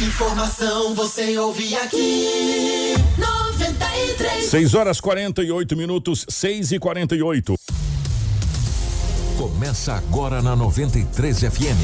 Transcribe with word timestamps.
Informação 0.00 0.94
você 0.94 1.36
ouve 1.36 1.76
aqui. 1.76 2.94
93. 3.18 4.46
6 4.46 4.74
horas 4.74 4.98
48 4.98 5.76
minutos, 5.76 6.24
6 6.26 6.72
e 6.72 6.78
48 6.78 7.54
Começa 9.36 9.92
agora 9.92 10.40
na 10.40 10.56
93 10.56 11.40
FM. 11.40 11.76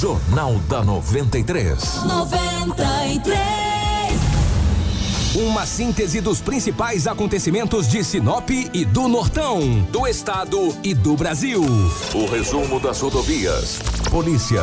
Jornal 0.00 0.54
da 0.60 0.82
93. 0.82 2.04
93. 2.04 3.66
Uma 5.34 5.66
síntese 5.66 6.22
dos 6.22 6.40
principais 6.40 7.06
acontecimentos 7.06 7.86
de 7.86 8.02
Sinop 8.02 8.48
e 8.48 8.86
do 8.86 9.08
Nortão, 9.08 9.82
do 9.92 10.06
estado 10.06 10.74
e 10.82 10.94
do 10.94 11.14
Brasil. 11.14 11.62
O 12.14 12.26
resumo 12.30 12.80
das 12.80 13.00
rodovias, 13.00 13.78
polícia, 14.10 14.62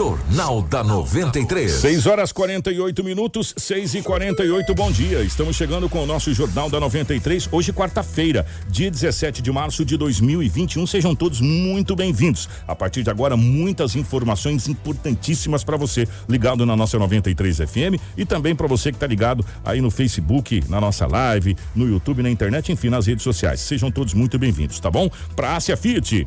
Jornal 0.00 0.62
da 0.62 0.82
93. 0.82 1.70
6 1.70 2.06
horas 2.06 2.32
48 2.32 3.04
minutos, 3.04 3.52
6 3.54 3.96
e 3.96 4.02
48 4.02 4.74
bom 4.74 4.90
dia. 4.90 5.22
Estamos 5.22 5.54
chegando 5.56 5.90
com 5.90 6.02
o 6.02 6.06
nosso 6.06 6.32
Jornal 6.32 6.70
da 6.70 6.80
93, 6.80 7.50
hoje, 7.52 7.70
quarta-feira, 7.70 8.46
dia 8.66 8.90
17 8.90 9.42
de 9.42 9.52
março 9.52 9.84
de 9.84 9.98
2021. 9.98 10.86
Sejam 10.86 11.14
todos 11.14 11.42
muito 11.42 11.94
bem-vindos. 11.94 12.48
A 12.66 12.74
partir 12.74 13.02
de 13.02 13.10
agora, 13.10 13.36
muitas 13.36 13.94
informações 13.94 14.68
importantíssimas 14.68 15.62
para 15.64 15.76
você, 15.76 16.08
ligado 16.26 16.64
na 16.64 16.74
nossa 16.74 16.98
93 16.98 17.58
FM 17.58 18.00
e 18.16 18.24
também 18.24 18.56
para 18.56 18.66
você 18.66 18.90
que 18.90 18.96
está 18.96 19.06
ligado 19.06 19.44
aí 19.62 19.82
no 19.82 19.90
Facebook, 19.90 20.64
na 20.70 20.80
nossa 20.80 21.06
live, 21.06 21.54
no 21.76 21.86
YouTube, 21.86 22.22
na 22.22 22.30
internet, 22.30 22.72
enfim, 22.72 22.88
nas 22.88 23.06
redes 23.06 23.22
sociais. 23.22 23.60
Sejam 23.60 23.90
todos 23.90 24.14
muito 24.14 24.38
bem-vindos, 24.38 24.80
tá 24.80 24.90
bom? 24.90 25.10
Para 25.36 25.56
Ásia 25.56 25.76
Fiat, 25.76 26.26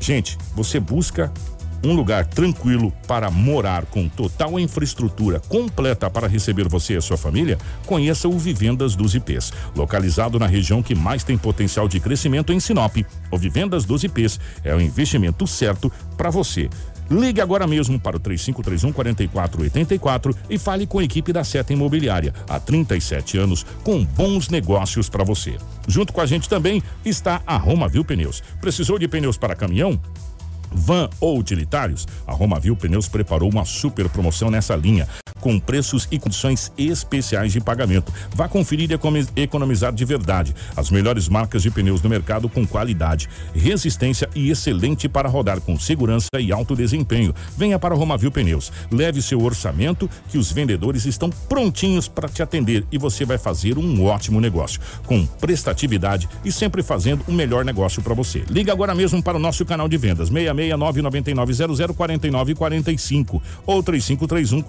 Gente, 0.00 0.38
você 0.56 0.80
busca 0.80 1.30
um 1.84 1.94
lugar 1.94 2.26
tranquilo 2.26 2.92
para 3.06 3.30
morar 3.30 3.86
com 3.86 4.08
total 4.08 4.58
infraestrutura 4.58 5.40
completa 5.40 6.10
para 6.10 6.26
receber 6.26 6.68
você 6.68 6.94
e 6.94 6.96
a 6.96 7.00
sua 7.00 7.16
família? 7.16 7.58
Conheça 7.86 8.28
o 8.28 8.38
Vivendas 8.38 8.94
dos 8.94 9.14
IPs, 9.14 9.52
localizado 9.76 10.38
na 10.38 10.46
região 10.46 10.82
que 10.82 10.94
mais 10.94 11.24
tem 11.24 11.38
potencial 11.38 11.86
de 11.86 12.00
crescimento 12.00 12.52
em 12.52 12.60
Sinop. 12.60 12.96
O 13.30 13.38
Vivendas 13.38 13.84
dos 13.84 14.02
IPs 14.04 14.40
é 14.64 14.74
o 14.74 14.80
investimento 14.80 15.46
certo 15.46 15.92
para 16.16 16.30
você. 16.30 16.68
Ligue 17.10 17.40
agora 17.40 17.66
mesmo 17.66 17.98
para 17.98 18.16
o 18.16 18.20
3531 18.20 18.92
4484 18.92 20.36
e 20.48 20.58
fale 20.58 20.86
com 20.86 21.00
a 21.00 21.04
equipe 21.04 21.32
da 21.32 21.42
Seta 21.42 21.72
Imobiliária. 21.72 22.32
Há 22.48 22.60
37 22.60 23.36
anos 23.36 23.66
com 23.82 24.04
bons 24.04 24.48
negócios 24.48 25.08
para 25.08 25.24
você. 25.24 25.56
Junto 25.88 26.12
com 26.12 26.20
a 26.20 26.26
gente 26.26 26.48
também 26.48 26.80
está 27.04 27.42
a 27.44 27.56
Roma 27.56 27.88
Viu 27.88 28.04
Pneus. 28.04 28.42
Precisou 28.60 28.98
de 28.98 29.08
pneus 29.08 29.36
para 29.36 29.56
caminhão? 29.56 30.00
Van 30.72 31.10
ou 31.20 31.38
utilitários? 31.38 32.06
A 32.26 32.32
Romavil 32.32 32.76
Pneus 32.76 33.08
preparou 33.08 33.50
uma 33.50 33.64
super 33.64 34.08
promoção 34.08 34.50
nessa 34.50 34.76
linha, 34.76 35.08
com 35.40 35.58
preços 35.58 36.06
e 36.10 36.18
condições 36.18 36.72
especiais 36.76 37.52
de 37.52 37.60
pagamento. 37.60 38.12
Vá 38.34 38.48
conferir 38.48 38.90
e 38.90 39.42
economizar 39.42 39.92
de 39.92 40.04
verdade. 40.04 40.54
As 40.76 40.90
melhores 40.90 41.28
marcas 41.28 41.62
de 41.62 41.70
pneus 41.70 42.00
do 42.00 42.08
mercado 42.08 42.48
com 42.48 42.66
qualidade, 42.66 43.28
resistência 43.54 44.28
e 44.34 44.50
excelente 44.50 45.08
para 45.08 45.28
rodar 45.28 45.60
com 45.60 45.78
segurança 45.78 46.28
e 46.38 46.52
alto 46.52 46.76
desempenho. 46.76 47.34
Venha 47.56 47.78
para 47.78 47.94
Romavil 47.94 48.30
Pneus. 48.30 48.70
Leve 48.90 49.22
seu 49.22 49.42
orçamento 49.42 50.08
que 50.28 50.36
os 50.38 50.52
vendedores 50.52 51.06
estão 51.06 51.30
prontinhos 51.30 52.08
para 52.08 52.28
te 52.28 52.42
atender 52.42 52.84
e 52.90 52.98
você 52.98 53.24
vai 53.24 53.38
fazer 53.38 53.78
um 53.78 54.04
ótimo 54.04 54.40
negócio, 54.40 54.80
com 55.06 55.24
prestatividade 55.26 56.28
e 56.44 56.52
sempre 56.52 56.82
fazendo 56.82 57.24
o 57.26 57.32
melhor 57.32 57.64
negócio 57.64 58.02
para 58.02 58.14
você. 58.14 58.44
Liga 58.48 58.72
agora 58.72 58.94
mesmo 58.94 59.22
para 59.22 59.36
o 59.36 59.40
nosso 59.40 59.64
canal 59.64 59.88
de 59.88 59.96
vendas 59.96 60.28
66 60.28 60.74
999004945 60.74 63.40
ou 63.66 63.82
3531 63.82 64.62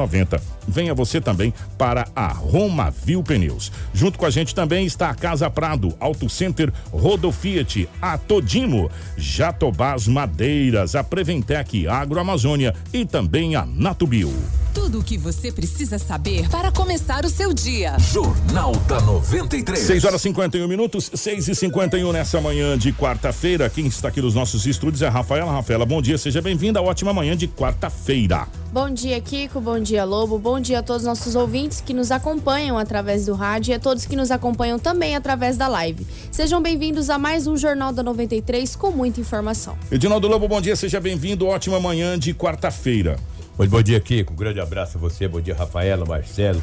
4290. 0.00 0.40
Venha 0.66 0.94
você 0.94 1.20
também 1.20 1.52
para 1.76 2.06
a 2.14 2.28
Roma 2.28 2.90
Viu 2.90 3.22
Pneus. 3.22 3.72
Junto 3.92 4.18
com 4.18 4.26
a 4.26 4.30
gente 4.30 4.54
também 4.54 4.86
está 4.86 5.10
a 5.10 5.14
Casa 5.14 5.50
Prado, 5.50 5.94
Auto 5.98 6.28
Center, 6.28 6.72
Rodo 6.92 7.32
Fiat, 7.32 7.88
a 8.00 8.16
Todimo, 8.16 8.90
Jatobás 9.16 10.06
Madeiras, 10.06 10.94
a 10.94 11.02
Preventec, 11.02 11.86
Agroamazônia 11.88 12.74
e 12.92 13.04
também 13.04 13.56
a 13.56 13.66
Natubio. 13.66 14.32
Tudo 14.72 15.00
o 15.00 15.02
que 15.02 15.18
você 15.18 15.50
precisa 15.50 15.98
saber 15.98 16.48
para 16.48 16.70
começar 16.70 17.24
o 17.24 17.28
seu 17.28 17.52
dia. 17.52 17.96
Jornal 17.98 18.72
da 18.86 19.00
93. 19.00 19.78
6 19.80 20.04
horas 20.04 20.22
51 20.22 20.68
minutos, 20.68 21.10
6 21.12 21.48
e 21.48 21.54
51 21.56 22.12
nessa 22.12 22.40
manhã 22.40 22.78
de 22.78 22.92
quarta-feira. 22.92 23.68
Quem 23.68 23.88
está 23.88 24.08
aqui 24.08 24.22
nos 24.22 24.36
nossos 24.36 24.66
estúdios 24.66 25.02
é 25.02 25.08
a 25.08 25.10
Rafaela. 25.10 25.50
Rafaela, 25.50 25.84
bom 25.84 26.00
dia, 26.00 26.16
seja 26.16 26.40
bem-vinda. 26.40 26.80
Ótima 26.80 27.12
manhã 27.12 27.36
de 27.36 27.48
quarta-feira. 27.48 28.46
Bom 28.72 28.88
dia, 28.88 29.20
Kiko. 29.20 29.60
Bom 29.60 29.80
dia, 29.80 29.89
Lobo. 30.04 30.38
Bom 30.38 30.60
dia 30.60 30.78
a 30.78 30.82
todos 30.82 31.02
os 31.02 31.08
nossos 31.08 31.34
ouvintes 31.34 31.80
que 31.80 31.92
nos 31.92 32.12
acompanham 32.12 32.78
através 32.78 33.26
do 33.26 33.34
rádio 33.34 33.72
e 33.72 33.74
a 33.74 33.80
todos 33.80 34.06
que 34.06 34.14
nos 34.14 34.30
acompanham 34.30 34.78
também 34.78 35.16
através 35.16 35.56
da 35.56 35.66
live. 35.66 36.06
Sejam 36.30 36.62
bem-vindos 36.62 37.10
a 37.10 37.18
mais 37.18 37.46
um 37.46 37.56
Jornal 37.56 37.92
da 37.92 38.02
93 38.02 38.76
com 38.76 38.90
muita 38.92 39.20
informação. 39.20 39.76
Edinaldo 39.90 40.28
Lobo, 40.28 40.46
bom 40.46 40.60
dia, 40.60 40.76
seja 40.76 41.00
bem-vindo. 41.00 41.46
Ótima 41.46 41.80
manhã 41.80 42.16
de 42.16 42.32
quarta-feira. 42.32 43.18
Bom 43.56 43.82
dia, 43.82 44.00
Kiko. 44.00 44.32
Um 44.32 44.36
grande 44.36 44.60
abraço 44.60 44.96
a 44.96 45.00
você. 45.00 45.26
Bom 45.28 45.40
dia, 45.40 45.54
Rafaela, 45.54 46.06
Marcelo. 46.06 46.62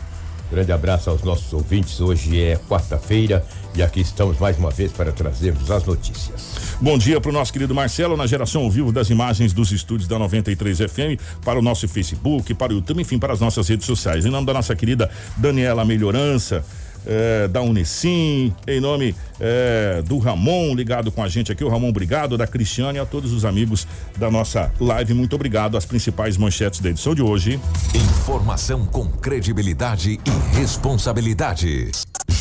Grande 0.52 0.72
abraço 0.72 1.09
aos 1.09 1.22
nossos 1.24 1.52
ouvintes. 1.52 2.00
Hoje 2.00 2.41
é 2.41 2.58
quarta-feira 2.69 3.46
e 3.75 3.84
aqui 3.84 4.00
estamos 4.00 4.40
mais 4.40 4.58
uma 4.58 4.72
vez 4.72 4.91
para 4.91 5.12
trazermos 5.12 5.69
as 5.69 5.84
notícias. 5.84 6.78
Bom 6.80 6.97
dia 6.97 7.19
para 7.19 7.30
o 7.30 7.34
nosso 7.34 7.52
querido 7.52 7.75
Marcelo, 7.75 8.16
na 8.16 8.25
geração 8.25 8.63
ao 8.63 8.72
vivo 8.72 8.91
das 8.91 9.09
imagens 9.09 9.52
dos 9.52 9.72
estúdios 9.72 10.07
da 10.07 10.18
93 10.18 10.78
FM, 10.80 11.22
para 11.44 11.59
o 11.59 11.62
nosso 11.62 11.88
Facebook, 11.88 12.53
para 12.53 12.72
o 12.72 12.78
YouTube, 12.78 13.02
enfim, 13.02 13.19
para 13.19 13.34
as 13.34 13.41
nossas 13.41 13.68
redes 13.68 13.86
sociais. 13.86 14.25
Em 14.25 14.30
nome 14.30 14.46
da 14.46 14.53
nossa 14.53 14.75
querida 14.75 15.09
Daniela 15.36 15.84
Melhorança. 15.84 16.63
É, 17.09 17.47
da 17.47 17.62
Unicim, 17.62 18.53
em 18.68 18.81
nome 18.81 19.16
é, 19.40 20.03
do 20.06 20.18
Ramon, 20.18 20.75
ligado 20.75 21.09
com 21.09 21.23
a 21.23 21.29
gente 21.29 21.51
aqui, 21.51 21.63
o 21.63 21.69
Ramon, 21.69 21.88
obrigado, 21.88 22.38
da 22.38 22.45
Cristiane 22.45 22.97
e 22.97 23.01
a 23.01 23.06
todos 23.06 23.31
os 23.31 23.45
amigos 23.45 23.88
da 24.18 24.29
nossa 24.29 24.72
live, 24.79 25.13
muito 25.13 25.34
obrigado. 25.34 25.78
As 25.78 25.85
principais 25.85 26.35
manchetes 26.35 26.81
da 26.81 26.90
edição 26.90 27.16
de 27.16 27.22
hoje. 27.22 27.59
Informação 27.95 28.85
com 28.85 29.07
credibilidade 29.07 30.19
e 30.25 30.57
responsabilidade. 30.57 31.91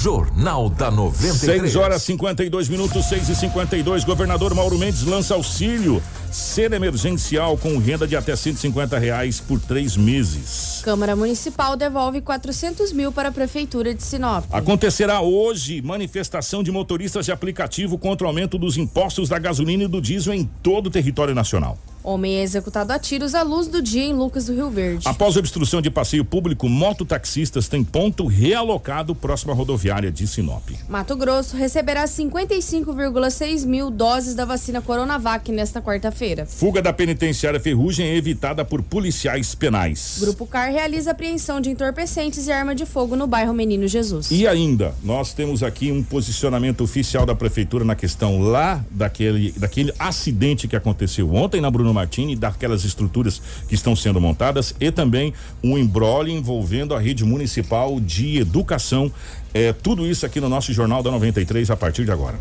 Jornal 0.03 0.69
da 0.69 0.91
93. 0.91 1.63
6 1.73 1.77
horas 1.77 2.03
52 2.03 2.69
minutos, 2.69 3.07
6 3.07 3.31
e 3.31 3.35
52 3.35 4.05
Governador 4.05 4.55
Mauro 4.55 4.79
Mendes 4.79 5.03
lança 5.03 5.35
auxílio 5.35 6.03
ser 6.31 6.73
emergencial 6.73 7.57
com 7.57 7.79
renda 7.79 8.07
de 8.07 8.15
até 8.15 8.37
150 8.37 8.99
reais 8.99 9.41
por 9.41 9.59
três 9.59 9.97
meses. 9.97 10.81
Câmara 10.85 11.17
Municipal 11.17 11.77
devolve 11.77 12.21
400 12.21 12.93
mil 12.93 13.11
para 13.11 13.31
a 13.31 13.33
Prefeitura 13.33 13.95
de 13.95 14.03
Sinop. 14.03 14.45
Acontecerá 14.53 15.23
hoje 15.23 15.81
manifestação 15.81 16.63
de 16.63 16.71
motoristas 16.71 17.25
de 17.25 17.33
aplicativo 17.33 17.97
contra 17.97 18.27
o 18.27 18.29
aumento 18.29 18.59
dos 18.59 18.77
impostos 18.77 19.31
da 19.31 19.39
gasolina 19.39 19.85
e 19.85 19.89
do 19.89 20.01
diesel 20.01 20.35
em 20.35 20.45
todo 20.63 20.89
o 20.89 20.91
território 20.91 21.35
nacional. 21.35 21.79
Homem 22.07 22.37
é 22.37 22.43
executado 22.45 22.93
a 22.93 23.01
tiros 23.01 23.35
à 23.35 23.43
luz 23.43 23.67
do 23.67 23.83
dia 23.83 24.05
em 24.05 24.15
Lucas 24.15 24.47
do 24.47 24.55
Rio 24.55 24.71
Verde. 24.71 25.09
Após 25.09 25.37
obstrução 25.37 25.83
de 25.83 25.91
passeio 25.91 26.25
público, 26.25 26.69
mototaxistas 26.69 27.67
têm 27.67 27.83
ponto 27.83 28.29
realocado 28.29 29.13
próximo 29.13 29.51
à 29.51 29.57
rodoviária 29.57 30.13
de 30.13 30.25
Sinop. 30.25 30.71
Mato 30.89 31.17
Grosso 31.17 31.57
receberá 31.57 32.05
55,6 32.05 33.67
mil 33.67 33.91
doses 33.91 34.37
da 34.37 34.45
vacina 34.45 34.81
Coronavac 34.81 35.51
nesta 35.51 35.83
quarta-feira. 35.83 36.47
Fuga 36.47 36.81
da 36.81 36.93
penitenciária 36.93 37.59
Ferrugem 37.59 38.07
é 38.07 38.17
evitada 38.17 38.65
por 38.65 38.83
policiais 38.83 39.57
penais. 39.57 40.19
Grupo 40.21 40.47
CAR 40.47 40.71
realiza 40.71 41.11
apreensão 41.11 41.61
de 41.61 41.71
entorpecentes 41.71 42.47
e 42.47 42.53
arma 42.53 42.73
de 42.73 42.87
fogo 42.87 43.17
no 43.17 43.27
bairro 43.27 43.53
Menino 43.53 43.89
Jesus. 43.89 44.31
E 44.31 44.47
ainda, 44.47 44.95
nós 45.03 45.33
temos 45.33 45.65
aqui 45.65 45.91
um 45.91 46.05
posicionamento 46.05 46.83
oficial 46.83 47.27
da 47.27 47.35
prefeitura 47.35 47.85
na 47.85 47.97
questão 47.97 48.41
lá 48.41 48.85
daquele, 48.93 49.51
daquele 49.57 49.93
acidente 49.99 50.69
que 50.69 50.77
aconteceu 50.77 51.35
ontem 51.35 51.61
na 51.61 51.69
Bruno 51.69 51.96
Martini, 51.97 52.37
daquelas 52.37 52.85
estruturas 52.85 53.41
que 53.69 53.75
estão 53.75 53.97
sendo 53.97 54.21
montadas 54.21 54.75
e 54.79 54.91
também 54.91 55.33
um 55.65 55.79
embrolho 55.79 56.31
envolvendo 56.31 56.95
a 56.95 57.01
rede 57.01 57.25
municipal 57.25 57.99
de 57.99 58.39
educação. 58.39 59.11
É, 59.55 59.73
tudo 59.73 60.07
isso 60.07 60.27
aqui 60.27 60.41
no 60.41 60.49
nosso 60.49 60.73
Jornal 60.73 61.03
da 61.03 61.11
93 61.11 61.71
a 61.71 61.77
partir 61.77 62.05
de 62.05 62.13
agora. 62.13 62.39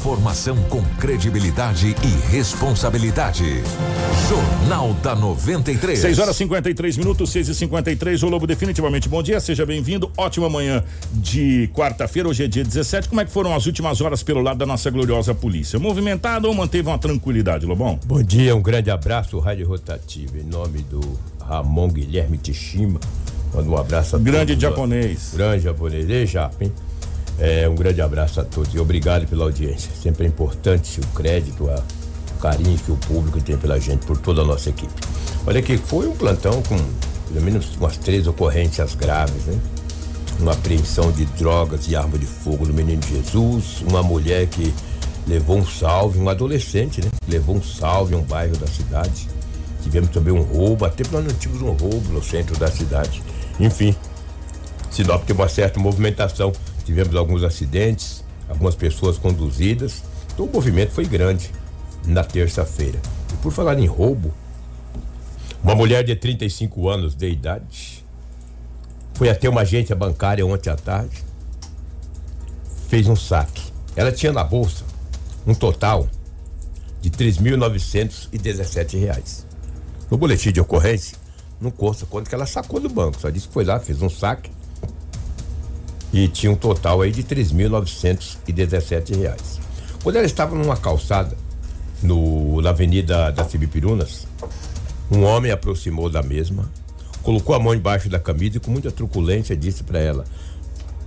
Informação 0.00 0.56
com 0.70 0.82
credibilidade 0.98 1.94
e 2.02 2.30
responsabilidade. 2.32 3.62
Jornal 4.30 4.94
da 4.94 5.14
93. 5.14 5.98
6 5.98 6.18
horas 6.18 6.36
53 6.36 6.96
minutos, 6.96 7.28
6 7.30 7.50
e 7.50 7.54
53 7.54 8.22
O 8.22 8.30
Lobo, 8.30 8.46
definitivamente 8.46 9.10
bom 9.10 9.22
dia, 9.22 9.38
seja 9.40 9.66
bem-vindo. 9.66 10.10
Ótima 10.16 10.48
manhã 10.48 10.82
de 11.12 11.68
quarta-feira, 11.74 12.26
hoje 12.30 12.44
é 12.44 12.48
dia 12.48 12.64
17. 12.64 13.10
Como 13.10 13.20
é 13.20 13.26
que 13.26 13.30
foram 13.30 13.54
as 13.54 13.66
últimas 13.66 14.00
horas 14.00 14.22
pelo 14.22 14.40
lado 14.40 14.56
da 14.56 14.64
nossa 14.64 14.88
gloriosa 14.90 15.34
polícia? 15.34 15.78
Movimentado 15.78 16.48
ou 16.48 16.54
manteve 16.54 16.88
uma 16.88 16.98
tranquilidade, 16.98 17.66
Lobão? 17.66 18.00
Bom 18.06 18.22
dia, 18.22 18.56
um 18.56 18.62
grande 18.62 18.90
abraço, 18.90 19.38
Rádio 19.38 19.68
Rotativo, 19.68 20.38
em 20.38 20.44
nome 20.44 20.78
do 20.80 21.02
Ramon 21.46 21.88
Guilherme 21.88 22.38
Tishima. 22.38 22.98
Manda 23.54 23.68
um 23.68 23.76
abraço 23.76 24.16
a 24.16 24.18
Grande 24.18 24.54
todos. 24.54 24.62
japonês. 24.62 25.32
Grande 25.34 25.64
japonês. 25.64 26.08
E 26.08 26.24
Japa, 26.24 26.64
hein? 26.64 26.72
É, 27.40 27.66
um 27.66 27.74
grande 27.74 28.02
abraço 28.02 28.38
a 28.38 28.44
todos 28.44 28.74
e 28.74 28.78
obrigado 28.78 29.26
pela 29.26 29.44
audiência. 29.44 29.90
Sempre 29.94 30.26
é 30.26 30.28
importante 30.28 31.00
o 31.00 31.06
crédito, 31.08 31.70
a, 31.70 31.82
o 32.36 32.38
carinho 32.38 32.78
que 32.78 32.92
o 32.92 32.96
público 32.96 33.40
tem 33.40 33.56
pela 33.56 33.80
gente, 33.80 34.04
por 34.04 34.18
toda 34.18 34.42
a 34.42 34.44
nossa 34.44 34.68
equipe. 34.68 34.92
Olha 35.46 35.58
aqui, 35.58 35.78
foi 35.78 36.06
um 36.06 36.14
plantão 36.14 36.62
com 36.62 36.76
pelo 37.32 37.44
menos 37.44 37.76
umas 37.76 37.96
três 37.96 38.26
ocorrências 38.26 38.94
graves, 38.94 39.44
né? 39.46 39.58
Uma 40.38 40.52
apreensão 40.52 41.10
de 41.12 41.24
drogas 41.24 41.88
e 41.88 41.96
arma 41.96 42.18
de 42.18 42.26
fogo 42.26 42.66
do 42.66 42.74
menino 42.74 43.02
Jesus, 43.02 43.82
uma 43.88 44.02
mulher 44.02 44.46
que 44.46 44.72
levou 45.26 45.58
um 45.58 45.66
salve, 45.66 46.18
um 46.18 46.28
adolescente, 46.28 47.00
né? 47.00 47.10
Levou 47.26 47.56
um 47.56 47.62
salve 47.62 48.14
em 48.14 48.18
um 48.18 48.22
bairro 48.22 48.56
da 48.58 48.66
cidade. 48.66 49.28
Tivemos 49.82 50.10
também 50.10 50.32
um 50.32 50.42
roubo, 50.42 50.84
até 50.84 51.04
nós 51.10 51.24
não 51.24 51.32
tivemos 51.32 51.62
um 51.62 51.72
roubo 51.72 52.12
no 52.12 52.22
centro 52.22 52.58
da 52.58 52.70
cidade. 52.70 53.22
Enfim, 53.58 53.94
Sinop 54.90 55.24
teve 55.24 55.40
uma 55.40 55.48
certa 55.48 55.80
movimentação. 55.80 56.52
Tivemos 56.84 57.14
alguns 57.14 57.42
acidentes, 57.42 58.24
algumas 58.48 58.74
pessoas 58.74 59.18
conduzidas. 59.18 60.02
Então 60.32 60.46
o 60.46 60.52
movimento 60.52 60.92
foi 60.92 61.04
grande 61.04 61.50
na 62.06 62.24
terça-feira. 62.24 63.00
E 63.32 63.36
por 63.36 63.52
falar 63.52 63.78
em 63.78 63.86
roubo, 63.86 64.32
uma 65.62 65.74
mulher 65.74 66.02
de 66.04 66.16
35 66.16 66.88
anos 66.88 67.14
de 67.14 67.28
idade 67.28 68.04
foi 69.14 69.28
até 69.28 69.48
uma 69.48 69.60
agência 69.60 69.94
bancária 69.94 70.46
ontem 70.46 70.70
à 70.70 70.76
tarde, 70.76 71.22
fez 72.88 73.06
um 73.06 73.16
saque. 73.16 73.70
Ela 73.94 74.10
tinha 74.10 74.32
na 74.32 74.42
bolsa 74.42 74.84
um 75.46 75.54
total 75.54 76.08
de 77.02 77.10
3.917 77.10 78.98
reais. 78.98 79.46
No 80.10 80.16
boletim 80.16 80.50
de 80.50 80.60
ocorrência, 80.60 81.18
não 81.60 81.70
consta 81.70 82.06
quanto 82.06 82.28
que 82.28 82.34
ela 82.34 82.46
sacou 82.46 82.80
do 82.80 82.88
banco, 82.88 83.20
só 83.20 83.28
disse 83.28 83.46
que 83.46 83.52
foi 83.52 83.64
lá, 83.64 83.78
fez 83.78 84.00
um 84.00 84.08
saque 84.08 84.50
e 86.12 86.28
tinha 86.28 86.50
um 86.50 86.56
total 86.56 87.02
aí 87.02 87.12
de 87.12 87.22
3.917 87.22 89.16
reais. 89.16 89.60
Quando 90.02 90.16
ela 90.16 90.26
estava 90.26 90.54
numa 90.56 90.76
calçada 90.76 91.36
no, 92.02 92.60
na 92.60 92.70
Avenida 92.70 93.30
das 93.30 93.50
Cibipirunas, 93.50 94.26
um 95.10 95.22
homem 95.24 95.52
aproximou 95.52 96.08
da 96.08 96.22
mesma, 96.22 96.70
colocou 97.22 97.54
a 97.54 97.58
mão 97.58 97.74
embaixo 97.74 98.08
da 98.08 98.18
camisa 98.18 98.56
e 98.56 98.60
com 98.60 98.70
muita 98.70 98.90
truculência 98.90 99.56
disse 99.56 99.84
para 99.84 99.98
ela: 99.98 100.24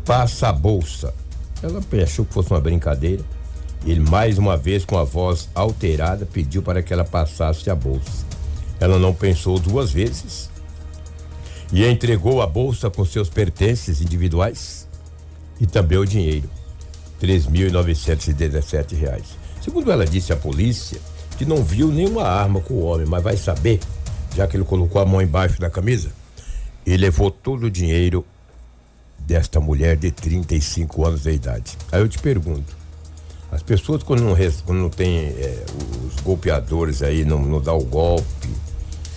"Passa 0.06 0.50
a 0.50 0.54
bolsa". 0.54 1.14
Ela 1.62 1.82
achou 2.04 2.26
que 2.26 2.34
fosse 2.34 2.52
uma 2.52 2.60
brincadeira. 2.60 3.24
Ele 3.86 4.02
mais 4.02 4.38
uma 4.38 4.56
vez 4.56 4.86
com 4.86 4.98
a 4.98 5.04
voz 5.04 5.50
alterada 5.56 6.26
pediu 6.26 6.62
para 6.62 6.82
que 6.82 6.94
ela 6.94 7.04
passasse 7.04 7.70
a 7.70 7.76
bolsa. 7.76 8.26
Ela 8.80 9.00
não 9.00 9.14
pensou 9.14 9.60
duas 9.60 9.92
vezes 9.92 10.50
e 11.72 11.86
entregou 11.86 12.42
a 12.42 12.48
bolsa 12.48 12.90
com 12.90 13.04
seus 13.04 13.30
pertences 13.30 14.02
individuais 14.02 14.83
e 15.64 15.66
também 15.66 15.98
o 15.98 16.06
dinheiro, 16.06 16.50
3.917 17.22 18.98
reais. 18.98 19.38
Segundo 19.62 19.90
ela 19.90 20.06
disse 20.06 20.34
à 20.34 20.36
polícia, 20.36 21.00
que 21.38 21.46
não 21.46 21.64
viu 21.64 21.88
nenhuma 21.88 22.24
arma 22.24 22.60
com 22.60 22.74
o 22.74 22.84
homem, 22.84 23.08
mas 23.08 23.24
vai 23.24 23.38
saber, 23.38 23.80
já 24.36 24.46
que 24.46 24.58
ele 24.58 24.66
colocou 24.66 25.02
a 25.02 25.06
mão 25.06 25.22
embaixo 25.22 25.62
da 25.62 25.70
camisa, 25.70 26.12
e 26.86 26.98
levou 26.98 27.32
todo 27.32 27.68
o 27.68 27.72
dinheiro 27.72 28.26
desta 29.18 29.62
mulher 29.62 29.96
de 29.96 30.12
35 30.12 31.06
anos 31.06 31.24
de 31.24 31.32
idade. 31.32 31.78
Aí 31.94 32.02
eu 32.02 32.10
te 32.10 32.20
pergunto, 32.20 32.76
as 33.50 33.64
pessoas 33.64 34.04
quando 34.04 34.22
não, 34.22 34.36
quando 34.66 34.80
não 34.80 34.90
tem 34.90 35.18
é, 35.18 35.64
os 36.06 36.20
golpeadores 36.20 37.02
aí, 37.02 37.24
não, 37.24 37.42
não 37.42 37.62
dá 37.62 37.72
o 37.72 37.86
golpe, 37.86 38.50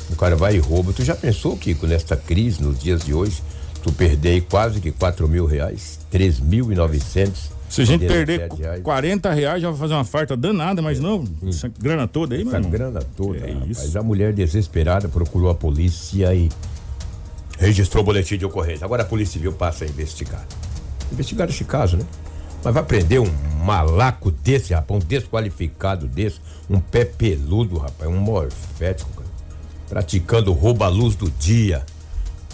o 0.09 0.15
cara 0.15 0.37
vai 0.37 0.55
e 0.55 0.59
rouba. 0.61 0.93
Tu 0.93 1.03
já 1.03 1.17
pensou, 1.17 1.57
Kiko, 1.57 1.89
nesta 1.89 2.17
crise, 2.17 2.63
nos 2.63 2.79
dias 2.79 3.05
de 3.05 3.13
hoje, 3.13 3.43
tu 3.87 3.93
perder 3.93 4.41
quase 4.51 4.81
que 4.81 4.91
4 4.91 5.29
mil 5.29 5.47
reais, 5.47 6.01
3.900 6.11 7.51
Se 7.69 7.83
a 7.83 7.85
gente 7.85 8.05
perder 8.05 8.49
reais. 8.59 8.79
qu- 8.81 8.83
40 8.83 9.33
reais, 9.33 9.63
já 9.63 9.71
vai 9.71 9.79
fazer 9.79 9.95
uma 9.95 10.05
farta 10.05 10.37
danada, 10.37 10.83
mas 10.83 10.99
não, 10.99 11.25
essa 11.47 11.71
grana 11.79 12.09
toda 12.09 12.35
aí, 12.35 12.43
Essa 12.43 12.51
mano. 12.51 12.69
grana 12.69 13.01
toda, 13.17 13.39
É 13.47 13.53
rapaz. 13.53 13.85
isso. 13.85 13.97
A 13.99 14.03
mulher 14.03 14.33
desesperada 14.33 15.09
procurou 15.09 15.51
a 15.51 15.55
polícia 15.55 16.35
e 16.35 16.49
registrou 17.59 18.03
o 18.03 18.07
boletim 18.07 18.37
de 18.37 18.45
ocorrência. 18.45 18.85
Agora 18.85 19.03
a 19.03 19.07
Polícia 19.07 19.35
Civil 19.35 19.53
passa 19.53 19.85
a 19.85 19.89
investigar. 19.89 20.45
Investigar 21.13 21.49
esse 21.49 21.65
caso, 21.65 21.97
né? 21.97 22.05
Mas 22.65 22.75
vai 22.75 22.83
prender 22.83 23.21
um 23.21 23.31
malaco 23.65 24.31
desse, 24.33 24.75
rapaz, 24.75 25.01
um 25.01 25.07
desqualificado 25.07 26.09
desse, 26.09 26.41
um 26.69 26.81
pé 26.81 27.05
peludo, 27.05 27.79
rapaz, 27.79 28.11
um 28.11 28.17
morfético, 28.19 29.11
cara, 29.13 29.29
praticando 29.89 30.53
roubo 30.53 30.83
à 30.83 30.89
luz 30.89 31.15
do 31.15 31.31
dia. 31.31 31.85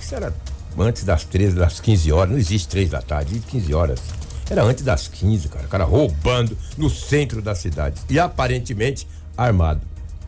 Isso 0.00 0.14
era 0.14 0.32
antes 0.79 1.05
das 1.05 1.25
13, 1.25 1.57
das 1.57 1.81
15 1.81 2.13
horas, 2.13 2.31
não 2.31 2.39
existe 2.39 2.69
3 2.69 2.91
da 2.91 3.03
tarde, 3.03 3.33
existe 3.33 3.51
15 3.51 3.75
horas. 3.75 4.01
Era 4.51 4.63
antes 4.65 4.85
das 4.85 5.09
15, 5.09 5.49
cara. 5.49 5.65
O 5.65 5.69
cara 5.69 5.85
roubando 5.85 6.57
no 6.77 6.91
centro 6.91 7.41
da 7.41 7.55
cidade. 7.55 8.01
E 8.11 8.19
aparentemente 8.19 9.07
armado. 9.37 9.81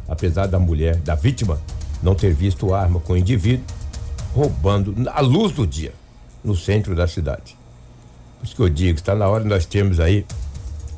Apesar 0.08 0.46
da 0.46 0.58
mulher, 0.58 0.96
da 0.96 1.14
vítima, 1.14 1.60
não 2.02 2.14
ter 2.14 2.32
visto 2.32 2.74
arma 2.74 3.00
com 3.00 3.14
o 3.14 3.16
indivíduo, 3.16 3.64
roubando 4.34 4.94
à 5.10 5.20
luz 5.20 5.52
do 5.52 5.66
dia, 5.66 5.92
no 6.42 6.54
centro 6.56 6.94
da 6.94 7.06
cidade. 7.06 7.56
Por 8.38 8.46
isso 8.46 8.56
que 8.56 8.62
eu 8.62 8.68
digo, 8.68 8.98
está 8.98 9.14
na 9.14 9.26
hora 9.28 9.42
de 9.42 9.48
nós 9.48 9.64
termos 9.64 9.98
aí 10.00 10.26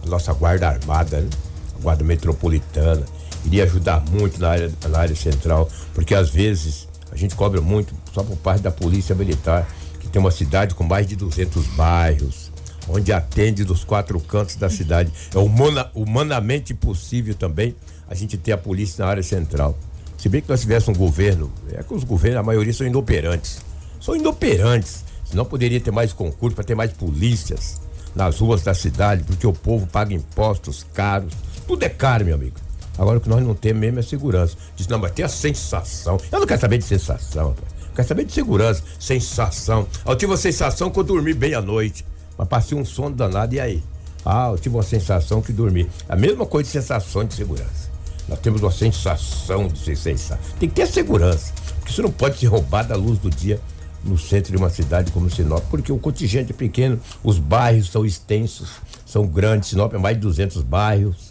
a 0.04 0.08
nossa 0.08 0.32
guarda 0.32 0.68
armada, 0.68 1.20
né? 1.20 1.30
a 1.78 1.82
guarda 1.82 2.02
metropolitana. 2.04 3.04
Iria 3.44 3.64
ajudar 3.64 4.02
muito 4.10 4.40
na 4.40 4.50
área, 4.50 4.72
na 4.88 4.98
área 4.98 5.14
central, 5.14 5.68
porque 5.94 6.14
às 6.14 6.28
vezes 6.28 6.88
a 7.10 7.16
gente 7.16 7.34
cobra 7.34 7.60
muito 7.60 7.94
só 8.12 8.22
por 8.22 8.36
parte 8.36 8.62
da 8.62 8.70
polícia 8.70 9.14
militar, 9.14 9.68
que 10.00 10.08
tem 10.08 10.20
uma 10.20 10.30
cidade 10.30 10.74
com 10.74 10.84
mais 10.84 11.06
de 11.06 11.16
200 11.16 11.66
bairros, 11.68 12.52
onde 12.88 13.12
atende 13.12 13.64
dos 13.64 13.84
quatro 13.84 14.18
cantos 14.20 14.56
da 14.56 14.68
cidade. 14.68 15.12
É 15.34 15.38
humana, 15.38 15.90
humanamente 15.94 16.74
possível 16.74 17.34
também 17.34 17.74
a 18.08 18.14
gente 18.14 18.36
ter 18.36 18.52
a 18.52 18.58
polícia 18.58 19.04
na 19.04 19.10
área 19.10 19.22
central. 19.22 19.76
Se 20.16 20.28
bem 20.28 20.40
que 20.40 20.48
nós 20.48 20.60
tivéssemos 20.60 20.98
um 20.98 21.00
governo, 21.00 21.52
é 21.72 21.82
que 21.82 21.92
os 21.92 22.04
governos, 22.04 22.40
a 22.40 22.42
maioria 22.42 22.72
são 22.72 22.86
inoperantes. 22.86 23.58
São 24.00 24.16
inoperantes. 24.16 25.04
Senão 25.24 25.44
poderia 25.44 25.80
ter 25.80 25.90
mais 25.90 26.12
concurso 26.12 26.54
para 26.54 26.64
ter 26.64 26.74
mais 26.74 26.92
polícias 26.92 27.80
nas 28.14 28.38
ruas 28.38 28.62
da 28.62 28.72
cidade, 28.72 29.24
porque 29.24 29.46
o 29.46 29.52
povo 29.52 29.86
paga 29.86 30.14
impostos 30.14 30.86
caros. 30.94 31.32
Tudo 31.66 31.82
é 31.82 31.88
caro, 31.88 32.24
meu 32.24 32.34
amigo. 32.34 32.65
Agora 32.98 33.18
o 33.18 33.20
que 33.20 33.28
nós 33.28 33.42
não 33.42 33.54
temos 33.54 33.80
mesmo 33.80 33.98
é 33.98 34.02
segurança. 34.02 34.56
Diz, 34.74 34.86
não, 34.88 34.98
mas 34.98 35.12
tem 35.12 35.24
a 35.24 35.28
sensação. 35.28 36.18
Eu 36.30 36.40
não 36.40 36.46
quero 36.46 36.60
saber 36.60 36.78
de 36.78 36.84
sensação, 36.84 37.50
rapaz. 37.50 37.68
Eu 37.82 37.94
quero 37.94 38.08
saber 38.08 38.24
de 38.24 38.32
segurança. 38.32 38.82
Sensação. 38.98 39.86
Eu 40.04 40.16
tive 40.16 40.32
uma 40.32 40.38
sensação 40.38 40.90
que 40.90 40.98
eu 40.98 41.04
dormi 41.04 41.34
bem 41.34 41.54
à 41.54 41.60
noite. 41.60 42.04
Mas 42.36 42.48
passei 42.48 42.76
um 42.76 42.84
sono 42.84 43.14
danado, 43.14 43.54
e 43.54 43.60
aí? 43.60 43.82
Ah, 44.24 44.48
eu 44.50 44.58
tive 44.58 44.74
uma 44.74 44.82
sensação 44.82 45.40
que 45.40 45.52
dormi. 45.52 45.88
A 46.08 46.16
mesma 46.16 46.44
coisa 46.44 46.66
de 46.66 46.72
sensação 46.72 47.24
de 47.24 47.34
segurança. 47.34 47.90
Nós 48.28 48.38
temos 48.40 48.60
uma 48.60 48.72
sensação 48.72 49.68
de 49.68 49.96
sensação. 49.96 50.38
Tem 50.58 50.68
que 50.68 50.74
ter 50.74 50.86
segurança. 50.86 51.52
Porque 51.78 51.92
isso 51.92 52.02
não 52.02 52.10
pode 52.10 52.38
ser 52.38 52.46
roubado 52.46 52.92
à 52.92 52.96
luz 52.96 53.18
do 53.18 53.30
dia 53.30 53.60
no 54.06 54.18
centro 54.18 54.52
de 54.52 54.56
uma 54.56 54.70
cidade 54.70 55.10
como 55.10 55.28
Sinop, 55.28 55.64
porque 55.68 55.90
o 55.90 55.98
contingente 55.98 56.52
é 56.52 56.54
pequeno, 56.54 57.00
os 57.22 57.38
bairros 57.38 57.90
são 57.90 58.04
extensos, 58.04 58.70
são 59.04 59.26
grandes, 59.26 59.70
Sinop 59.70 59.92
é 59.94 59.98
mais 59.98 60.16
de 60.16 60.22
200 60.22 60.62
bairros. 60.62 61.25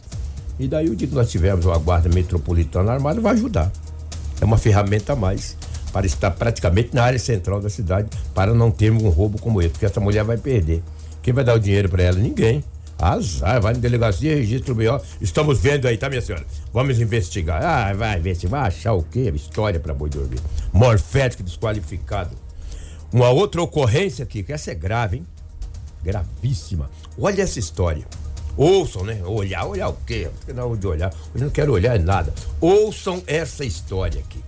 E 0.60 0.68
daí 0.68 0.90
o 0.90 0.96
dia 0.96 1.08
que 1.08 1.16
nós 1.16 1.30
tivermos 1.30 1.66
uma 1.66 1.78
guarda 1.78 2.10
metropolitana 2.10 2.94
armada 2.94 3.20
vai 3.20 3.34
ajudar. 3.34 3.72
É 4.40 4.46
uma 4.46 4.58
ferramenta 4.58 5.14
a 5.14 5.16
mais 5.16 5.58
para 5.92 6.06
estar 6.06 6.32
praticamente 6.32 6.94
na 6.94 7.04
área 7.04 7.20
central 7.20 7.62
da 7.62 7.70
cidade, 7.70 8.10
para 8.34 8.54
não 8.54 8.70
termos 8.70 9.04
um 9.04 9.10
roubo 9.10 9.40
como 9.40 9.62
esse, 9.62 9.70
porque 9.70 9.86
essa 9.86 10.02
mulher 10.02 10.24
vai 10.26 10.38
perder. 10.38 10.84
Quem 11.22 11.34
vai 11.34 11.44
dar 11.44 11.56
o 11.56 11.60
dinheiro 11.60 11.88
para 11.88 12.04
ela? 12.04 12.20
Ninguém. 12.20 12.64
Azar, 12.98 13.62
vai 13.62 13.74
na 13.74 13.80
delegacia, 13.80 14.36
registra 14.36 14.72
o 14.72 14.76
BO. 14.76 15.02
Estamos 15.20 15.60
vendo 15.60 15.88
aí, 15.88 15.98
tá, 15.98 16.10
minha 16.10 16.22
senhora? 16.22 16.46
Vamos 16.74 17.00
investigar. 17.00 17.64
Ah, 17.64 17.94
vai 17.94 18.36
se 18.36 18.48
vai 18.48 18.62
achar 18.62 18.94
o 18.94 19.04
quê? 19.04 19.32
História 19.36 19.80
para 19.80 19.94
boi 19.94 20.10
dormir. 20.10 20.40
Morfético 20.72 21.44
desqualificado. 21.44 22.36
Uma 23.12 23.30
outra 23.30 23.62
ocorrência 23.62 24.24
aqui, 24.24 24.44
que 24.44 24.52
essa 24.52 24.72
é 24.72 24.76
grave, 24.76 25.18
hein? 25.18 25.28
Gravíssima. 26.04 26.90
Olha 27.18 27.42
essa 27.42 27.60
história. 27.60 28.06
Ouçam, 28.58 29.04
né? 29.04 29.22
Olhar, 29.26 29.66
olhar 29.66 29.90
o 29.90 29.98
quê? 30.06 30.30
Não 30.54 30.76
de 30.76 30.88
olhar. 30.88 31.14
Eu 31.34 31.42
não 31.42 31.50
quero 31.50 31.74
olhar 31.74 32.00
nada. 32.00 32.34
Ouçam 32.62 33.22
essa 33.28 33.66
história 33.66 34.22
aqui. 34.22 34.44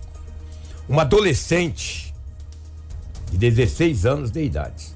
Uma 0.88 1.02
adolescente 1.02 2.14
de 3.30 3.36
16 3.36 4.06
anos 4.06 4.30
de 4.30 4.42
idade. 4.42 4.86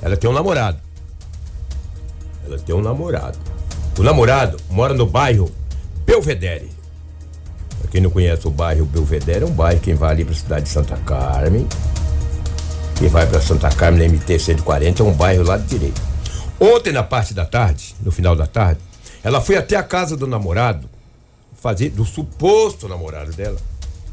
Ela 0.00 0.16
tem 0.16 0.30
um 0.30 0.32
namorado. 0.32 0.78
Ela 2.46 2.58
tem 2.58 2.74
um 2.74 2.82
namorado. 2.82 3.38
O 3.98 4.02
namorado 4.02 4.58
mora 4.70 4.94
no 4.94 5.06
bairro 5.06 5.50
Belvedere. 6.06 6.70
Pra 7.80 7.90
quem 7.90 8.00
não 8.00 8.10
conhece 8.10 8.46
o 8.46 8.50
bairro 8.50 8.86
Belvedere, 8.86 9.44
é 9.44 9.46
um 9.46 9.52
bairro 9.52 9.80
quem 9.80 9.94
vai 9.94 10.12
ali 10.12 10.24
pra 10.24 10.34
cidade 10.34 10.64
de 10.64 10.68
Santa 10.68 10.96
Carmen. 10.98 11.66
Quem 12.96 13.08
vai 13.08 13.26
pra 13.26 13.40
Santa 13.40 13.70
Carmen 13.70 14.06
na 14.06 14.14
MT 14.14 14.38
140 14.38 15.02
é 15.02 15.06
um 15.06 15.12
bairro 15.12 15.42
lá 15.42 15.56
de 15.56 15.66
direito. 15.66 16.13
Ontem, 16.60 16.92
na 16.92 17.02
parte 17.02 17.34
da 17.34 17.44
tarde, 17.44 17.94
no 18.02 18.10
final 18.10 18.36
da 18.36 18.46
tarde, 18.46 18.80
ela 19.22 19.40
foi 19.40 19.56
até 19.56 19.76
a 19.76 19.82
casa 19.82 20.16
do 20.16 20.26
namorado, 20.26 20.88
fazer 21.60 21.90
do 21.90 22.04
suposto 22.04 22.88
namorado 22.88 23.32
dela. 23.32 23.56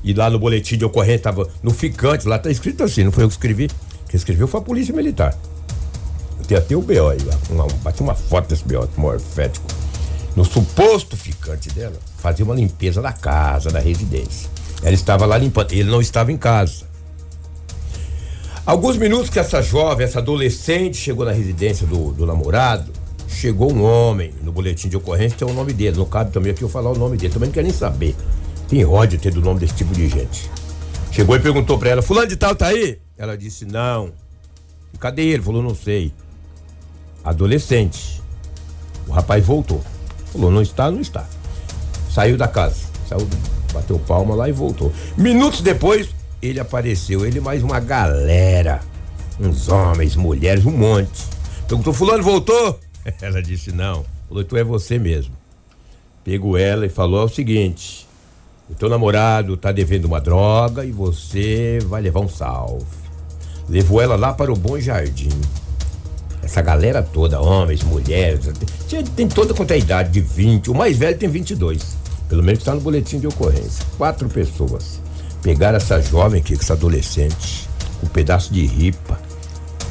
E 0.03 0.13
lá 0.13 0.29
no 0.29 0.39
boletim 0.39 0.77
de 0.77 0.85
ocorrência 0.85 1.19
tava 1.19 1.47
no 1.61 1.71
ficante, 1.71 2.27
lá 2.27 2.39
tá 2.39 2.49
escrito 2.49 2.83
assim, 2.83 3.03
não 3.03 3.11
foi 3.11 3.23
eu 3.23 3.27
que 3.27 3.33
escrevi. 3.33 3.69
Quem 4.07 4.17
escreveu 4.17 4.47
foi 4.47 4.59
a 4.59 4.63
polícia 4.63 4.93
militar. 4.93 5.37
Tem 6.47 6.57
até 6.57 6.75
o 6.75 6.81
BO 6.81 7.07
aí, 7.07 7.19
uma, 7.49 7.65
bati 7.81 8.01
uma 8.01 8.15
foto 8.15 8.49
desse 8.49 8.63
BO, 8.65 8.89
morfético. 8.97 9.65
No 10.35 10.43
suposto 10.43 11.15
ficante 11.15 11.69
dela, 11.69 11.97
fazia 12.17 12.43
uma 12.43 12.55
limpeza 12.55 13.01
da 13.01 13.13
casa, 13.13 13.69
da 13.69 13.79
residência. 13.79 14.49
Ela 14.81 14.93
estava 14.93 15.25
lá 15.25 15.37
limpando, 15.37 15.71
ele 15.71 15.89
não 15.89 16.01
estava 16.01 16.31
em 16.31 16.37
casa. 16.37 16.90
Alguns 18.65 18.95
minutos 18.95 19.29
que 19.29 19.39
essa 19.39 19.61
jovem, 19.61 20.05
essa 20.05 20.19
adolescente 20.19 20.95
chegou 20.95 21.25
na 21.25 21.31
residência 21.31 21.87
do, 21.87 22.11
do 22.11 22.25
namorado, 22.27 22.91
chegou 23.27 23.73
um 23.73 23.83
homem 23.83 24.33
no 24.43 24.51
boletim 24.51 24.87
de 24.87 24.95
ocorrência, 24.95 25.37
tem 25.37 25.47
o 25.47 25.53
nome 25.53 25.73
dele. 25.73 25.97
Não 25.97 26.05
cabe 26.05 26.31
também 26.31 26.51
aqui 26.51 26.61
eu 26.61 26.69
falar 26.69 26.91
o 26.91 26.97
nome 26.97 27.17
dele, 27.17 27.33
também 27.33 27.47
não 27.47 27.53
quero 27.53 27.65
nem 27.65 27.75
saber. 27.75 28.15
Tem 28.69 28.85
ódio 28.85 29.19
ter 29.19 29.33
do 29.33 29.41
nome 29.41 29.59
desse 29.59 29.73
tipo 29.73 29.91
de 29.93 30.07
gente. 30.07 30.49
Chegou 31.11 31.35
e 31.35 31.39
perguntou 31.39 31.77
pra 31.79 31.89
ela: 31.89 32.01
Fulano 32.03 32.27
de 32.27 32.35
Tal 32.35 32.55
tá 32.55 32.67
aí? 32.67 32.99
Ela 33.17 33.35
disse: 33.35 33.65
Não. 33.65 34.11
Cadê 34.99 35.23
ele? 35.23 35.41
Falou: 35.41 35.63
Não 35.63 35.73
sei. 35.73 36.13
Adolescente. 37.23 38.21
O 39.07 39.11
rapaz 39.11 39.43
voltou. 39.43 39.81
Falou: 40.31 40.51
Não 40.51 40.61
está, 40.61 40.91
não 40.91 41.01
está. 41.01 41.27
Saiu 42.11 42.37
da 42.37 42.47
casa. 42.47 42.77
Saiu, 43.09 43.27
bateu 43.73 43.97
palma 43.99 44.35
lá 44.35 44.47
e 44.47 44.51
voltou. 44.51 44.93
Minutos 45.17 45.61
depois, 45.61 46.09
ele 46.41 46.59
apareceu. 46.59 47.25
Ele 47.25 47.39
mais 47.39 47.63
uma 47.63 47.79
galera. 47.79 48.81
Uns 49.39 49.69
homens, 49.69 50.15
mulheres, 50.15 50.65
um 50.65 50.71
monte. 50.71 51.25
Perguntou: 51.67 51.93
Fulano 51.93 52.23
voltou? 52.23 52.79
Ela 53.21 53.41
disse: 53.41 53.71
Não. 53.71 54.05
Falou: 54.27 54.43
Tu 54.43 54.57
é 54.57 54.63
você 54.63 54.97
mesmo. 54.97 55.33
Pegou 56.23 56.57
ela 56.57 56.85
e 56.85 56.89
falou: 56.89 57.21
É 57.21 57.23
o 57.25 57.29
seguinte. 57.29 58.07
O 58.69 58.73
teu 58.73 58.87
namorado 58.87 59.57
tá 59.57 59.71
devendo 59.71 60.05
uma 60.05 60.21
droga 60.21 60.85
e 60.85 60.91
você 60.91 61.79
vai 61.87 62.01
levar 62.01 62.21
um 62.21 62.29
salve. 62.29 62.85
Levou 63.67 64.01
ela 64.01 64.15
lá 64.15 64.33
para 64.33 64.51
o 64.51 64.55
Bom 64.55 64.79
Jardim. 64.79 65.29
Essa 66.41 66.61
galera 66.61 67.03
toda, 67.03 67.41
homens, 67.41 67.83
mulheres, 67.83 68.49
tem, 68.89 69.03
tem 69.03 69.27
toda 69.27 69.53
quanto 69.53 69.71
é 69.71 69.77
idade, 69.77 70.11
de 70.11 70.21
20. 70.21 70.71
O 70.71 70.75
mais 70.75 70.97
velho 70.97 71.17
tem 71.17 71.29
22. 71.29 71.97
Pelo 72.29 72.41
menos 72.41 72.59
está 72.59 72.73
no 72.73 72.81
boletim 72.81 73.19
de 73.19 73.27
ocorrência. 73.27 73.85
Quatro 73.97 74.29
pessoas. 74.29 75.01
Pegaram 75.41 75.77
essa 75.77 76.01
jovem 76.01 76.39
aqui, 76.39 76.53
essa 76.53 76.73
adolescente, 76.73 77.67
com 77.99 78.05
um 78.05 78.09
pedaço 78.09 78.53
de 78.53 78.65
ripa 78.65 79.19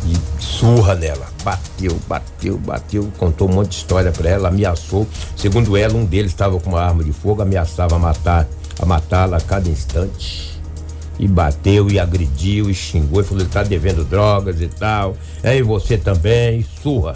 e 0.07 0.43
surra 0.43 0.95
nela. 0.95 1.27
Bateu, 1.43 1.99
bateu, 2.07 2.59
bateu, 2.59 3.13
contou 3.19 3.49
um 3.49 3.55
monte 3.55 3.71
de 3.71 3.75
história 3.77 4.13
para 4.13 4.29
ela, 4.29 4.49
ameaçou. 4.49 5.07
Segundo 5.37 5.77
ela, 5.77 5.95
um 5.95 6.05
deles 6.05 6.31
estava 6.31 6.59
com 6.61 6.71
uma 6.71 6.81
arma 6.81 7.03
de 7.03 7.13
fogo, 7.13 7.43
ameaçava 7.43 7.99
matar, 7.99 8.47
a 8.79 8.87
matá-la 8.87 9.39
a 9.39 9.41
cada 9.41 9.69
instante. 9.69 10.51
E 11.19 11.29
bateu 11.29 11.91
e 11.91 11.99
agrediu 11.99 12.71
e 12.71 12.75
xingou 12.75 13.21
e 13.21 13.25
falou: 13.25 13.43
ele 13.43 13.51
tá 13.51 13.63
devendo 13.63 14.05
drogas 14.05 14.61
e 14.61 14.69
tal. 14.69 15.17
É, 15.43 15.57
e 15.57 15.63
você 15.63 15.99
também, 15.99 16.61
e 16.61 16.67
surra. 16.83 17.15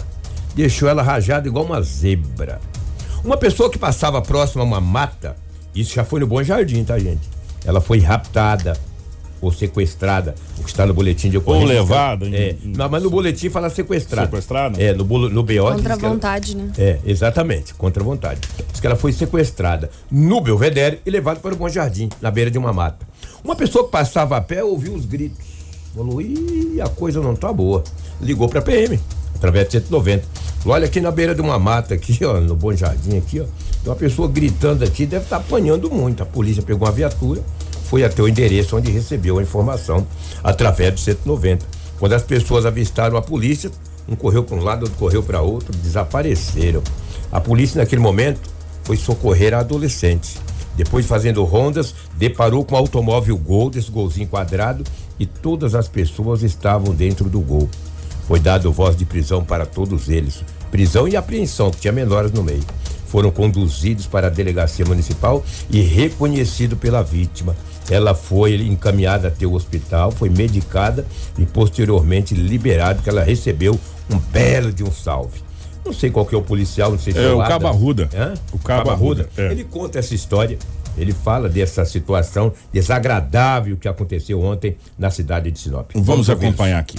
Deixou 0.53 0.87
ela 0.87 1.01
rajada 1.01 1.47
igual 1.47 1.65
uma 1.65 1.81
zebra. 1.81 2.59
Uma 3.23 3.37
pessoa 3.37 3.69
que 3.69 3.79
passava 3.79 4.21
próxima 4.21 4.63
a 4.63 4.65
uma 4.65 4.79
mata, 4.79 5.35
isso 5.73 5.95
já 5.95 6.05
foi 6.05 6.19
no 6.19 6.27
Bom 6.27 6.43
Jardim, 6.43 6.83
tá, 6.83 6.99
gente? 6.99 7.34
Ela 7.65 7.81
foi 7.81 7.99
raptada 7.99 8.77
ou 9.41 9.51
sequestrada, 9.51 10.33
o 10.57 10.63
que 10.63 10.69
está 10.69 10.85
no 10.85 10.93
boletim 10.93 11.29
de 11.29 11.37
ocorrência. 11.37 11.67
Ou 11.67 11.73
levada. 11.81 12.25
É, 12.27 12.51
em- 12.63 12.69
não, 12.75 12.89
mas 12.89 13.03
no 13.03 13.09
boletim 13.11 13.49
fala 13.49 13.69
sequestrada. 13.69 14.27
Sequestrada? 14.27 14.81
É, 14.81 14.93
no, 14.93 15.03
no 15.03 15.43
BO. 15.43 15.45
diz 15.45 15.59
Contra 15.59 15.93
a 15.93 15.97
que 15.97 16.05
ela- 16.05 16.13
vontade, 16.13 16.55
né? 16.57 16.71
é, 16.77 16.99
exatamente, 17.05 17.73
contra 17.75 18.01
a 18.01 18.05
vontade. 18.05 18.41
Diz 18.71 18.79
que 18.79 18.87
ela 18.87 18.95
foi 18.95 19.11
sequestrada 19.11 19.89
no 20.09 20.41
Belvedere 20.41 20.99
e 21.05 21.09
levada 21.11 21.39
para 21.39 21.53
o 21.53 21.57
Bom 21.57 21.69
Jardim, 21.69 22.09
na 22.21 22.31
beira 22.31 22.49
de 22.49 22.57
uma 22.57 22.73
mata. 22.73 23.05
Uma 23.43 23.55
pessoa 23.55 23.83
que 23.85 23.91
passava 23.91 24.37
a 24.37 24.41
pé 24.41 24.63
ouviu 24.63 24.93
os 24.93 25.05
gritos. 25.05 25.37
Falou, 25.93 26.21
ih, 26.21 26.79
a 26.81 26.89
coisa 26.89 27.21
não 27.21 27.35
tá 27.35 27.53
boa. 27.53 27.83
Ligou 28.19 28.49
pra 28.49 28.61
PM, 28.61 28.99
através 29.35 29.65
de 29.67 29.73
190. 29.73 30.25
Falou, 30.59 30.73
olha 30.75 30.85
aqui 30.85 30.99
na 30.99 31.11
beira 31.11 31.35
de 31.35 31.41
uma 31.41 31.59
mata, 31.59 31.93
aqui, 31.93 32.23
ó, 32.25 32.39
no 32.41 32.55
Bom 32.55 32.73
Jardim, 32.73 33.17
aqui, 33.17 33.41
ó. 33.41 33.45
Tem 33.85 33.91
uma 33.91 33.99
pessoa 33.99 34.27
gritando 34.27 34.83
aqui, 34.83 35.05
deve 35.05 35.25
estar 35.25 35.37
apanhando 35.37 35.91
muito. 35.91 36.23
A 36.23 36.25
polícia 36.25 36.63
pegou 36.63 36.87
uma 36.87 36.91
viatura, 36.91 37.39
foi 37.83 38.03
até 38.03 38.19
o 38.19 38.27
endereço 38.27 38.75
onde 38.75 38.89
recebeu 38.89 39.37
a 39.37 39.43
informação, 39.43 40.07
através 40.43 40.95
do 40.95 40.99
190. 41.01 41.63
Quando 41.99 42.13
as 42.13 42.23
pessoas 42.23 42.65
avistaram 42.65 43.15
a 43.15 43.21
polícia, 43.21 43.69
um 44.09 44.15
correu 44.15 44.43
para 44.43 44.55
um 44.55 44.63
lado, 44.63 44.85
outro 44.85 44.97
correu 44.97 45.21
para 45.21 45.39
outro, 45.41 45.71
desapareceram. 45.77 46.81
A 47.31 47.39
polícia, 47.39 47.79
naquele 47.79 48.01
momento, 48.01 48.49
foi 48.81 48.97
socorrer 48.97 49.53
a 49.53 49.59
adolescente. 49.59 50.35
Depois, 50.75 51.05
fazendo 51.05 51.43
rondas, 51.43 51.93
deparou 52.17 52.65
com 52.65 52.73
o 52.73 52.79
automóvel 52.79 53.37
Gol, 53.37 53.69
desse 53.69 53.91
golzinho 53.91 54.27
quadrado, 54.27 54.83
e 55.19 55.27
todas 55.27 55.75
as 55.75 55.87
pessoas 55.87 56.41
estavam 56.41 56.91
dentro 56.91 57.29
do 57.29 57.39
Gol. 57.39 57.69
Foi 58.27 58.39
dado 58.39 58.73
voz 58.73 58.97
de 58.97 59.05
prisão 59.05 59.43
para 59.43 59.63
todos 59.63 60.09
eles. 60.09 60.43
Prisão 60.71 61.07
e 61.07 61.15
apreensão, 61.15 61.69
que 61.69 61.81
tinha 61.81 61.93
menores 61.93 62.31
no 62.31 62.41
meio. 62.41 62.63
Foram 63.07 63.31
conduzidos 63.31 64.07
para 64.07 64.27
a 64.27 64.29
delegacia 64.29 64.85
municipal 64.85 65.43
e 65.69 65.81
reconhecido 65.81 66.75
pela 66.75 67.01
vítima. 67.03 67.55
Ela 67.89 68.15
foi 68.15 68.55
encaminhada 68.55 69.27
até 69.27 69.45
o 69.45 69.53
hospital, 69.53 70.11
foi 70.11 70.29
medicada 70.29 71.05
e 71.37 71.45
posteriormente 71.45 72.33
liberada, 72.33 72.99
que 73.01 73.09
ela 73.09 73.23
recebeu 73.23 73.79
um 74.11 74.17
belo 74.17 74.71
de 74.71 74.83
um 74.83 74.91
salve. 74.91 75.39
Não 75.85 75.93
sei 75.93 76.09
qual 76.09 76.25
que 76.25 76.33
é 76.33 76.37
o 76.37 76.41
policial, 76.41 76.89
não 76.91 76.97
sei 76.97 77.13
se 77.13 77.19
É, 77.19 77.27
o 77.27 77.39
Adams. 77.41 77.47
Cabo 77.47 77.67
Arruda. 77.67 78.09
Hã? 78.15 78.33
O 78.51 78.57
Cabo 78.57 78.89
Arruda, 78.89 79.29
é. 79.37 79.51
Ele 79.51 79.63
conta 79.63 79.99
essa 79.99 80.15
história. 80.15 80.57
Ele 80.97 81.11
fala 81.13 81.47
dessa 81.47 81.85
situação 81.85 82.53
desagradável 82.73 83.77
que 83.77 83.87
aconteceu 83.87 84.41
ontem 84.41 84.77
na 84.97 85.11
cidade 85.11 85.51
de 85.51 85.59
Sinop. 85.59 85.91
Vamos 85.93 86.27
ouvi-los. 86.29 86.53
acompanhar 86.53 86.79
aqui. 86.79 86.97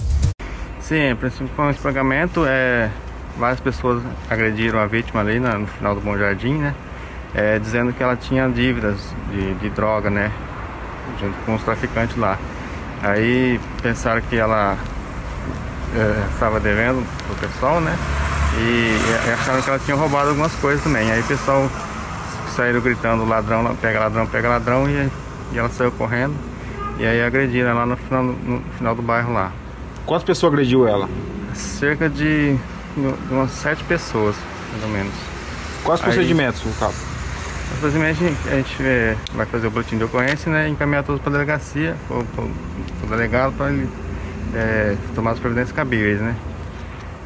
Sim, 0.81 1.13
o 1.13 1.17
princípio 1.17 1.49
foi 1.57 1.65
um 1.65 1.71
espagamento. 1.71 2.45
É, 2.47 2.91
várias 3.39 3.61
pessoas 3.61 4.03
agrediram 4.31 4.79
a 4.81 4.87
vítima 4.87 5.21
ali 5.21 5.39
na- 5.39 5.59
no 5.59 5.67
final 5.67 5.95
do 5.95 6.01
Bom 6.01 6.17
Jardim, 6.17 6.55
né? 6.55 6.75
É, 7.35 7.59
dizendo 7.59 7.93
que 7.93 8.03
ela 8.03 8.17
tinha 8.17 8.49
dívidas 8.49 8.97
de, 9.31 9.55
de 9.55 9.71
droga, 9.71 10.09
né? 10.11 10.31
Junto 11.21 11.35
com 11.45 11.55
os 11.55 11.63
traficantes 11.63 12.17
lá. 12.17 12.39
Aí 13.03 13.61
pensaram 13.83 14.21
que 14.23 14.37
ela 14.37 14.77
é, 15.95 16.33
estava 16.33 16.59
devendo 16.61 17.07
pro 17.27 17.37
pessoal, 17.49 17.81
né? 17.81 17.95
E, 18.59 18.97
e 19.29 19.33
acharam 19.33 19.61
que 19.61 19.69
ela 19.69 19.79
tinha 19.79 19.97
roubado 19.97 20.31
algumas 20.31 20.53
coisas 20.57 20.83
também. 20.83 21.11
Aí 21.11 21.21
o 21.21 21.25
pessoal 21.25 21.69
saíram 22.55 22.81
gritando 22.81 23.25
ladrão, 23.27 23.77
pega 23.77 24.01
ladrão, 24.01 24.27
pega 24.27 24.49
ladrão 24.49 24.89
e, 24.89 25.11
e 25.53 25.59
ela 25.59 25.69
saiu 25.69 25.93
correndo. 25.93 26.35
E 26.99 27.05
aí 27.05 27.23
agrediram 27.23 27.71
ela 27.71 27.85
no 27.85 27.97
final, 27.99 28.23
no 28.25 28.63
final 28.79 28.95
do 28.95 29.03
bairro 29.03 29.33
lá. 29.35 29.53
Quantas 30.07 30.25
pessoas 30.25 30.53
agrediu 30.55 30.89
ela? 30.89 31.07
Cerca 31.53 32.09
de, 32.09 32.57
de 32.97 33.35
umas 33.35 33.51
sete 33.51 33.85
pessoas, 33.85 34.37
mais 34.73 34.85
ou 34.85 34.91
menos. 34.91 35.13
Quais 35.85 36.01
Aí- 36.01 36.07
procedimentos, 36.07 36.63
Cabo? 36.79 36.95
Simplesmente 37.75 38.25
a 38.25 38.55
gente 38.55 38.77
é, 38.81 39.17
vai 39.35 39.45
fazer 39.45 39.67
o 39.67 39.71
boletim 39.71 39.99
de 39.99 40.05
ocorrência 40.05 40.51
né, 40.51 40.69
e 40.69 40.71
encaminhar 40.71 41.03
todos 41.03 41.21
para 41.21 41.31
a 41.31 41.33
delegacia, 41.33 41.97
ou 42.09 42.25
para 42.25 42.45
o 42.45 43.11
delegado, 43.11 43.53
para 43.57 43.71
ele 43.71 43.89
é, 44.55 44.97
tomar 45.15 45.33
as 45.33 45.39
providências 45.39 45.75
cabíveis, 45.77 46.21
né? 46.21 46.35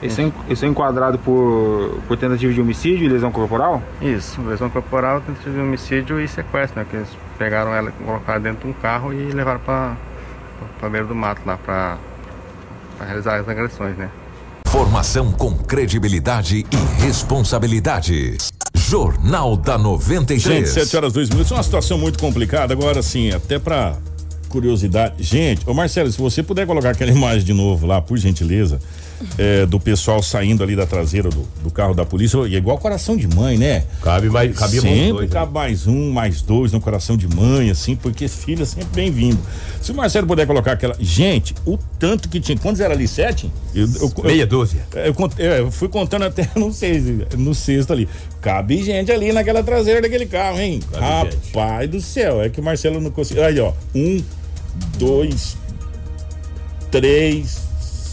Isso 0.02 0.18
é, 0.20 0.32
isso 0.48 0.64
é 0.64 0.68
enquadrado 0.68 1.18
por, 1.18 2.00
por 2.08 2.16
tentativa 2.16 2.50
de 2.50 2.60
homicídio 2.60 3.04
e 3.04 3.08
lesão 3.08 3.30
corporal? 3.30 3.82
Isso, 4.00 4.40
lesão 4.40 4.70
corporal, 4.70 5.20
tentativa 5.20 5.54
de 5.54 5.60
homicídio 5.60 6.18
e 6.18 6.26
sequestro, 6.26 6.80
né? 6.80 6.86
Que 6.88 6.96
eles 6.96 7.08
pegaram 7.38 7.74
ela, 7.74 7.92
colocaram 7.92 8.40
dentro 8.40 8.60
de 8.62 8.68
um 8.68 8.72
carro 8.72 9.12
e 9.12 9.30
levaram 9.30 9.60
para 9.60 9.94
a 10.82 10.88
beira 10.88 11.06
do 11.06 11.14
mato 11.14 11.42
lá 11.44 11.58
para 11.58 11.98
realizar 12.98 13.36
as 13.36 13.48
agressões, 13.48 13.94
né? 13.98 14.08
Formação 14.70 15.32
com 15.32 15.52
credibilidade 15.52 16.64
e 16.70 17.02
responsabilidade. 17.02 18.38
Jornal 18.72 19.56
da 19.56 19.76
93. 19.76 20.58
Gente, 20.58 20.68
7 20.68 20.96
horas 20.96 21.12
2 21.12 21.28
minutos, 21.28 21.50
é 21.50 21.54
uma 21.56 21.62
situação 21.64 21.98
muito 21.98 22.20
complicada. 22.20 22.72
Agora, 22.72 23.02
sim, 23.02 23.32
até 23.32 23.58
pra 23.58 23.96
curiosidade. 24.48 25.20
Gente, 25.24 25.68
ô 25.68 25.74
Marcelo, 25.74 26.10
se 26.12 26.16
você 26.16 26.40
puder 26.40 26.68
colocar 26.68 26.90
aquela 26.90 27.10
imagem 27.10 27.44
de 27.44 27.52
novo 27.52 27.84
lá, 27.84 28.00
por 28.00 28.16
gentileza. 28.16 28.80
É, 29.38 29.66
do 29.66 29.78
pessoal 29.78 30.22
saindo 30.22 30.62
ali 30.62 30.74
da 30.76 30.86
traseira 30.86 31.28
do, 31.28 31.46
do 31.62 31.70
carro 31.70 31.94
da 31.94 32.04
polícia. 32.04 32.38
E 32.46 32.54
é 32.54 32.58
igual 32.58 32.78
coração 32.78 33.16
de 33.16 33.28
mãe, 33.28 33.56
né? 33.58 33.84
Cabe 34.02 34.28
mais, 34.30 34.56
cabia 34.56 34.80
mais 34.82 34.94
Sempre 34.94 35.12
dois. 35.12 35.28
né? 35.30 35.34
cabe 35.34 35.52
mais 35.52 35.86
um, 35.86 36.10
mais 36.12 36.42
dois 36.42 36.72
no 36.72 36.80
coração 36.80 37.16
de 37.16 37.28
mãe, 37.28 37.70
assim, 37.70 37.96
porque 37.96 38.28
filho 38.28 38.62
é 38.62 38.66
sempre 38.66 38.88
bem-vindo. 38.94 39.38
Se 39.80 39.92
o 39.92 39.94
Marcelo 39.94 40.26
puder 40.26 40.46
colocar 40.46 40.72
aquela. 40.72 40.94
Gente, 41.00 41.54
o 41.66 41.78
tanto 41.98 42.28
que 42.28 42.40
tinha. 42.40 42.56
Quantos 42.58 42.80
era 42.80 42.92
ali? 42.94 43.06
Sete? 43.08 43.50
Eu, 43.74 43.86
eu, 43.86 44.12
eu- 44.16 44.24
Meia 44.24 44.46
dúzia. 44.46 44.80
eu, 44.94 45.14
cont- 45.14 45.38
é, 45.38 45.60
eu 45.60 45.70
fui 45.70 45.88
contando 45.88 46.24
até 46.24 46.48
no 46.56 46.72
seis, 46.72 47.04
no 47.36 47.54
sexto 47.54 47.92
ali. 47.92 48.08
Cabe 48.40 48.82
gente 48.82 49.10
ali 49.12 49.32
naquela 49.32 49.62
traseira 49.62 50.00
daquele 50.00 50.26
carro, 50.26 50.58
hein? 50.60 50.80
Cabe 50.92 51.30
Rapaz 51.52 51.90
do 51.90 52.00
céu, 52.00 52.42
é 52.42 52.48
que 52.48 52.60
o 52.60 52.64
Marcelo 52.64 53.00
não 53.00 53.10
conseguiu. 53.10 53.44
Aí, 53.44 53.58
ó. 53.60 53.72
Um, 53.94 54.22
dois, 54.98 55.56
três, 56.90 57.62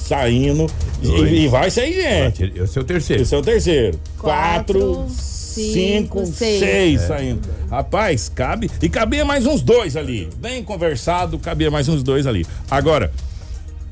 saindo. 0.08 0.68
E, 1.02 1.08
Dois. 1.08 1.32
e 1.32 1.48
vai 1.48 1.70
sair 1.70 1.94
gente. 1.94 2.52
Esse 2.56 2.78
é 2.78 2.82
o 2.82 2.84
terceiro. 2.84 3.22
Esse 3.24 3.36
é 3.36 3.38
o 3.38 3.42
terceiro. 3.42 4.00
Quatro, 4.18 4.80
Quatro, 4.80 5.06
cinco, 5.10 6.26
cinco, 6.26 6.26
seis, 6.26 6.60
seis. 6.60 7.02
saindo. 7.02 7.48
Rapaz, 7.70 8.30
cabe. 8.34 8.70
E 8.82 8.90
cabia 8.90 9.24
mais 9.26 9.46
uns 9.46 9.62
dois 9.62 9.96
ali. 9.96 10.30
Bem 10.38 10.64
conversado, 10.64 11.38
cabia 11.38 11.70
mais 11.70 11.88
uns 11.90 12.02
dois 12.02 12.26
ali. 12.26 12.46
Agora, 12.72 13.12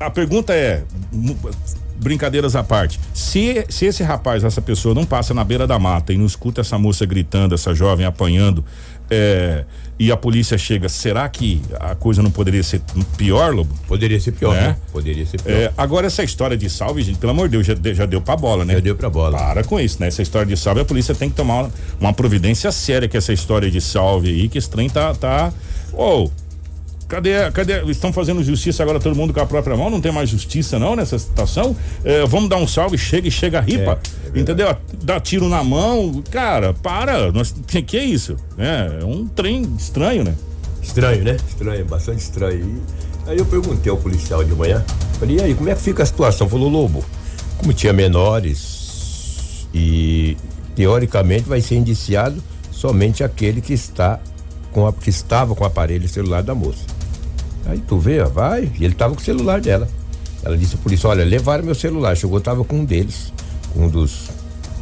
a 0.00 0.10
pergunta 0.10 0.52
é. 0.54 0.82
Brincadeiras 1.98 2.54
à 2.54 2.62
parte. 2.62 3.00
Se, 3.14 3.64
se 3.70 3.86
esse 3.86 4.02
rapaz, 4.02 4.44
essa 4.44 4.60
pessoa, 4.60 4.94
não 4.94 5.06
passa 5.06 5.32
na 5.32 5.42
beira 5.42 5.66
da 5.66 5.78
mata 5.78 6.12
e 6.12 6.18
não 6.18 6.26
escuta 6.26 6.60
essa 6.60 6.78
moça 6.78 7.06
gritando, 7.06 7.54
essa 7.54 7.74
jovem 7.74 8.04
apanhando, 8.04 8.62
é, 9.10 9.64
e 9.98 10.12
a 10.12 10.16
polícia 10.16 10.58
chega, 10.58 10.88
será 10.88 11.26
que 11.28 11.62
a 11.80 11.94
coisa 11.94 12.22
não 12.22 12.30
poderia 12.30 12.62
ser 12.62 12.82
pior, 13.16 13.54
Lobo? 13.54 13.74
Poderia 13.88 14.20
ser 14.20 14.32
pior, 14.32 14.54
É? 14.54 14.60
né? 14.60 14.76
Poderia 14.92 15.24
ser 15.24 15.40
pior. 15.40 15.54
É, 15.54 15.72
agora, 15.76 16.06
essa 16.06 16.22
história 16.22 16.56
de 16.56 16.68
salve, 16.68 17.02
gente, 17.02 17.18
pelo 17.18 17.32
amor 17.32 17.48
de 17.48 17.52
Deus, 17.58 17.66
já, 17.66 17.74
já 17.94 18.04
deu 18.06 18.20
pra 18.20 18.36
bola, 18.36 18.64
né? 18.64 18.74
Já 18.74 18.80
deu 18.80 18.94
pra 18.96 19.08
bola. 19.08 19.38
Para 19.38 19.64
com 19.64 19.80
isso, 19.80 19.96
né? 20.00 20.08
Essa 20.08 20.20
história 20.22 20.46
de 20.46 20.56
salve, 20.56 20.80
a 20.80 20.84
polícia 20.84 21.14
tem 21.14 21.30
que 21.30 21.36
tomar 21.36 21.62
uma, 21.62 21.72
uma 22.00 22.12
providência 22.12 22.70
séria 22.70 23.08
com 23.08 23.16
essa 23.16 23.32
história 23.32 23.70
de 23.70 23.80
salve 23.80 24.28
aí, 24.28 24.48
que 24.48 24.58
esse 24.58 24.68
trem 24.68 24.88
tá. 24.90 25.14
tá... 25.14 25.52
Ô, 25.94 26.30
cadê, 27.08 27.50
cadê? 27.52 27.82
Estão 27.90 28.12
fazendo 28.12 28.42
justiça 28.42 28.82
agora 28.82 29.00
todo 29.00 29.14
mundo 29.16 29.32
com 29.32 29.40
a 29.40 29.46
própria 29.46 29.76
mão? 29.76 29.90
Não 29.90 30.00
tem 30.00 30.12
mais 30.12 30.28
justiça, 30.28 30.78
não, 30.78 30.96
nessa 30.96 31.18
situação? 31.18 31.76
É, 32.04 32.24
vamos 32.26 32.48
dar 32.48 32.56
um 32.56 32.66
salve, 32.66 32.98
chega 32.98 33.28
e 33.28 33.30
chega 33.30 33.58
a 33.58 33.60
ripa. 33.60 33.98
É, 34.24 34.38
é 34.38 34.40
entendeu? 34.40 34.76
Dá 35.02 35.20
tiro 35.20 35.48
na 35.48 35.62
mão. 35.62 36.22
Cara, 36.30 36.74
para. 36.74 37.32
Nós, 37.32 37.54
que, 37.66 37.82
que 37.82 37.96
é 37.96 38.04
isso? 38.04 38.36
É, 38.58 39.00
é 39.00 39.04
um 39.04 39.26
trem 39.26 39.62
estranho, 39.78 40.24
né? 40.24 40.34
Estranho, 40.82 41.24
né? 41.24 41.36
Estranho, 41.48 41.84
bastante 41.84 42.20
estranho. 42.20 42.82
Aí 43.26 43.38
eu 43.38 43.46
perguntei 43.46 43.90
ao 43.90 43.98
policial 43.98 44.44
de 44.44 44.54
manhã, 44.54 44.84
falei, 45.18 45.38
e 45.38 45.42
aí, 45.42 45.54
como 45.54 45.68
é 45.68 45.74
que 45.74 45.82
fica 45.82 46.04
a 46.04 46.06
situação? 46.06 46.48
Falou, 46.48 46.68
Lobo, 46.68 47.04
como 47.58 47.72
tinha 47.72 47.92
menores 47.92 49.66
e 49.74 50.36
teoricamente 50.76 51.48
vai 51.48 51.60
ser 51.60 51.74
indiciado 51.74 52.40
somente 52.70 53.24
aquele 53.24 53.60
que 53.60 53.72
está 53.72 54.20
com 54.70 54.86
a, 54.86 54.92
que 54.92 55.10
estava 55.10 55.54
com 55.54 55.64
o 55.64 55.66
aparelho 55.66 56.08
celular 56.08 56.42
da 56.42 56.54
moça. 56.54 56.84
Aí 57.66 57.78
tu 57.86 57.98
vê, 57.98 58.20
ó, 58.20 58.28
vai, 58.28 58.70
e 58.78 58.84
ele 58.84 58.92
estava 58.92 59.14
com 59.14 59.20
o 59.20 59.24
celular 59.24 59.60
dela. 59.60 59.88
Ela 60.44 60.56
disse 60.56 60.76
à 60.76 60.78
polícia, 60.78 61.08
olha, 61.08 61.24
levaram 61.24 61.64
meu 61.64 61.74
celular, 61.74 62.16
chegou, 62.16 62.40
tava 62.40 62.64
com 62.64 62.76
um 62.76 62.84
deles, 62.84 63.32
um 63.74 63.88
dos 63.88 64.28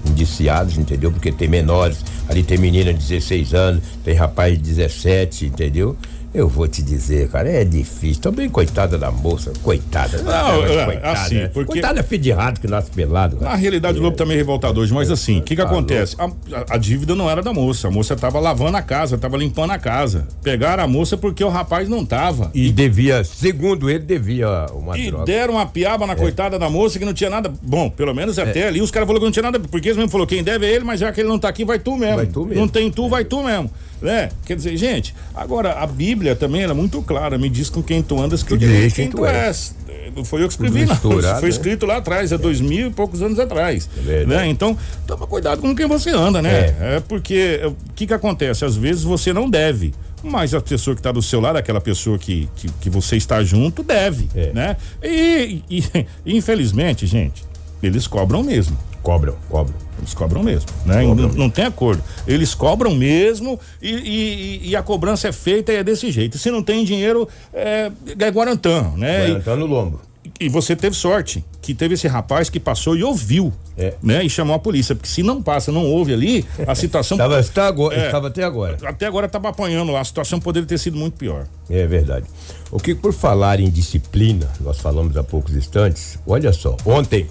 indiciados, 0.07 0.77
entendeu? 0.77 1.11
Porque 1.11 1.33
tem 1.33 1.49
menores, 1.49 2.05
ali 2.29 2.43
tem 2.43 2.59
menina 2.59 2.93
de 2.93 3.01
16 3.01 3.55
anos, 3.55 3.83
tem 4.05 4.15
rapaz 4.15 4.55
de 4.55 4.63
17, 4.63 5.47
entendeu? 5.47 5.97
Eu 6.35 6.49
vou 6.49 6.67
te 6.67 6.83
dizer, 6.83 7.29
cara, 7.29 7.49
é 7.49 7.65
difícil. 7.65 8.21
Também 8.21 8.49
coitada 8.49 8.99
da 8.99 9.09
moça, 9.11 9.53
coitada. 9.63 10.21
Não, 10.21 10.65
é, 10.67 10.85
coitada, 10.85 11.13
assim, 11.13 11.35
né? 11.37 11.51
porque- 11.55 11.73
Coitada 11.73 12.01
é 12.01 12.33
rato 12.33 12.61
que 12.61 12.67
nasce 12.67 12.91
pelado. 12.91 13.37
cara. 13.37 13.53
Na 13.53 13.57
realidade, 13.57 13.99
o 14.01 14.03
Lobo 14.03 14.17
também 14.17 14.35
é 14.35 14.39
revoltado 14.39 14.81
hoje, 14.81 14.93
mas 14.93 15.11
assim, 15.13 15.39
o 15.39 15.43
que 15.43 15.55
que 15.55 15.63
Tá 15.63 15.69
acontece? 15.69 16.17
A, 16.19 16.25
a- 16.25 16.31
a 16.71 16.77
dívida 16.77 17.15
não 17.15 17.31
era 17.31 17.41
da 17.41 17.53
moça, 17.53 17.87
a 17.87 17.91
moça 17.91 18.17
tava 18.17 18.41
lavando 18.41 18.77
a 18.77 18.83
casa, 18.83 19.17
tava 19.17 19.37
limpando 19.37 19.71
a 19.71 19.79
casa. 19.79 20.27
Pegaram 20.43 20.83
a 20.83 20.89
moça 20.89 21.17
porque 21.17 21.45
o 21.45 21.49
rapaz 21.49 21.89
não 21.89 22.05
tava. 22.05 22.51
E 22.53 22.73
devia, 22.73 23.23
segundo 23.23 23.89
ele, 23.89 24.01
devia 24.01 24.67
uma 24.75 24.99
E 24.99 25.07
droga. 25.11 25.25
deram 25.27 25.55
uma 25.55 25.67
piaba 25.67 26.05
na 26.05 26.17
coitada 26.17 26.59
da 26.59 26.69
moça 26.69 26.99
que 26.99 27.05
não 27.05 27.15
tinha 27.15 27.31
nada. 27.31 27.53
Bom, 27.63 27.89
pelo 27.89 28.13
menos 28.13 28.41
até 28.41 28.67
ali 28.67 28.81
os 28.83 28.91
caras 28.91 29.07
falaram 29.07 29.21
que 29.21 29.27
não 29.27 29.33
tinha 29.33 29.43
nada, 29.45 29.61
porque 29.61 29.87
eles 29.89 29.97
mesmo 29.97 30.11
falou, 30.11 30.27
quem 30.27 30.43
deve 30.43 30.67
é 30.67 30.73
ele, 30.73 30.85
mas 30.85 30.99
já 30.99 31.13
que 31.13 31.21
ele 31.21 31.29
não 31.29 31.39
tá 31.39 31.49
aqui, 31.49 31.65
vai 31.65 31.79
tu 31.79 31.97
mesmo. 31.97 32.17
Vai 32.17 32.27
tu 32.27 32.45
mesmo. 32.45 32.61
Não 32.61 32.69
tem 32.69 32.91
tu, 32.91 33.09
vai 33.09 33.25
tu 33.25 33.41
mesmo. 33.45 33.71
Né? 34.05 34.29
Quer 34.45 34.55
dizer, 34.57 34.77
gente, 34.77 35.15
agora 35.35 35.73
a 35.73 35.87
Bíblia 35.87 36.37
também 36.37 36.63
ela 36.63 36.73
é 36.73 36.77
muito 36.77 37.01
clara, 37.01 37.39
me 37.39 37.49
diz 37.49 37.71
com 37.71 37.83
quem 37.83 38.03
tu 38.03 38.21
andas 38.21 38.43
que 38.43 38.53
eu 38.53 38.59
diz 38.59 38.93
quem 38.93 39.05
quem 39.07 39.11
tu 39.11 39.17
tu 39.17 39.25
és. 39.27 39.75
Não 40.15 40.25
foi 40.25 40.43
eu 40.43 40.47
que 40.47 40.53
escrevi, 40.53 40.85
não. 40.85 40.95
foi 40.95 41.23
né? 41.23 41.49
escrito 41.49 41.87
lá 41.87 41.97
atrás, 41.97 42.31
há 42.33 42.37
dois 42.37 42.61
mil 42.61 42.89
e 42.89 42.91
poucos 42.91 43.23
anos 43.23 43.39
atrás. 43.39 43.89
É 44.07 44.27
né? 44.27 44.47
Então, 44.47 44.77
toma 45.07 45.27
cuidado 45.27 45.63
com 45.63 45.75
quem 45.75 45.87
você 45.89 46.11
anda, 46.11 46.43
né? 46.43 46.77
É, 46.79 47.03
porque 47.09 47.59
é, 47.63 47.67
o 47.67 47.75
que 47.95 48.07
que 48.07 48.13
acontece? 48.15 48.63
Às 48.65 48.77
vezes 48.77 49.03
você 49.03 49.33
não 49.33 49.49
deve. 49.49 49.95
Mas 50.23 50.53
a 50.55 50.61
pessoa 50.61 50.95
que 50.95 51.01
está 51.01 51.11
do 51.11 51.21
seu 51.23 51.41
lado, 51.41 51.57
aquela 51.57 51.81
pessoa 51.81 52.19
que, 52.19 52.49
que, 52.57 52.69
que 52.83 52.91
você 52.91 53.17
está 53.17 53.43
junto, 53.43 53.83
deve, 53.83 54.29
É. 54.35 54.53
né? 54.53 54.77
E- 55.03 55.63
e, 55.71 55.83
infelizmente, 56.37 57.07
gente, 57.07 57.43
eles 57.83 58.07
cobram 58.07 58.43
mesmo. 58.43 58.77
Cobram, 59.05 59.37
cobram. 59.49 59.75
Eles 59.99 60.13
cobram 60.15 60.43
mesmo, 60.43 60.67
né? 60.85 61.05
Cobram 61.07 61.29
Não, 61.29 61.35
não 61.37 61.51
tem 61.51 61.65
acordo. 61.67 62.03
Eles 62.27 62.55
cobram 62.55 62.93
mesmo 62.95 63.61
e, 63.81 63.91
e- 63.93 64.69
e 64.71 64.75
a 64.77 64.83
cobrança 64.83 65.29
é 65.29 65.33
feita 65.33 65.73
e 65.73 65.77
é 65.77 65.85
desse 65.85 66.11
jeito. 66.11 66.37
Se 66.39 66.51
não 66.51 66.63
tem 66.63 66.85
dinheiro, 66.85 67.29
é, 67.53 67.93
é 68.19 68.31
guarantã, 68.31 68.91
né? 68.97 69.29
Guarantã 69.29 69.57
no 69.57 69.67
lombo. 69.67 70.01
e 70.41 70.49
você 70.49 70.75
teve 70.75 70.97
sorte 70.97 71.45
que 71.61 71.75
teve 71.75 71.95
esse 71.95 72.09
rapaz 72.09 72.49
que 72.51 72.59
passou 72.59 72.97
e 72.97 73.05
ouviu, 73.05 73.53
É. 73.77 73.95
né? 74.03 74.25
E 74.25 74.29
chamou 74.31 74.57
a 74.57 74.59
polícia, 74.59 74.95
porque 74.95 75.09
se 75.09 75.23
não 75.23 75.41
passa, 75.43 75.71
não 75.71 75.85
ouve 75.85 76.13
ali, 76.15 76.45
a 76.67 76.75
situação 76.75 77.17
Estava, 77.17 77.39
está 77.41 77.67
agora, 77.69 77.95
É. 77.95 78.07
estava 78.07 78.29
até 78.29 78.43
agora. 78.43 78.79
até 78.85 79.07
agora 79.07 79.29
tava 79.29 79.51
apanhando 79.51 79.93
lá, 79.93 80.01
a 80.01 80.05
situação 80.05 80.41
poderia 80.41 80.67
ter 80.67 80.79
sido 80.79 80.97
muito 80.97 81.15
pior. 81.19 81.47
É 81.71 81.87
verdade. 81.87 82.25
O 82.71 82.81
que 82.81 82.95
por 82.95 83.13
falar 83.13 83.61
em 83.61 83.71
disciplina, 83.71 84.51
nós 84.61 84.79
falamos 84.81 85.15
há 85.17 85.23
poucos 85.23 85.55
instantes. 85.55 86.19
Olha 86.27 86.53
só, 86.55 86.75
ontem 86.87 87.27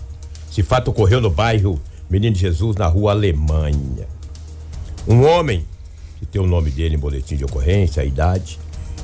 esse 0.53 0.61
fato 0.61 0.89
ocorreu 0.91 1.19
no 1.19 1.31
bairro 1.31 1.81
Menino 2.07 2.35
Jesus, 2.35 2.75
na 2.75 2.85
rua 2.85 3.11
Alemanha. 3.11 4.07
Um 5.07 5.23
homem, 5.25 5.65
que 6.19 6.25
tem 6.27 6.39
o 6.39 6.45
nome 6.45 6.69
dele 6.69 6.93
em 6.95 6.99
boletim 6.99 7.35
de 7.35 7.43
ocorrência, 7.43 8.03
a 8.03 8.05
idade, 8.05 8.59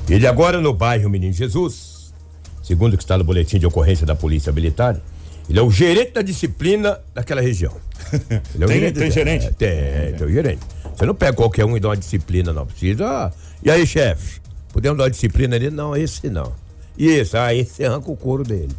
ele 0.08 0.26
agora 0.28 0.60
no 0.60 0.72
bairro 0.72 1.10
Menino 1.10 1.32
Jesus, 1.32 2.14
segundo 2.62 2.94
o 2.94 2.96
que 2.96 3.02
está 3.02 3.18
no 3.18 3.24
boletim 3.24 3.58
de 3.58 3.66
ocorrência 3.66 4.06
da 4.06 4.14
Polícia 4.14 4.52
Militar, 4.52 5.00
ele 5.48 5.58
é 5.58 5.62
o 5.62 5.70
gerente 5.70 6.12
da 6.12 6.22
disciplina 6.22 7.00
daquela 7.12 7.40
região. 7.40 7.74
Ele 8.54 8.62
é 8.62 8.66
o 8.66 8.68
Tem- 8.68 8.92
tem 8.92 9.10
gerente? 9.10 9.46
É, 9.46 9.50
tem, 9.50 10.14
tem 10.16 10.26
o 10.26 10.30
gerente. 10.30 10.60
Você 10.96 11.04
não 11.04 11.14
pega 11.14 11.32
qualquer 11.32 11.64
um 11.64 11.76
e 11.76 11.80
dá 11.80 11.88
uma 11.88 11.96
disciplina, 11.96 12.52
não. 12.52 12.64
Precisa. 12.64 13.04
ah, 13.06 13.32
E 13.62 13.68
aí, 13.70 13.84
chefe? 13.84 14.40
Podemos 14.72 14.96
dar 14.96 15.04
uma 15.04 15.10
disciplina 15.10 15.56
ali? 15.56 15.68
Não, 15.70 15.96
esse 15.96 16.30
não. 16.30 16.52
E 16.96 17.08
esse? 17.08 17.36
Ah, 17.36 17.52
esse 17.52 17.84
arranca 17.84 18.10
o 18.10 18.16
couro 18.16 18.44
dele. 18.44 18.70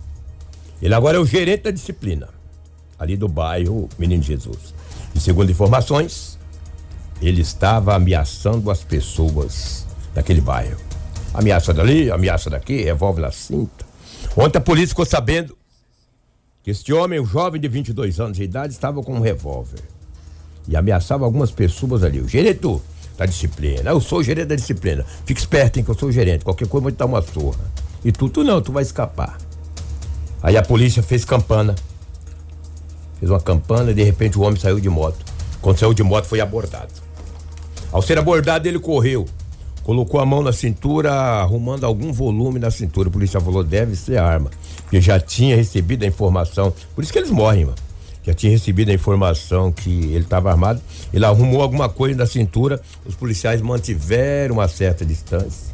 Ele 0.82 0.94
agora 0.94 1.18
é 1.18 1.20
o 1.20 1.26
gerente 1.26 1.64
da 1.64 1.72
disciplina, 1.72 2.30
ali 3.02 3.18
do 3.18 3.28
bairro 3.28 3.90
Menino 3.98 4.22
Jesus. 4.22 4.76
E 5.16 5.20
segundo 5.20 5.52
informações, 5.52 6.38
ele 7.20 7.42
estava 7.42 7.96
ameaçando 7.96 8.70
as 8.70 8.84
pessoas 8.84 9.88
daquele 10.14 10.40
bairro. 10.40 10.78
Ameaça 11.34 11.74
dali, 11.74 12.12
ameaça 12.12 12.50
daqui, 12.50 12.84
revólver 12.84 13.22
na 13.22 13.32
cinta. 13.32 13.86
Ontem 14.38 14.60
a 14.60 14.62
polícia 14.62 14.90
ficou 14.90 15.06
sabendo 15.06 15.58
que 16.64 16.70
este 16.70 16.94
homem, 16.94 17.20
um 17.20 17.26
jovem 17.26 17.60
de 17.60 17.68
22 17.68 18.20
anos 18.20 18.38
de 18.38 18.44
idade, 18.44 18.72
estava 18.72 19.02
com 19.02 19.16
um 19.16 19.20
revólver 19.20 19.82
e 20.68 20.76
ameaçava 20.76 21.26
algumas 21.26 21.50
pessoas 21.50 22.04
ali. 22.04 22.22
O 22.22 22.28
gerente 22.28 22.62
da 23.18 23.26
disciplina, 23.26 23.90
eu 23.90 24.00
sou 24.00 24.20
o 24.20 24.24
gerente 24.24 24.48
da 24.48 24.56
disciplina. 24.56 25.04
Fique 25.26 25.40
esperto, 25.40 25.80
hein, 25.80 25.84
que 25.84 25.90
eu 25.90 25.96
sou 25.96 26.10
o 26.10 26.12
gerente. 26.12 26.46
Qualquer 26.46 26.68
coisa 26.68 26.84
vou 26.84 26.92
te 26.92 26.98
dar 26.98 27.08
uma 27.08 27.22
surra. 27.24 27.66
E 28.06 28.12
tu, 28.12 28.30
tu 28.30 28.44
não, 28.44 28.62
tu 28.62 28.72
vai 28.72 28.84
escapar. 28.84 29.40
Aí 30.44 30.56
a 30.56 30.62
polícia 30.62 31.02
fez 31.02 31.26
campana. 31.26 31.76
Fez 33.22 33.30
uma 33.32 33.40
campana 33.40 33.92
e 33.92 33.94
de 33.94 34.04
repente 34.04 34.38
o 34.38 34.42
homem 34.42 34.60
saiu 34.60 34.80
de 34.80 34.90
moto. 34.90 35.24
Quando 35.62 35.78
saiu 35.78 35.94
de 35.94 36.02
moto 36.02 36.26
foi 36.26 36.42
abordado. 36.42 36.92
Ao 37.92 38.02
ser 38.02 38.18
abordado, 38.18 38.68
ele 38.68 38.80
correu. 38.80 39.28
Colocou 39.84 40.20
a 40.20 40.26
mão 40.26 40.42
na 40.42 40.52
cintura, 40.52 41.14
arrumando 41.14 41.86
algum 41.86 42.12
volume 42.12 42.60
na 42.60 42.72
cintura. 42.72 43.10
O 43.10 43.12
policial 43.12 43.44
falou: 43.44 43.64
deve 43.64 43.96
ser 43.96 44.18
arma. 44.18 44.50
Porque 44.84 45.00
já 45.00 45.20
tinha 45.20 45.56
recebido 45.56 46.04
a 46.04 46.08
informação. 46.08 46.74
Por 46.96 47.04
isso 47.04 47.14
que 47.14 47.20
eles 47.20 47.30
morrem, 47.30 47.66
mano. 47.66 47.78
Já 48.24 48.34
tinha 48.34 48.52
recebido 48.52 48.90
a 48.90 48.94
informação 48.94 49.72
que 49.72 49.90
ele 49.90 50.24
estava 50.24 50.50
armado. 50.52 50.82
Ele 51.14 51.26
arrumou 51.26 51.62
alguma 51.62 51.90
coisa 51.90 52.16
na 52.16 52.26
cintura. 52.26 52.82
Os 53.06 53.16
policiais 53.16 53.62
mantiveram 53.62 54.56
uma 54.56 54.68
certa 54.68 55.06
distância. 55.06 55.72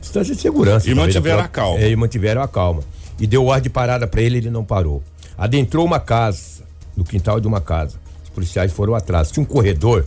Distância 0.00 0.34
de 0.34 0.40
segurança. 0.40 0.88
E 0.88 0.94
mantiveram 0.94 1.38
da 1.38 1.44
a 1.44 1.48
calma. 1.48 1.80
É, 1.80 1.90
e 1.90 1.96
mantiveram 1.96 2.42
a 2.42 2.48
calma. 2.48 2.82
E 3.18 3.26
deu 3.26 3.44
ordem 3.44 3.64
de 3.64 3.70
parada 3.70 4.06
para 4.06 4.22
ele, 4.22 4.38
ele 4.38 4.50
não 4.50 4.64
parou. 4.64 5.02
Adentrou 5.36 5.84
uma 5.84 6.00
casa, 6.00 6.59
no 7.00 7.04
quintal 7.04 7.40
de 7.40 7.48
uma 7.48 7.62
casa. 7.62 7.98
Os 8.22 8.28
policiais 8.28 8.70
foram 8.70 8.94
atrás. 8.94 9.30
Tinha 9.30 9.42
um 9.42 9.46
corredor. 9.46 10.04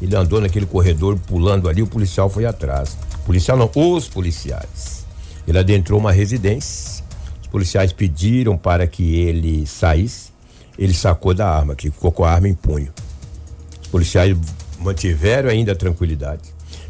Ele 0.00 0.14
andou 0.14 0.40
naquele 0.40 0.64
corredor 0.64 1.18
pulando 1.26 1.68
ali, 1.68 1.82
o 1.82 1.86
policial 1.86 2.30
foi 2.30 2.46
atrás. 2.46 2.96
Policial 3.26 3.58
não, 3.58 3.70
os 3.74 4.08
policiais. 4.08 5.04
Ele 5.46 5.58
adentrou 5.58 5.98
uma 5.98 6.12
residência. 6.12 7.04
Os 7.42 7.48
policiais 7.48 7.92
pediram 7.92 8.56
para 8.56 8.86
que 8.86 9.16
ele 9.16 9.66
saísse. 9.66 10.30
Ele 10.78 10.94
sacou 10.94 11.34
da 11.34 11.50
arma, 11.50 11.74
que 11.74 11.90
ficou 11.90 12.12
com 12.12 12.24
a 12.24 12.30
arma 12.30 12.48
em 12.48 12.54
punho. 12.54 12.92
Os 13.82 13.88
policiais 13.88 14.34
mantiveram 14.78 15.50
ainda 15.50 15.72
a 15.72 15.76
tranquilidade. 15.76 16.42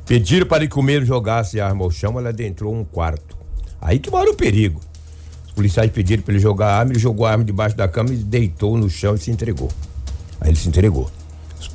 Pediram 0.07 0.47
para 0.47 0.67
que 0.67 0.79
o 0.79 0.83
meio 0.83 1.05
jogasse 1.05 1.59
a 1.59 1.67
arma 1.67 1.83
ao 1.83 1.91
chão, 1.91 2.19
ela 2.19 2.29
adentrou 2.29 2.75
um 2.75 2.85
quarto. 2.85 3.37
Aí 3.81 3.99
que 3.99 4.11
mora 4.11 4.31
o 4.31 4.35
perigo. 4.35 4.81
Policiais 5.61 5.91
pediram 5.91 6.23
para 6.23 6.33
ele 6.33 6.41
jogar 6.43 6.69
a 6.69 6.77
arma, 6.79 6.93
ele 6.93 6.99
jogou 6.99 7.27
a 7.27 7.33
arma 7.33 7.45
debaixo 7.45 7.77
da 7.77 7.87
cama 7.87 8.09
e 8.11 8.17
deitou 8.17 8.79
no 8.79 8.89
chão 8.89 9.15
e 9.15 9.19
se 9.19 9.31
entregou. 9.31 9.69
Aí 10.41 10.49
ele 10.49 10.57
se 10.57 10.67
entregou. 10.69 11.11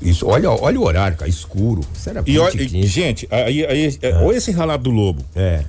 Isso, 0.01 0.25
olha, 0.25 0.49
olha 0.49 0.79
o 0.79 0.83
horário, 0.83 1.15
cara, 1.15 1.29
escuro. 1.29 1.81
Era 2.07 2.21
E, 2.21 2.23
20, 2.33 2.39
olha, 2.39 2.51
15. 2.67 2.87
gente, 2.87 3.27
aí, 3.29 3.63
aí, 3.63 3.97
é, 4.01 4.15
olha 4.15 4.37
esse 4.37 4.49
ralado 4.51 4.85
do 4.85 4.89
lobo. 4.89 5.23
É. 5.35 5.63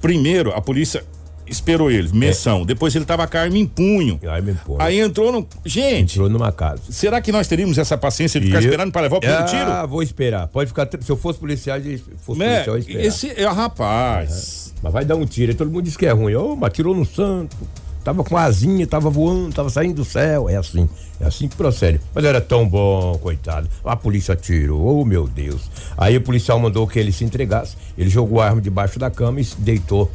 Primeiro, 0.00 0.50
a 0.54 0.62
polícia 0.62 1.04
esperou 1.46 1.90
ele, 1.90 2.08
menção. 2.14 2.64
Depois 2.64 2.94
ele 2.96 3.04
tava 3.04 3.26
com 3.26 3.36
a 3.36 3.40
arma 3.42 3.58
em 3.58 3.66
punho. 3.66 4.18
Arma 4.26 4.50
em 4.52 4.54
punho. 4.54 4.80
Aí 4.80 4.98
entrou 4.98 5.30
no. 5.30 5.46
Gente, 5.62 6.14
Entrou 6.14 6.30
numa 6.30 6.50
casa. 6.52 6.80
será 6.90 7.20
que 7.20 7.30
nós 7.30 7.46
teríamos 7.46 7.76
essa 7.76 7.98
paciência 7.98 8.40
de 8.40 8.46
ficar 8.46 8.60
E 8.62 8.64
eu- 8.64 8.70
esperando 8.70 8.90
para 8.92 9.02
levar 9.02 9.16
o 9.18 9.20
primeiro 9.20 9.42
ah, 9.44 9.46
tiro? 9.46 9.88
vou 9.88 10.02
esperar. 10.02 10.48
Pode 10.48 10.68
ficar. 10.68 10.88
Se 11.00 11.12
eu 11.12 11.18
fosse 11.18 11.38
policial, 11.38 11.78
se 11.82 12.02
fosse 12.22 12.38
Né? 12.38 12.54
policial, 12.64 12.76
eu 12.76 12.80
esperar. 12.80 13.04
Esse 13.04 13.30
é 13.30 13.46
rapaz. 13.46 14.63
Mas 14.84 14.92
vai 14.92 15.02
dar 15.02 15.16
um 15.16 15.24
tiro. 15.24 15.50
Aí 15.50 15.56
todo 15.56 15.70
mundo 15.70 15.84
diz 15.84 15.96
que 15.96 16.04
é 16.04 16.12
ruim. 16.12 16.34
Ô, 16.34 16.54
mas 16.54 16.70
tirou 16.74 16.94
no 16.94 17.06
santo. 17.06 17.56
Tava 18.04 18.22
com 18.22 18.36
asinha, 18.36 18.86
tava 18.86 19.08
voando, 19.08 19.54
tava 19.54 19.70
saindo 19.70 19.94
do 19.94 20.04
céu. 20.04 20.46
É 20.46 20.56
assim. 20.56 20.86
É 21.18 21.24
assim 21.24 21.48
que 21.48 21.56
procede. 21.56 22.02
Mas 22.14 22.22
era 22.22 22.38
tão 22.38 22.68
bom, 22.68 23.16
coitado. 23.16 23.66
A 23.82 23.96
polícia 23.96 24.36
tirou, 24.36 25.00
oh 25.00 25.04
meu 25.06 25.26
Deus. 25.26 25.70
Aí 25.96 26.14
o 26.18 26.20
policial 26.20 26.60
mandou 26.60 26.86
que 26.86 26.98
ele 26.98 27.12
se 27.12 27.24
entregasse. 27.24 27.78
Ele 27.96 28.10
jogou 28.10 28.42
a 28.42 28.44
arma 28.44 28.60
debaixo 28.60 28.98
da 28.98 29.10
cama 29.10 29.40
e 29.40 29.44
se 29.44 29.58
deitou 29.58 30.12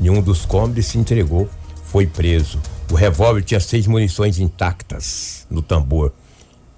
em 0.00 0.08
um 0.08 0.22
dos 0.22 0.46
cômodos 0.46 0.78
e 0.78 0.88
se 0.88 0.98
entregou. 0.98 1.50
Foi 1.86 2.06
preso. 2.06 2.60
O 2.92 2.94
revólver 2.94 3.42
tinha 3.42 3.58
seis 3.58 3.88
munições 3.88 4.38
intactas 4.38 5.48
no 5.50 5.62
tambor. 5.62 6.12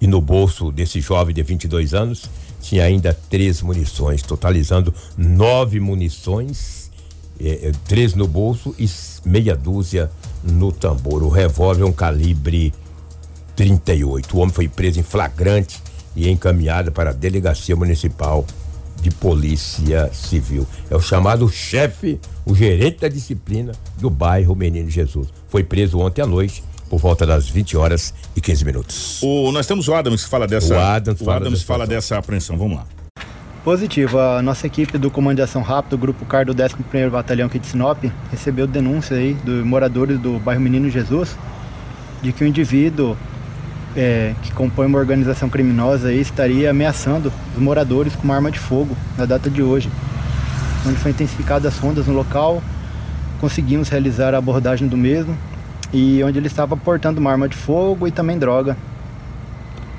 E 0.01 0.07
no 0.07 0.19
bolso 0.19 0.71
desse 0.71 0.99
jovem 0.99 1.35
de 1.35 1.43
22 1.43 1.93
anos 1.93 2.27
tinha 2.59 2.83
ainda 2.83 3.13
três 3.29 3.61
munições, 3.61 4.23
totalizando 4.23 4.91
nove 5.15 5.79
munições, 5.79 6.84
eh, 7.39 7.69
eh, 7.69 7.71
três 7.87 8.13
no 8.13 8.27
bolso 8.27 8.75
e 8.77 8.89
meia 9.25 9.55
dúzia 9.55 10.09
no 10.43 10.71
tambor. 10.71 11.23
O 11.23 11.29
revólver 11.29 11.83
é 11.83 11.85
um 11.85 11.91
calibre 11.91 12.73
38. 13.55 14.35
O 14.35 14.39
homem 14.39 14.53
foi 14.53 14.67
preso 14.67 14.99
em 14.99 15.03
flagrante 15.03 15.81
e 16.15 16.29
encaminhado 16.29 16.91
para 16.91 17.09
a 17.09 17.13
Delegacia 17.13 17.75
Municipal 17.75 18.45
de 19.01 19.11
Polícia 19.11 20.09
Civil. 20.13 20.65
É 20.89 20.95
o 20.95 21.01
chamado 21.01 21.47
chefe, 21.49 22.19
o 22.45 22.55
gerente 22.55 22.99
da 22.99 23.07
disciplina 23.07 23.73
do 23.97 24.09
bairro 24.09 24.55
Menino 24.55 24.89
Jesus. 24.89 25.27
Foi 25.47 25.63
preso 25.63 25.99
ontem 25.99 26.21
à 26.21 26.25
noite, 26.25 26.63
por 26.89 26.99
volta 26.99 27.25
das 27.25 27.49
20 27.49 27.77
horas 27.77 28.13
e 28.35 28.41
15 28.41 28.65
minutos. 28.65 29.19
O, 29.21 29.51
nós 29.51 29.65
temos 29.65 29.87
o 29.87 29.93
Adams 29.93 30.23
que 30.23 30.29
fala 30.29 30.47
dessa. 30.47 30.73
O 30.73 30.79
Adams 30.79 31.19
fala 31.19 31.35
Adams 31.37 31.53
dessa 31.53 31.65
fala 31.65 31.87
dessa 31.87 32.17
apreensão. 32.17 32.57
Vamos 32.57 32.77
lá. 32.77 32.87
Positivo, 33.65 34.19
a 34.19 34.43
nossa 34.43 34.67
equipe 34.67 34.95
do 34.95 35.09
Comando 35.09 35.37
de 35.37 35.41
Ação 35.41 35.63
Rápido, 35.63 35.97
Grupo 35.97 36.23
CAR 36.23 36.45
do 36.45 36.53
11º 36.53 37.09
Batalhão 37.09 37.47
aqui 37.47 37.57
de 37.57 37.65
Sinop, 37.65 37.97
recebeu 38.29 38.67
denúncia 38.67 39.17
aí 39.17 39.33
dos 39.33 39.65
moradores 39.65 40.19
do 40.19 40.37
bairro 40.37 40.61
Menino 40.61 40.87
Jesus 40.87 41.35
de 42.21 42.31
que 42.31 42.43
o 42.43 42.47
indivíduo 42.47 43.17
é, 43.97 44.35
que 44.43 44.51
compõe 44.51 44.85
uma 44.85 44.99
organização 44.99 45.49
criminosa 45.49 46.09
aí 46.09 46.21
estaria 46.21 46.69
ameaçando 46.69 47.33
os 47.55 47.59
moradores 47.59 48.15
com 48.15 48.25
uma 48.25 48.35
arma 48.35 48.51
de 48.51 48.59
fogo 48.59 48.95
na 49.17 49.25
data 49.25 49.49
de 49.49 49.63
hoje. 49.63 49.89
Onde 50.87 50.97
foi 50.97 51.09
intensificadas 51.09 51.73
as 51.73 51.79
rondas 51.79 52.05
no 52.05 52.13
local, 52.13 52.61
conseguimos 53.41 53.89
realizar 53.89 54.35
a 54.35 54.37
abordagem 54.37 54.87
do 54.87 54.95
mesmo 54.95 55.35
e 55.91 56.23
onde 56.23 56.37
ele 56.37 56.45
estava 56.45 56.77
portando 56.77 57.19
uma 57.19 57.31
arma 57.31 57.49
de 57.49 57.57
fogo 57.57 58.07
e 58.07 58.11
também 58.11 58.37
droga. 58.37 58.77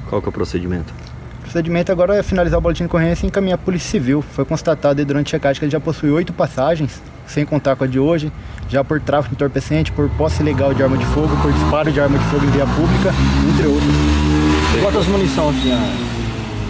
Qual 0.08 0.22
que 0.22 0.28
é 0.28 0.30
o 0.30 0.32
procedimento? 0.32 0.94
O 1.56 1.58
procedimento 1.58 1.90
agora 1.90 2.14
é 2.14 2.22
finalizar 2.22 2.58
o 2.58 2.60
boletim 2.60 2.82
de 2.82 2.88
ocorrência 2.88 3.24
e 3.24 3.28
encaminhar 3.28 3.54
a 3.54 3.58
Polícia 3.58 3.88
Civil. 3.88 4.20
Foi 4.20 4.44
constatado 4.44 5.02
durante 5.06 5.28
a 5.28 5.30
checagem 5.38 5.58
que 5.58 5.64
ele 5.64 5.72
já 5.72 5.80
possui 5.80 6.10
oito 6.10 6.30
passagens, 6.30 7.00
sem 7.26 7.46
contar 7.46 7.76
com 7.76 7.84
a 7.84 7.86
de 7.86 7.98
hoje, 7.98 8.30
já 8.68 8.84
por 8.84 9.00
tráfico 9.00 9.34
entorpecente, 9.34 9.90
por 9.90 10.06
posse 10.10 10.42
ilegal 10.42 10.74
de 10.74 10.82
arma 10.82 10.98
de 10.98 11.06
fogo, 11.06 11.34
por 11.40 11.50
disparo 11.50 11.90
de 11.90 11.98
arma 11.98 12.18
de 12.18 12.24
fogo 12.26 12.44
em 12.44 12.50
via 12.50 12.66
pública, 12.66 13.10
entre 13.48 13.66
outros. 13.68 13.90
Quantas 14.82 15.06
munições 15.06 15.62
tinha? 15.62 15.78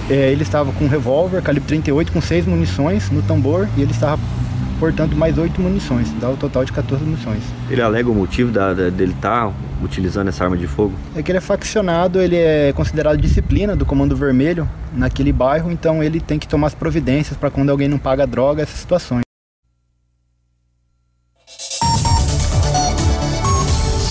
É, 0.09 0.31
ele 0.31 0.45
estava 0.45 0.71
com 0.71 0.85
um 0.85 0.89
revólver 0.89 1.43
calibre 1.43 1.67
38 1.67 2.13
com 2.13 2.21
seis 2.21 2.47
munições 2.47 3.11
no 3.11 3.23
tambor 3.23 3.69
e 3.77 3.83
ele 3.83 3.91
estava 3.91 4.23
portando 4.79 5.17
mais 5.17 5.37
oito 5.39 5.61
munições, 5.61 6.11
dá 6.21 6.29
o 6.31 6.37
total 6.37 6.65
de 6.65 6.73
14 6.73 7.03
munições. 7.05 7.43
Ele 7.71 7.81
alega 7.83 8.09
o 8.11 8.15
motivo 8.15 8.51
da, 8.51 8.73
da- 8.75 8.91
dele 8.91 9.13
estar 9.13 9.53
utilizando 9.83 10.29
essa 10.29 10.45
arma 10.45 10.57
de 10.57 10.67
fogo? 10.67 10.93
É 11.15 11.23
que 11.23 11.31
ele 11.31 11.39
é 11.39 11.41
faccionado, 11.41 12.21
ele 12.21 12.37
é 12.37 12.73
considerado 12.75 13.17
disciplina 13.19 13.75
do 13.77 13.85
Comando 13.85 14.17
Vermelho 14.17 14.69
naquele 14.93 15.33
bairro, 15.33 15.71
então 15.71 16.03
ele 16.03 16.21
tem 16.21 16.39
que 16.39 16.49
tomar 16.49 16.69
as 16.69 16.75
providências 16.75 17.37
para 17.37 17.51
quando 17.51 17.71
alguém 17.71 17.89
não 17.89 17.99
paga 17.99 18.27
droga, 18.27 18.63
essas 18.63 18.79
situações. 18.79 19.23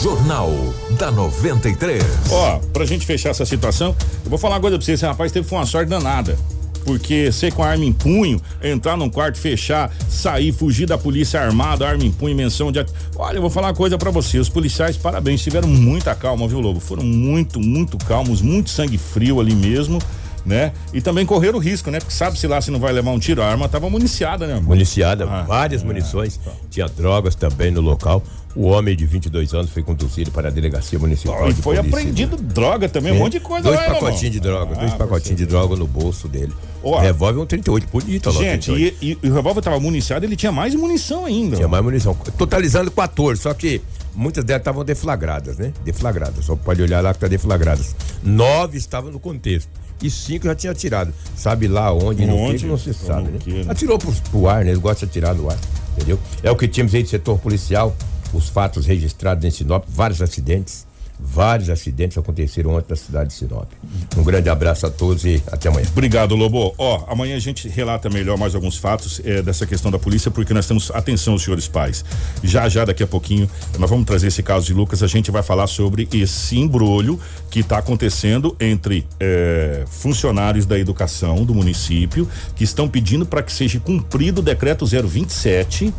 Jornal 0.01 0.51
da 0.99 1.11
93. 1.11 2.03
Ó, 2.31 2.59
pra 2.71 2.85
gente 2.85 3.05
fechar 3.05 3.29
essa 3.29 3.45
situação, 3.45 3.95
eu 4.23 4.29
vou 4.29 4.37
falar 4.37 4.55
uma 4.55 4.61
coisa 4.61 4.77
pra 4.77 4.85
você, 4.85 4.91
esse 4.93 5.05
rapaz 5.05 5.31
teve 5.31 5.47
uma 5.53 5.65
sorte 5.65 5.89
danada. 5.89 6.37
Porque 6.85 7.31
ser 7.31 7.51
com 7.51 7.63
arma 7.63 7.83
em 7.83 7.91
punho, 7.91 8.39
entrar 8.63 8.95
num 8.95 9.09
quarto, 9.09 9.39
fechar, 9.39 9.91
sair, 10.07 10.53
fugir 10.53 10.85
da 10.85 10.97
polícia 10.97 11.41
armado, 11.41 11.83
arma 11.83 12.03
em 12.03 12.11
punho, 12.11 12.35
menção 12.35 12.71
de. 12.71 12.85
Olha, 13.15 13.37
eu 13.37 13.41
vou 13.41 13.49
falar 13.49 13.67
uma 13.69 13.73
coisa 13.73 13.97
pra 13.97 14.11
você. 14.11 14.37
Os 14.37 14.49
policiais, 14.49 14.95
parabéns, 14.95 15.41
tiveram 15.41 15.67
muita 15.67 16.13
calma, 16.13 16.47
viu, 16.47 16.59
Lobo? 16.59 16.79
Foram 16.79 17.03
muito, 17.03 17.59
muito 17.59 17.97
calmos, 17.97 18.41
muito 18.41 18.69
sangue 18.69 18.99
frio 18.99 19.39
ali 19.39 19.55
mesmo, 19.55 19.99
né? 20.45 20.73
E 20.93 21.01
também 21.01 21.25
correram 21.25 21.57
risco, 21.57 21.89
né? 21.89 21.99
Porque 21.99 22.13
sabe-se 22.13 22.45
lá 22.45 22.61
se 22.61 22.69
não 22.69 22.79
vai 22.79 22.93
levar 22.93 23.09
um 23.11 23.19
tiro, 23.19 23.41
a 23.41 23.47
arma 23.47 23.67
tava 23.67 23.89
municiada, 23.89 24.45
né? 24.45 24.53
amor? 24.53 24.69
Municiada, 24.69 25.25
Ah, 25.27 25.41
várias 25.41 25.81
é, 25.81 25.85
munições, 25.85 26.39
tinha 26.69 26.87
drogas 26.87 27.33
também 27.33 27.71
no 27.71 27.81
local. 27.81 28.23
O 28.55 28.67
homem 28.67 28.95
de 28.95 29.05
22 29.05 29.53
anos 29.53 29.69
foi 29.69 29.83
conduzido 29.83 30.31
para 30.31 30.47
a 30.47 30.51
delegacia 30.51 30.97
municipal. 30.97 31.49
E 31.49 31.53
foi 31.53 31.75
polícia. 31.75 31.81
apreendido 31.99 32.37
droga 32.37 32.87
também, 32.87 33.11
um 33.11 33.15
É. 33.15 33.19
monte 33.19 33.33
de 33.33 33.39
coisa 33.41 33.63
Dois 33.67 33.77
né, 33.79 33.87
pacotinhos 33.87 34.31
de 34.31 34.39
droga, 34.39 34.75
dois 34.75 34.93
Ah, 34.93 34.95
pacotinhos 34.95 35.37
de 35.37 35.45
droga 35.45 35.75
no 35.75 35.85
bolso 35.85 36.27
dele. 36.29 36.53
Ó. 36.81 36.97
revólver 36.99 37.39
é 37.39 37.43
um 37.43 37.45
38, 37.45 37.87
bonito, 37.91 38.27
lá, 38.31 38.39
Gente, 38.39 38.71
38. 38.71 38.97
e, 39.01 39.17
e 39.21 39.29
o 39.29 39.33
revólver 39.33 39.61
tava 39.61 39.79
municiado, 39.79 40.25
ele 40.25 40.35
tinha 40.37 40.51
mais 40.53 40.73
munição 40.75 41.25
ainda. 41.25 41.57
Tinha 41.57 41.67
mais 41.67 41.83
munição. 41.83 42.15
Totalizando 42.37 42.89
14, 42.91 43.41
só 43.41 43.53
que 43.53 43.81
muitas 44.15 44.43
delas 44.45 44.61
estavam 44.61 44.85
deflagradas, 44.85 45.57
né? 45.57 45.73
Deflagradas. 45.83 46.45
Só 46.45 46.55
pode 46.55 46.81
olhar 46.81 47.01
lá 47.01 47.13
que 47.13 47.19
tá 47.19 47.27
deflagradas. 47.27 47.93
Nove 48.23 48.77
estavam 48.77 49.11
no 49.11 49.19
contexto. 49.19 49.67
E 50.01 50.09
cinco 50.09 50.45
já 50.45 50.55
tinha 50.55 50.71
atirado. 50.71 51.13
Sabe 51.35 51.67
lá 51.67 51.91
onde, 51.91 52.25
no 52.25 52.35
Onde? 52.37 52.59
que, 52.59 52.65
não 52.67 52.77
se 52.77 52.93
sabe, 52.93 53.29
né? 53.31 53.39
né? 53.47 53.65
Atirou 53.67 53.97
pro, 53.97 54.11
pro 54.29 54.47
ar, 54.47 54.63
né? 54.63 54.71
Eles 54.71 54.79
gostam 54.81 55.07
de 55.07 55.11
atirar 55.11 55.33
no 55.35 55.49
ar, 55.49 55.57
entendeu? 55.95 56.19
É 56.43 56.51
o 56.51 56.55
que 56.55 56.67
tínhamos 56.67 56.93
aí 56.93 57.01
de 57.01 57.09
setor 57.09 57.39
policial, 57.39 57.95
os 58.35 58.49
fatos 58.49 58.85
registrados 58.85 59.45
em 59.45 59.51
Sinop, 59.51 59.85
vários 59.87 60.21
acidentes. 60.21 60.85
Vários 61.17 61.69
acidentes 61.69 62.17
aconteceram 62.17 62.71
ontem 62.71 62.87
na 62.89 62.95
cidade 62.95 63.29
de 63.29 63.35
Sinop. 63.35 63.69
Um 64.17 64.23
grande 64.23 64.49
abraço 64.49 64.85
a 64.85 64.91
todos 64.91 65.23
e 65.23 65.41
até 65.49 65.69
amanhã. 65.69 65.87
Obrigado, 65.89 66.35
Lobo. 66.35 66.75
Ó, 66.77 67.05
amanhã 67.07 67.37
a 67.37 67.39
gente 67.39 67.69
relata 67.69 68.09
melhor 68.09 68.37
mais 68.37 68.53
alguns 68.53 68.77
fatos 68.77 69.21
eh, 69.23 69.41
dessa 69.41 69.65
questão 69.65 69.89
da 69.89 69.97
polícia, 69.97 70.29
porque 70.29 70.53
nós 70.53 70.67
temos 70.67 70.91
atenção, 70.91 71.37
senhores 71.37 71.69
pais. 71.69 72.03
Já 72.43 72.67
já 72.67 72.83
daqui 72.83 73.01
a 73.01 73.07
pouquinho 73.07 73.49
nós 73.79 73.89
vamos 73.89 74.05
trazer 74.05 74.27
esse 74.27 74.43
caso 74.43 74.65
de 74.65 74.73
Lucas. 74.73 75.01
A 75.01 75.07
gente 75.07 75.31
vai 75.31 75.41
falar 75.41 75.67
sobre 75.67 76.07
esse 76.13 76.57
embrulho 76.57 77.17
que 77.49 77.61
está 77.61 77.77
acontecendo 77.77 78.53
entre 78.59 79.07
eh, 79.17 79.85
funcionários 79.87 80.65
da 80.65 80.77
educação 80.77 81.45
do 81.45 81.55
município 81.55 82.27
que 82.57 82.65
estão 82.65 82.89
pedindo 82.89 83.25
para 83.25 83.41
que 83.41 83.53
seja 83.53 83.79
cumprido 83.79 84.41
o 84.41 84.43
decreto 84.43 84.85
027 84.85 85.93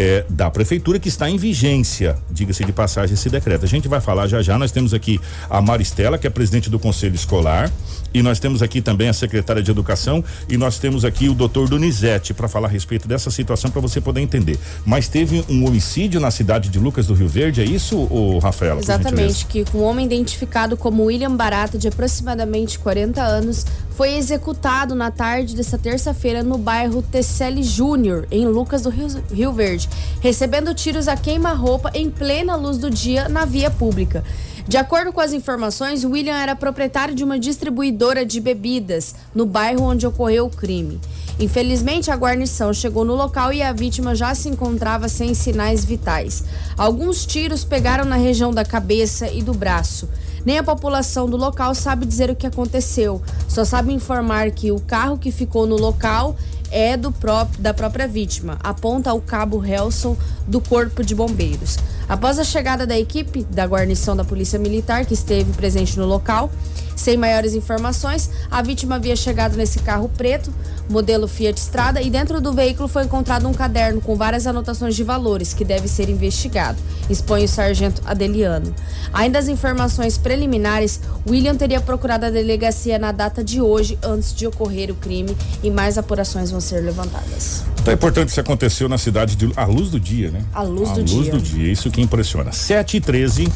é, 0.00 0.24
da 0.30 0.50
prefeitura 0.50 0.98
que 0.98 1.08
está 1.08 1.28
em 1.28 1.36
vigência, 1.36 2.16
diga-se 2.30 2.64
de 2.64 2.72
passagem 2.72 3.12
esse 3.12 3.28
decreto. 3.28 3.66
A 3.66 3.68
gente 3.68 3.86
vai 3.86 4.00
falar 4.00 4.26
já 4.26 4.40
já. 4.40 4.56
Nós 4.56 4.72
temos 4.72 4.94
aqui 4.94 5.20
a 5.50 5.60
Maristela, 5.60 6.16
que 6.16 6.26
é 6.26 6.30
presidente 6.30 6.70
do 6.70 6.78
conselho 6.78 7.14
escolar, 7.14 7.70
e 8.12 8.22
nós 8.22 8.38
temos 8.38 8.62
aqui 8.62 8.80
também 8.80 9.08
a 9.08 9.12
secretária 9.12 9.62
de 9.62 9.70
educação 9.70 10.24
e 10.48 10.56
nós 10.56 10.78
temos 10.78 11.04
aqui 11.04 11.28
o 11.28 11.34
doutor 11.34 11.68
Donizete 11.68 12.34
para 12.34 12.48
falar 12.48 12.68
a 12.68 12.70
respeito 12.70 13.06
dessa 13.06 13.30
situação 13.30 13.70
para 13.70 13.80
você 13.80 14.00
poder 14.00 14.20
entender. 14.20 14.58
Mas 14.84 15.08
teve 15.08 15.44
um 15.48 15.66
homicídio 15.66 16.20
na 16.20 16.30
cidade 16.30 16.68
de 16.68 16.78
Lucas 16.78 17.06
do 17.06 17.14
Rio 17.14 17.28
Verde, 17.28 17.60
é 17.60 17.64
isso, 17.64 17.96
o 17.96 18.38
Rafaela? 18.38 18.80
Exatamente, 18.80 19.46
que 19.46 19.64
um 19.74 19.82
homem 19.82 20.06
identificado 20.06 20.76
como 20.76 21.04
William 21.04 21.34
Barata, 21.34 21.78
de 21.78 21.88
aproximadamente 21.88 22.78
40 22.78 23.22
anos, 23.22 23.66
foi 23.90 24.14
executado 24.16 24.94
na 24.94 25.10
tarde 25.10 25.54
desta 25.54 25.76
terça-feira 25.76 26.42
no 26.42 26.56
bairro 26.56 27.02
Tecele 27.02 27.62
Júnior, 27.62 28.26
em 28.30 28.46
Lucas 28.46 28.82
do 28.82 28.90
Rio, 28.90 29.08
Rio 29.32 29.52
Verde, 29.52 29.88
recebendo 30.20 30.74
tiros 30.74 31.06
a 31.06 31.16
queima-roupa 31.16 31.90
em 31.94 32.10
plena 32.10 32.56
luz 32.56 32.78
do 32.78 32.90
dia 32.90 33.28
na 33.28 33.44
via 33.44 33.70
pública. 33.70 34.24
De 34.66 34.76
acordo 34.76 35.12
com 35.12 35.20
as 35.20 35.32
informações, 35.32 36.04
William 36.04 36.36
era 36.36 36.54
proprietário 36.54 37.14
de 37.14 37.24
uma 37.24 37.38
distribuidora 37.38 38.24
de 38.24 38.40
bebidas 38.40 39.14
no 39.34 39.46
bairro 39.46 39.84
onde 39.84 40.06
ocorreu 40.06 40.46
o 40.46 40.50
crime. 40.50 41.00
Infelizmente, 41.38 42.10
a 42.10 42.16
guarnição 42.16 42.72
chegou 42.72 43.04
no 43.04 43.14
local 43.14 43.52
e 43.52 43.62
a 43.62 43.72
vítima 43.72 44.14
já 44.14 44.34
se 44.34 44.48
encontrava 44.48 45.08
sem 45.08 45.32
sinais 45.32 45.84
vitais. 45.84 46.44
Alguns 46.76 47.24
tiros 47.24 47.64
pegaram 47.64 48.04
na 48.04 48.16
região 48.16 48.52
da 48.52 48.64
cabeça 48.64 49.28
e 49.28 49.42
do 49.42 49.54
braço. 49.54 50.08
Nem 50.44 50.58
a 50.58 50.62
população 50.62 51.28
do 51.28 51.36
local 51.36 51.74
sabe 51.74 52.04
dizer 52.04 52.30
o 52.30 52.36
que 52.36 52.46
aconteceu. 52.46 53.22
Só 53.48 53.64
sabe 53.64 53.92
informar 53.92 54.50
que 54.50 54.70
o 54.70 54.80
carro 54.80 55.16
que 55.18 55.32
ficou 55.32 55.66
no 55.66 55.76
local 55.76 56.36
é 56.70 56.96
do 56.96 57.10
próprio, 57.10 57.60
da 57.60 57.74
própria 57.74 58.06
vítima, 58.06 58.58
aponta 58.62 59.12
o 59.12 59.20
cabo 59.20 59.64
Helson 59.64 60.16
do 60.46 60.60
Corpo 60.60 61.02
de 61.02 61.14
Bombeiros. 61.14 61.78
Após 62.10 62.40
a 62.40 62.44
chegada 62.44 62.84
da 62.84 62.98
equipe 62.98 63.44
da 63.44 63.64
guarnição 63.64 64.16
da 64.16 64.24
Polícia 64.24 64.58
Militar, 64.58 65.06
que 65.06 65.14
esteve 65.14 65.52
presente 65.52 65.96
no 65.96 66.04
local, 66.04 66.50
sem 66.96 67.16
maiores 67.16 67.54
informações, 67.54 68.28
a 68.50 68.60
vítima 68.60 68.96
havia 68.96 69.14
chegado 69.14 69.56
nesse 69.56 69.78
carro 69.78 70.10
preto, 70.16 70.52
modelo 70.90 71.28
Fiat 71.28 71.60
Strada, 71.60 72.02
e 72.02 72.10
dentro 72.10 72.40
do 72.40 72.52
veículo 72.52 72.88
foi 72.88 73.04
encontrado 73.04 73.46
um 73.46 73.54
caderno 73.54 74.00
com 74.00 74.16
várias 74.16 74.44
anotações 74.48 74.96
de 74.96 75.04
valores 75.04 75.54
que 75.54 75.64
deve 75.64 75.86
ser 75.86 76.08
investigado, 76.08 76.82
expõe 77.08 77.44
o 77.44 77.48
sargento 77.48 78.02
Adeliano. 78.04 78.74
Ainda 79.12 79.38
as 79.38 79.46
informações 79.46 80.18
preliminares, 80.18 81.00
William 81.28 81.54
teria 81.54 81.80
procurado 81.80 82.26
a 82.26 82.30
delegacia 82.30 82.98
na 82.98 83.12
data 83.12 83.44
de 83.44 83.60
hoje, 83.60 83.96
antes 84.02 84.34
de 84.34 84.48
ocorrer 84.48 84.90
o 84.90 84.96
crime, 84.96 85.36
e 85.62 85.70
mais 85.70 85.96
apurações 85.96 86.50
vão 86.50 86.60
ser 86.60 86.80
levantadas. 86.80 87.62
Então 87.80 87.92
é 87.92 87.94
importante 87.94 88.28
isso 88.28 88.40
aconteceu 88.40 88.88
na 88.88 88.98
cidade 88.98 89.34
de 89.36 89.50
à 89.56 89.64
luz 89.64 89.90
do 89.90 89.98
dia, 89.98 90.30
né? 90.30 90.42
À 90.52 90.62
luz 90.62 90.90
à 90.90 90.92
do 90.92 91.00
luz 91.00 91.10
dia. 91.10 91.32
do 91.32 91.40
dia, 91.40 91.72
isso 91.72 91.90
que 91.90 92.00
impressiona. 92.00 92.52
7 92.52 92.98
e 92.98 93.00
13 93.00 93.48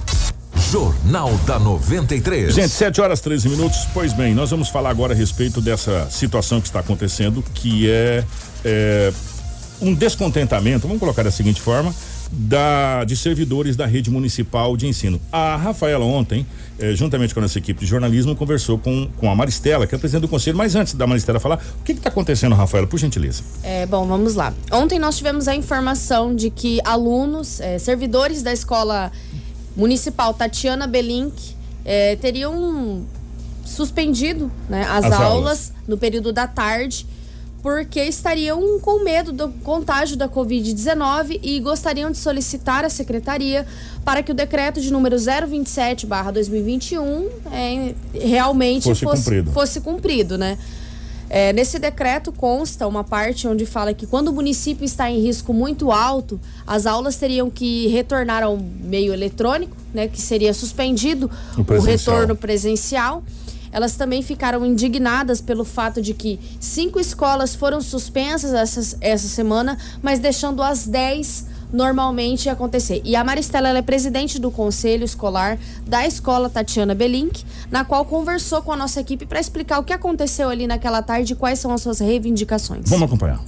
Jornal 0.71 1.33
da 1.47 1.59
93. 1.59 2.55
Gente, 2.55 2.71
7 2.71 3.01
horas 3.01 3.21
13 3.21 3.49
minutos. 3.49 3.87
Pois 3.93 4.13
bem, 4.13 4.35
nós 4.35 4.51
vamos 4.51 4.69
falar 4.69 4.91
agora 4.91 5.13
a 5.13 5.17
respeito 5.17 5.61
dessa 5.61 6.09
situação 6.11 6.61
que 6.61 6.69
está 6.69 6.81
acontecendo, 6.81 7.45
que 7.55 7.91
é, 7.91 8.25
é, 8.65 9.13
um 9.81 9.93
descontentamento, 9.93 10.87
vamos 10.87 11.01
colocar 11.01 11.23
da 11.23 11.31
seguinte 11.31 11.61
forma, 11.61 11.95
da, 12.31 13.05
de 13.05 13.17
servidores 13.17 13.77
da 13.77 13.87
rede 13.87 14.11
municipal 14.11 14.77
de 14.77 14.87
ensino. 14.87 15.21
A 15.33 15.57
Rafaela 15.57 16.05
ontem, 16.05 16.47
eh, 16.79 16.95
juntamente 16.95 17.33
com 17.35 17.41
a 17.41 17.43
nossa 17.43 17.59
equipe 17.59 17.81
de 17.81 17.87
jornalismo, 17.87 18.35
conversou 18.35 18.79
com, 18.79 19.09
com 19.17 19.31
a 19.31 19.35
Maristela, 19.35 19.87
que 19.87 19.95
é 19.95 19.97
a 19.97 19.99
presidente 19.99 20.23
do 20.23 20.29
conselho. 20.29 20.57
Mas 20.57 20.75
antes 20.75 20.95
da 20.95 21.07
Maristela 21.07 21.41
falar, 21.41 21.63
o 21.81 21.85
que 21.85 21.93
está 21.93 22.09
acontecendo, 22.09 22.55
Rafaela, 22.55 22.87
por 22.87 22.99
gentileza? 22.99 23.43
É, 23.63 23.87
bom, 23.87 24.07
vamos 24.07 24.35
lá. 24.35 24.53
Ontem 24.73 24.99
nós 24.99 25.17
tivemos 25.17 25.49
a 25.49 25.55
informação 25.55 26.35
de 26.35 26.51
que 26.51 26.81
alunos, 26.85 27.61
é, 27.61 27.79
servidores 27.79 28.43
da 28.43 28.53
escola 28.53 29.11
municipal 29.77 30.33
Tatiana 30.33 30.87
Belink 30.87 31.55
é, 31.85 32.17
teriam 32.17 33.05
suspendido 33.65 34.51
né, 34.69 34.83
as, 34.85 35.05
As 35.05 35.13
aulas, 35.13 35.21
aulas. 35.21 35.73
no 35.89 35.97
período 35.97 36.33
da 36.33 36.47
tarde 36.47 37.07
porque 37.65 38.05
estariam 38.05 38.79
com 38.79 39.03
medo 39.03 39.33
do 39.33 39.49
contágio 39.65 40.17
da 40.19 40.29
Covid-19 40.29 41.41
e 41.43 41.59
gostariam 41.61 42.11
de 42.11 42.19
solicitar 42.19 42.85
à 42.85 42.91
secretaria 42.91 43.67
para 44.05 44.23
que 44.23 44.31
o 44.31 44.35
decreto 44.35 44.83
de 44.83 44.93
número 44.93 45.17
027/2021 45.17 47.27
é, 47.51 47.95
realmente 48.13 48.83
Fosse 48.83 49.03
fosse, 49.03 49.23
cumprido. 49.23 49.51
fosse 49.53 49.81
cumprido, 49.81 50.37
né? 50.37 50.59
É, 51.31 51.55
nesse 51.55 51.79
decreto 51.79 52.31
consta 52.31 52.87
uma 52.87 53.03
parte 53.03 53.49
onde 53.49 53.65
fala 53.65 53.95
que 53.95 54.07
quando 54.07 54.29
o 54.29 54.33
município 54.35 54.85
está 54.85 55.11
em 55.11 55.23
risco 55.23 55.55
muito 55.55 55.91
alto, 55.91 56.39
as 56.67 56.85
aulas 56.85 57.17
teriam 57.17 57.49
que 57.49 57.87
retornar 57.87 58.43
ao 58.43 58.59
meio 58.59 59.11
eletrônico, 59.11 59.75
né, 59.95 60.07
que 60.07 60.21
seria 60.21 60.53
suspendido 60.53 61.31
O 61.57 61.63
o, 61.63 61.81
retorno 61.81 62.37
presencial. 62.37 63.23
Elas 63.75 63.97
também 63.97 64.23
ficaram 64.23 64.65
indignadas 64.65 65.41
pelo 65.41 65.65
fato 65.65 66.01
de 66.01 66.15
que 66.15 66.39
cinco 66.61 67.01
escolas 67.01 67.57
foram 67.57 67.81
suspensas 67.81 68.55
essa, 68.55 68.97
essa 69.01 69.27
semana, 69.27 69.77
mas 70.01 70.21
deixando 70.21 70.63
as 70.63 70.87
dez 70.87 71.47
normalmente 71.73 72.49
acontecer. 72.49 73.03
E 73.05 73.17
a 73.17 73.25
Maristela 73.25 73.69
ela 73.69 73.81
é 73.81 73.83
presidente 73.83 74.39
do 74.39 74.49
conselho 74.49 75.05
escolar 75.05 75.59
da 75.85 76.07
escola 76.07 76.49
Tatiana 76.49 76.95
Belink, 76.95 77.45
na 77.69 77.85
qual 77.85 78.05
conversou 78.05 78.63
com 78.63 78.71
a 78.71 78.77
nossa 78.77 79.01
equipe 79.01 79.27
para 79.27 79.41
explicar 79.41 79.81
o 79.81 79.83
que 79.83 79.93
aconteceu 79.93 80.49
ali 80.49 80.69
naquela 80.69 81.03
tarde 81.03 81.33
e 81.33 81.37
quais 81.37 81.59
são 81.59 81.73
as 81.73 81.83
suas 81.83 81.99
reivindicações. 81.99 82.89
Vamos 82.89 83.09
acompanhar. 83.09 83.41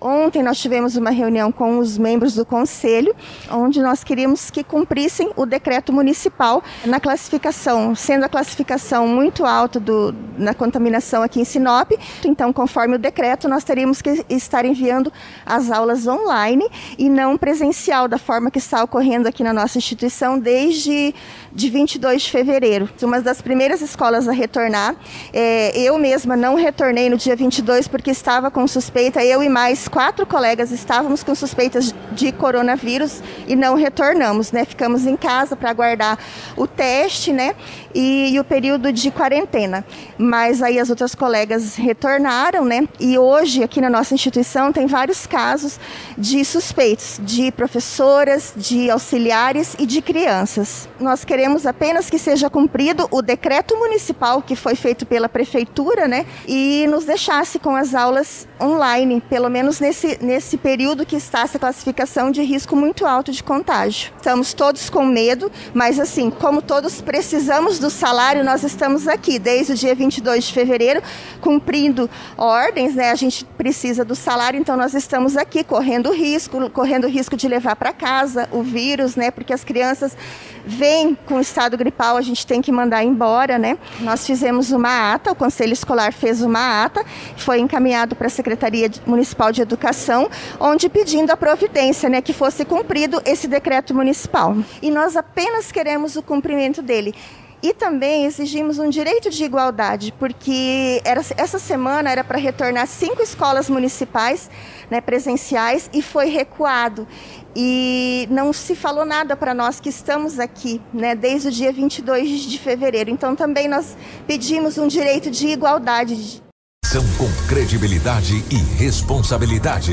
Ontem 0.00 0.44
nós 0.44 0.58
tivemos 0.58 0.96
uma 0.96 1.10
reunião 1.10 1.50
com 1.50 1.78
os 1.78 1.98
membros 1.98 2.34
do 2.34 2.46
conselho, 2.46 3.14
onde 3.50 3.82
nós 3.82 4.04
queríamos 4.04 4.48
que 4.48 4.62
cumprissem 4.62 5.32
o 5.34 5.44
decreto 5.44 5.92
municipal 5.92 6.62
na 6.84 7.00
classificação, 7.00 7.96
sendo 7.96 8.24
a 8.24 8.28
classificação 8.28 9.08
muito 9.08 9.44
alta 9.44 9.80
do, 9.80 10.14
na 10.36 10.54
contaminação 10.54 11.20
aqui 11.20 11.40
em 11.40 11.44
Sinop. 11.44 11.90
Então, 12.24 12.52
conforme 12.52 12.94
o 12.94 12.98
decreto, 12.98 13.48
nós 13.48 13.64
teríamos 13.64 14.00
que 14.00 14.24
estar 14.28 14.64
enviando 14.64 15.12
as 15.44 15.68
aulas 15.68 16.06
online 16.06 16.68
e 16.96 17.10
não 17.10 17.36
presencial, 17.36 18.06
da 18.06 18.18
forma 18.18 18.52
que 18.52 18.58
está 18.58 18.84
ocorrendo 18.84 19.26
aqui 19.26 19.42
na 19.42 19.52
nossa 19.52 19.78
instituição 19.78 20.38
desde 20.38 21.12
de 21.52 21.70
22 21.70 22.22
de 22.22 22.30
fevereiro. 22.30 22.88
Uma 23.02 23.20
das 23.20 23.42
primeiras 23.42 23.80
escolas 23.80 24.28
a 24.28 24.32
retornar. 24.32 24.94
É, 25.32 25.76
eu 25.80 25.98
mesma 25.98 26.36
não 26.36 26.54
retornei 26.54 27.10
no 27.10 27.16
dia 27.16 27.34
22 27.34 27.88
porque 27.88 28.10
estava 28.10 28.48
com 28.48 28.64
suspeita, 28.68 29.24
eu 29.24 29.42
e 29.42 29.48
mais 29.48 29.87
quatro 29.88 30.26
colegas 30.26 30.70
estávamos 30.70 31.22
com 31.22 31.34
suspeitas 31.34 31.94
de 32.12 32.30
coronavírus 32.32 33.22
e 33.46 33.56
não 33.56 33.74
retornamos, 33.74 34.52
né? 34.52 34.64
Ficamos 34.64 35.06
em 35.06 35.16
casa 35.16 35.56
para 35.56 35.70
aguardar 35.70 36.18
o 36.56 36.66
teste, 36.66 37.32
né? 37.32 37.54
E, 37.94 38.34
e 38.34 38.38
o 38.40 38.44
período 38.44 38.92
de 38.92 39.10
quarentena. 39.10 39.84
Mas 40.16 40.62
aí 40.62 40.78
as 40.78 40.90
outras 40.90 41.14
colegas 41.14 41.76
retornaram, 41.76 42.64
né? 42.64 42.86
E 43.00 43.18
hoje 43.18 43.62
aqui 43.62 43.80
na 43.80 43.90
nossa 43.90 44.14
instituição 44.14 44.72
tem 44.72 44.86
vários 44.86 45.26
casos 45.26 45.80
de 46.16 46.44
suspeitos, 46.44 47.20
de 47.22 47.50
professoras, 47.50 48.52
de 48.56 48.90
auxiliares 48.90 49.74
e 49.78 49.86
de 49.86 50.02
crianças. 50.02 50.88
Nós 51.00 51.24
queremos 51.24 51.66
apenas 51.66 52.10
que 52.10 52.18
seja 52.18 52.50
cumprido 52.50 53.08
o 53.10 53.22
decreto 53.22 53.76
municipal 53.76 54.42
que 54.42 54.54
foi 54.54 54.74
feito 54.74 55.06
pela 55.06 55.28
prefeitura, 55.28 56.06
né? 56.06 56.26
E 56.46 56.86
nos 56.88 57.04
deixasse 57.04 57.58
com 57.58 57.74
as 57.74 57.94
aulas 57.94 58.46
online, 58.60 59.22
pelo 59.28 59.48
menos 59.48 59.77
nesse, 59.80 60.18
nesse 60.22 60.56
período 60.56 61.06
que 61.06 61.16
está 61.16 61.42
essa 61.42 61.58
classificação 61.58 62.30
de 62.30 62.42
risco 62.42 62.76
muito 62.76 63.06
alto 63.06 63.32
de 63.32 63.42
contágio. 63.42 64.12
Estamos 64.16 64.52
todos 64.52 64.90
com 64.90 65.04
medo, 65.04 65.50
mas 65.74 65.98
assim, 65.98 66.30
como 66.30 66.60
todos 66.62 67.00
precisamos 67.00 67.78
do 67.78 67.90
salário, 67.90 68.44
nós 68.44 68.62
estamos 68.62 69.06
aqui 69.06 69.38
desde 69.38 69.72
o 69.72 69.76
dia 69.76 69.94
22 69.94 70.44
de 70.44 70.52
fevereiro 70.52 71.02
cumprindo 71.40 72.08
ordens, 72.36 72.94
né? 72.94 73.10
A 73.10 73.14
gente 73.14 73.44
precisa 73.44 74.04
do 74.04 74.14
salário, 74.14 74.58
então 74.58 74.76
nós 74.76 74.94
estamos 74.94 75.36
aqui 75.36 75.62
correndo 75.64 76.12
risco, 76.12 76.68
correndo 76.70 77.06
risco 77.08 77.36
de 77.36 77.48
levar 77.48 77.76
para 77.76 77.92
casa 77.92 78.48
o 78.52 78.62
vírus, 78.62 79.16
né? 79.16 79.30
Porque 79.30 79.52
as 79.52 79.64
crianças 79.64 80.16
vêm 80.64 81.16
com 81.26 81.40
estado 81.40 81.76
gripal, 81.76 82.16
a 82.16 82.22
gente 82.22 82.46
tem 82.46 82.60
que 82.60 82.70
mandar 82.70 83.04
embora, 83.04 83.58
né? 83.58 83.78
Nós 84.00 84.26
fizemos 84.26 84.70
uma 84.70 85.12
ata, 85.14 85.32
o 85.32 85.34
Conselho 85.34 85.72
Escolar 85.72 86.12
fez 86.12 86.42
uma 86.42 86.84
ata, 86.84 87.04
foi 87.36 87.60
encaminhado 87.60 88.14
para 88.16 88.26
a 88.26 88.30
Secretaria 88.30 88.90
Municipal 89.06 89.52
de 89.52 89.62
Educação, 89.62 90.28
onde 90.60 90.88
pedindo 90.88 91.30
a 91.30 91.36
providência, 91.36 92.08
né, 92.08 92.20
que 92.20 92.32
fosse 92.32 92.64
cumprido 92.64 93.20
esse 93.24 93.46
decreto 93.46 93.94
municipal. 93.94 94.56
E 94.82 94.90
nós 94.90 95.16
apenas 95.16 95.72
queremos 95.72 96.16
o 96.16 96.22
cumprimento 96.22 96.82
dele. 96.82 97.14
E 97.60 97.74
também 97.74 98.24
exigimos 98.24 98.78
um 98.78 98.88
direito 98.88 99.30
de 99.30 99.42
igualdade, 99.42 100.14
porque 100.16 101.02
era- 101.04 101.22
essa 101.36 101.58
semana 101.58 102.08
era 102.08 102.22
para 102.22 102.38
retornar 102.38 102.86
cinco 102.86 103.20
escolas 103.20 103.68
municipais 103.68 104.48
né, 104.90 105.00
presenciais 105.00 105.88
e 105.92 106.02
foi 106.02 106.28
recuado. 106.28 107.06
E 107.54 108.28
não 108.30 108.52
se 108.52 108.74
falou 108.74 109.04
nada 109.04 109.36
para 109.36 109.54
nós 109.54 109.80
que 109.80 109.88
estamos 109.88 110.38
aqui 110.38 110.80
né, 110.92 111.14
desde 111.14 111.48
o 111.48 111.50
dia 111.50 111.72
22 111.72 112.42
de 112.42 112.58
fevereiro. 112.58 113.10
Então 113.10 113.34
também 113.34 113.68
nós 113.68 113.96
pedimos 114.26 114.78
um 114.78 114.86
direito 114.86 115.30
de 115.30 115.48
igualdade. 115.48 116.42
São 116.84 117.04
com 117.18 117.28
credibilidade 117.48 118.44
e 118.50 118.56
responsabilidade. 118.76 119.92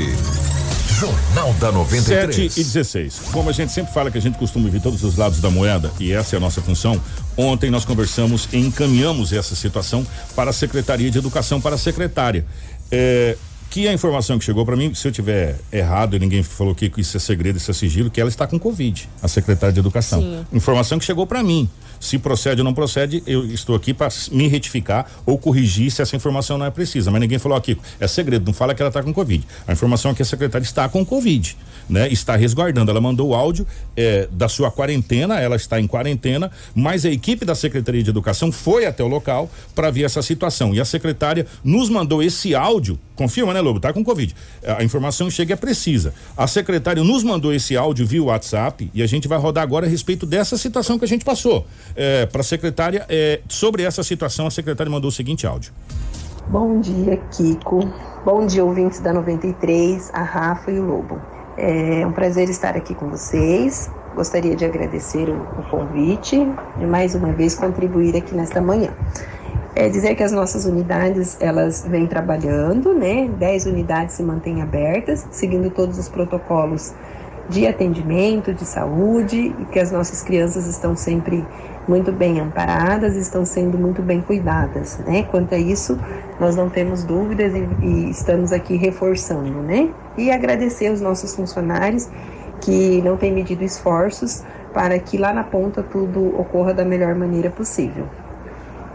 Jornal 0.98 1.52
da 1.54 1.70
93. 1.70 2.54
7 2.54 2.60
e 2.60 2.64
16. 2.64 3.20
Como 3.30 3.50
a 3.50 3.52
gente 3.52 3.70
sempre 3.70 3.92
fala 3.92 4.10
que 4.10 4.16
a 4.16 4.20
gente 4.20 4.38
costuma 4.38 4.70
ver 4.70 4.80
todos 4.80 5.04
os 5.04 5.16
lados 5.16 5.40
da 5.40 5.50
moeda, 5.50 5.92
e 6.00 6.10
essa 6.10 6.36
é 6.36 6.38
a 6.38 6.40
nossa 6.40 6.62
função, 6.62 6.98
ontem 7.36 7.70
nós 7.70 7.84
conversamos 7.84 8.48
e 8.50 8.56
encaminhamos 8.56 9.30
essa 9.30 9.54
situação 9.54 10.06
para 10.34 10.50
a 10.50 10.52
Secretaria 10.54 11.10
de 11.10 11.18
Educação, 11.18 11.60
para 11.60 11.74
a 11.74 11.78
secretária. 11.78 12.46
É, 12.90 13.36
que 13.70 13.86
a 13.88 13.92
informação 13.92 14.38
que 14.38 14.44
chegou 14.44 14.64
para 14.64 14.76
mim, 14.76 14.94
se 14.94 15.06
eu 15.06 15.12
tiver 15.12 15.58
errado 15.72 16.16
e 16.16 16.18
ninguém 16.18 16.42
falou 16.42 16.74
que 16.74 16.90
isso 16.96 17.16
é 17.16 17.20
segredo, 17.20 17.56
isso 17.56 17.70
é 17.70 17.74
sigilo, 17.74 18.10
que 18.10 18.20
ela 18.20 18.30
está 18.30 18.46
com 18.46 18.58
Covid, 18.58 19.08
a 19.22 19.28
secretária 19.28 19.72
de 19.72 19.80
Educação. 19.80 20.20
Sim. 20.20 20.46
Informação 20.52 20.98
que 20.98 21.04
chegou 21.04 21.26
para 21.26 21.42
mim. 21.42 21.68
Se 22.00 22.18
procede 22.18 22.60
ou 22.60 22.64
não 22.64 22.74
procede, 22.74 23.22
eu 23.26 23.44
estou 23.46 23.74
aqui 23.74 23.94
para 23.94 24.08
me 24.30 24.48
retificar 24.48 25.10
ou 25.24 25.38
corrigir 25.38 25.90
se 25.90 26.02
essa 26.02 26.14
informação 26.14 26.58
não 26.58 26.66
é 26.66 26.70
precisa. 26.70 27.10
Mas 27.10 27.20
ninguém 27.20 27.38
falou 27.38 27.56
aqui, 27.56 27.76
é 27.98 28.06
segredo, 28.06 28.44
não 28.46 28.52
fala 28.52 28.74
que 28.74 28.82
ela 28.82 28.90
está 28.90 29.02
com 29.02 29.12
Covid. 29.12 29.46
A 29.66 29.72
informação 29.72 30.10
é 30.10 30.14
que 30.14 30.22
a 30.22 30.24
secretária 30.24 30.64
está 30.64 30.88
com 30.88 31.04
Covid, 31.04 31.56
né? 31.88 32.08
Está 32.08 32.36
resguardando. 32.36 32.90
Ela 32.90 33.00
mandou 33.00 33.30
o 33.30 33.34
áudio 33.34 33.66
eh, 33.96 34.28
da 34.30 34.48
sua 34.48 34.70
quarentena, 34.70 35.40
ela 35.40 35.56
está 35.56 35.80
em 35.80 35.86
quarentena, 35.86 36.50
mas 36.74 37.04
a 37.04 37.10
equipe 37.10 37.44
da 37.44 37.54
Secretaria 37.54 38.02
de 38.02 38.10
Educação 38.10 38.52
foi 38.52 38.86
até 38.86 39.02
o 39.02 39.08
local 39.08 39.50
para 39.74 39.90
ver 39.90 40.04
essa 40.04 40.22
situação. 40.22 40.74
E 40.74 40.80
a 40.80 40.84
secretária 40.84 41.46
nos 41.64 41.88
mandou 41.88 42.22
esse 42.22 42.54
áudio 42.54 42.98
confirma, 43.16 43.52
né, 43.52 43.60
Lobo? 43.60 43.80
Tá 43.80 43.92
com 43.92 44.04
Covid. 44.04 44.34
A 44.78 44.84
informação 44.84 45.28
chega 45.30 45.54
é 45.54 45.56
precisa. 45.56 46.14
A 46.36 46.46
secretária 46.46 47.02
nos 47.02 47.24
mandou 47.24 47.52
esse 47.52 47.76
áudio 47.76 48.06
via 48.06 48.22
WhatsApp 48.22 48.90
e 48.94 49.02
a 49.02 49.06
gente 49.06 49.26
vai 49.26 49.38
rodar 49.38 49.64
agora 49.64 49.86
a 49.86 49.88
respeito 49.88 50.26
dessa 50.26 50.56
situação 50.56 50.98
que 50.98 51.04
a 51.04 51.08
gente 51.08 51.24
passou. 51.24 51.66
É, 51.96 52.26
Para 52.26 52.42
a 52.42 52.44
secretária, 52.44 53.04
é, 53.08 53.40
sobre 53.48 53.82
essa 53.82 54.02
situação, 54.02 54.46
a 54.46 54.50
secretária 54.50 54.90
mandou 54.90 55.08
o 55.08 55.12
seguinte 55.12 55.46
áudio. 55.46 55.72
Bom 56.48 56.80
dia, 56.80 57.16
Kiko. 57.32 57.90
Bom 58.24 58.46
dia, 58.46 58.64
ouvintes 58.64 59.00
da 59.00 59.12
93, 59.12 60.10
a 60.12 60.22
Rafa 60.22 60.70
e 60.70 60.78
o 60.78 60.84
Lobo. 60.84 61.20
É 61.56 62.06
um 62.06 62.12
prazer 62.12 62.48
estar 62.48 62.76
aqui 62.76 62.94
com 62.94 63.08
vocês. 63.08 63.90
Gostaria 64.14 64.54
de 64.54 64.64
agradecer 64.64 65.28
o, 65.28 65.36
o 65.36 65.62
convite 65.70 66.36
e 66.36 66.86
mais 66.86 67.14
uma 67.14 67.32
vez 67.32 67.54
contribuir 67.54 68.16
aqui 68.16 68.34
nesta 68.34 68.60
manhã. 68.60 68.90
É 69.78 69.90
dizer 69.90 70.14
que 70.14 70.22
as 70.22 70.32
nossas 70.32 70.64
unidades, 70.64 71.36
elas 71.38 71.84
vêm 71.86 72.06
trabalhando, 72.06 72.94
né? 72.94 73.28
10 73.28 73.66
unidades 73.66 74.14
se 74.14 74.22
mantêm 74.22 74.62
abertas, 74.62 75.26
seguindo 75.30 75.70
todos 75.70 75.98
os 75.98 76.08
protocolos 76.08 76.94
de 77.50 77.66
atendimento, 77.66 78.54
de 78.54 78.64
saúde, 78.64 79.36
e 79.36 79.66
que 79.66 79.78
as 79.78 79.92
nossas 79.92 80.22
crianças 80.22 80.66
estão 80.66 80.96
sempre 80.96 81.46
muito 81.86 82.10
bem 82.10 82.40
amparadas, 82.40 83.16
estão 83.16 83.44
sendo 83.44 83.76
muito 83.76 84.00
bem 84.00 84.22
cuidadas, 84.22 84.96
né? 85.00 85.24
Quanto 85.24 85.54
a 85.54 85.58
isso, 85.58 86.00
nós 86.40 86.56
não 86.56 86.70
temos 86.70 87.04
dúvidas 87.04 87.52
e, 87.54 87.68
e 87.84 88.10
estamos 88.10 88.52
aqui 88.52 88.76
reforçando, 88.76 89.60
né? 89.60 89.94
E 90.16 90.30
agradecer 90.30 90.86
aos 90.86 91.02
nossos 91.02 91.36
funcionários 91.36 92.08
que 92.62 93.02
não 93.02 93.18
têm 93.18 93.30
medido 93.30 93.62
esforços 93.62 94.42
para 94.72 94.98
que 94.98 95.18
lá 95.18 95.34
na 95.34 95.44
ponta 95.44 95.82
tudo 95.82 96.34
ocorra 96.40 96.72
da 96.72 96.82
melhor 96.82 97.14
maneira 97.14 97.50
possível. 97.50 98.08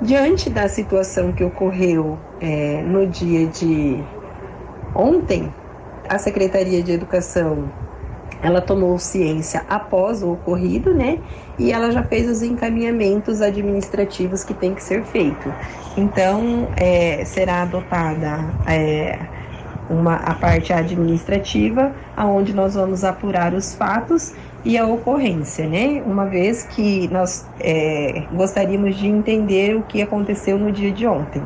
Diante 0.01 0.49
da 0.49 0.67
situação 0.67 1.31
que 1.31 1.43
ocorreu 1.43 2.17
é, 2.39 2.81
no 2.81 3.05
dia 3.05 3.47
de 3.47 4.03
ontem, 4.95 5.53
a 6.09 6.17
Secretaria 6.17 6.81
de 6.81 6.91
Educação 6.91 7.71
ela 8.41 8.59
tomou 8.59 8.97
ciência 8.97 9.63
após 9.69 10.23
o 10.23 10.31
ocorrido, 10.31 10.91
né? 10.95 11.19
E 11.59 11.71
ela 11.71 11.91
já 11.91 12.03
fez 12.03 12.27
os 12.27 12.41
encaminhamentos 12.41 13.41
administrativos 13.41 14.43
que 14.43 14.55
tem 14.55 14.73
que 14.73 14.81
ser 14.81 15.05
feito. 15.05 15.55
Então, 15.95 16.73
é, 16.75 17.23
será 17.23 17.61
adotada 17.61 18.57
é, 18.65 19.27
uma, 19.87 20.15
a 20.15 20.33
parte 20.33 20.73
administrativa, 20.73 21.95
aonde 22.15 22.53
nós 22.53 22.73
vamos 22.73 23.03
apurar 23.03 23.53
os 23.53 23.75
fatos 23.75 24.33
e 24.63 24.77
a 24.77 24.85
ocorrência, 24.85 25.67
né? 25.67 26.01
Uma 26.05 26.25
vez 26.25 26.63
que 26.63 27.07
nós 27.09 27.45
é, 27.59 28.23
gostaríamos 28.33 28.97
de 28.97 29.07
entender 29.07 29.75
o 29.75 29.83
que 29.83 30.01
aconteceu 30.01 30.57
no 30.57 30.71
dia 30.71 30.91
de 30.91 31.05
ontem. 31.07 31.41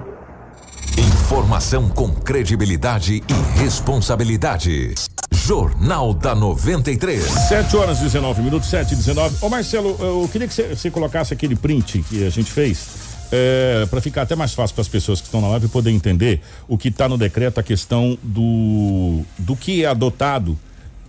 Informação 0.97 1.89
com 1.89 2.09
credibilidade 2.13 3.23
e 3.27 3.59
responsabilidade. 3.59 4.93
Jornal 5.31 6.13
da 6.13 6.33
93. 6.33 7.23
7 7.23 7.77
horas 7.77 7.99
19 7.99 8.41
minutos, 8.41 8.69
7 8.69 8.93
e 8.93 8.95
19. 8.95 9.37
Ô 9.41 9.49
Marcelo, 9.49 9.95
eu 9.99 10.29
queria 10.31 10.47
que 10.47 10.53
você 10.53 10.89
colocasse 10.89 11.33
aquele 11.33 11.55
print 11.55 12.03
que 12.09 12.25
a 12.25 12.29
gente 12.29 12.51
fez. 12.51 13.15
É, 13.31 13.87
para 13.89 13.99
ficar 13.99 14.21
até 14.21 14.35
mais 14.35 14.53
fácil 14.53 14.75
para 14.75 14.83
as 14.83 14.87
pessoas 14.87 15.19
que 15.19 15.25
estão 15.25 15.41
na 15.41 15.47
live 15.49 15.67
poder 15.67 15.89
entender 15.89 16.41
o 16.67 16.77
que 16.77 16.89
está 16.89 17.09
no 17.09 17.17
decreto, 17.17 17.59
a 17.59 17.63
questão 17.63 18.17
do, 18.21 19.23
do 19.37 19.55
que 19.55 19.83
é 19.83 19.87
adotado 19.87 20.57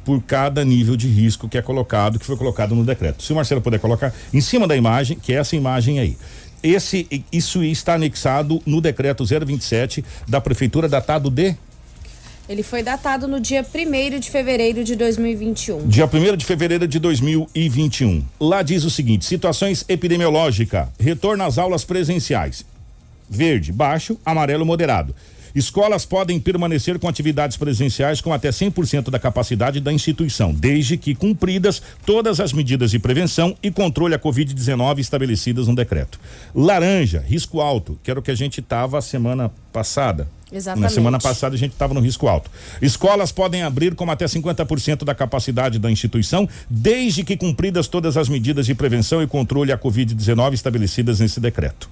por 0.06 0.22
cada 0.22 0.64
nível 0.64 0.96
de 0.96 1.08
risco 1.08 1.48
que 1.48 1.58
é 1.58 1.62
colocado, 1.62 2.16
que 2.16 2.24
foi 2.24 2.36
colocado 2.36 2.76
no 2.76 2.84
decreto. 2.84 3.24
Se 3.24 3.32
o 3.32 3.36
Marcelo 3.36 3.60
puder 3.60 3.80
colocar 3.80 4.14
em 4.32 4.40
cima 4.40 4.64
da 4.64 4.76
imagem, 4.76 5.18
que 5.18 5.32
é 5.32 5.36
essa 5.36 5.56
imagem 5.56 5.98
aí. 5.98 6.16
Esse, 6.62 7.24
isso 7.32 7.60
está 7.64 7.94
anexado 7.94 8.62
no 8.64 8.80
decreto 8.80 9.24
027 9.24 10.04
da 10.28 10.40
prefeitura 10.40 10.88
datado 10.88 11.28
de 11.28 11.56
Ele 12.48 12.62
foi 12.62 12.84
datado 12.84 13.26
no 13.26 13.40
dia 13.40 13.66
1 13.66 14.20
de 14.20 14.30
fevereiro 14.30 14.84
de 14.84 14.94
2021. 14.94 15.88
Dia 15.88 16.06
1 16.06 16.36
de 16.36 16.44
fevereiro 16.44 16.86
de 16.86 17.00
2021. 17.00 18.24
Lá 18.38 18.62
diz 18.62 18.84
o 18.84 18.90
seguinte: 18.90 19.24
situações 19.24 19.84
epidemiológica, 19.88 20.88
retorno 21.00 21.42
às 21.42 21.58
aulas 21.58 21.84
presenciais. 21.84 22.64
Verde, 23.28 23.72
baixo, 23.72 24.16
amarelo, 24.24 24.64
moderado. 24.64 25.12
Escolas 25.56 26.04
podem 26.04 26.38
permanecer 26.38 26.98
com 26.98 27.08
atividades 27.08 27.56
presenciais 27.56 28.20
com 28.20 28.30
até 28.30 28.50
100% 28.50 29.08
da 29.08 29.18
capacidade 29.18 29.80
da 29.80 29.90
instituição, 29.90 30.52
desde 30.52 30.98
que 30.98 31.14
cumpridas 31.14 31.80
todas 32.04 32.40
as 32.40 32.52
medidas 32.52 32.90
de 32.90 32.98
prevenção 32.98 33.56
e 33.62 33.70
controle 33.70 34.14
à 34.14 34.18
Covid-19 34.18 34.98
estabelecidas 34.98 35.66
no 35.66 35.74
decreto. 35.74 36.20
Laranja, 36.54 37.24
risco 37.26 37.62
alto, 37.62 37.98
que 38.02 38.10
era 38.10 38.20
o 38.20 38.22
que 38.22 38.30
a 38.30 38.34
gente 38.34 38.60
estava 38.60 39.00
semana 39.00 39.50
passada. 39.72 40.28
Exatamente. 40.52 40.82
Na 40.82 40.90
semana 40.90 41.18
passada 41.18 41.54
a 41.54 41.58
gente 41.58 41.72
estava 41.72 41.94
no 41.94 42.00
risco 42.00 42.28
alto. 42.28 42.50
Escolas 42.82 43.32
podem 43.32 43.62
abrir 43.62 43.94
com 43.94 44.10
até 44.10 44.26
50% 44.26 45.04
da 45.04 45.14
capacidade 45.14 45.78
da 45.78 45.90
instituição, 45.90 46.46
desde 46.68 47.24
que 47.24 47.34
cumpridas 47.34 47.88
todas 47.88 48.18
as 48.18 48.28
medidas 48.28 48.66
de 48.66 48.74
prevenção 48.74 49.22
e 49.22 49.26
controle 49.26 49.72
à 49.72 49.78
Covid-19 49.78 50.52
estabelecidas 50.52 51.20
nesse 51.20 51.40
decreto. 51.40 51.88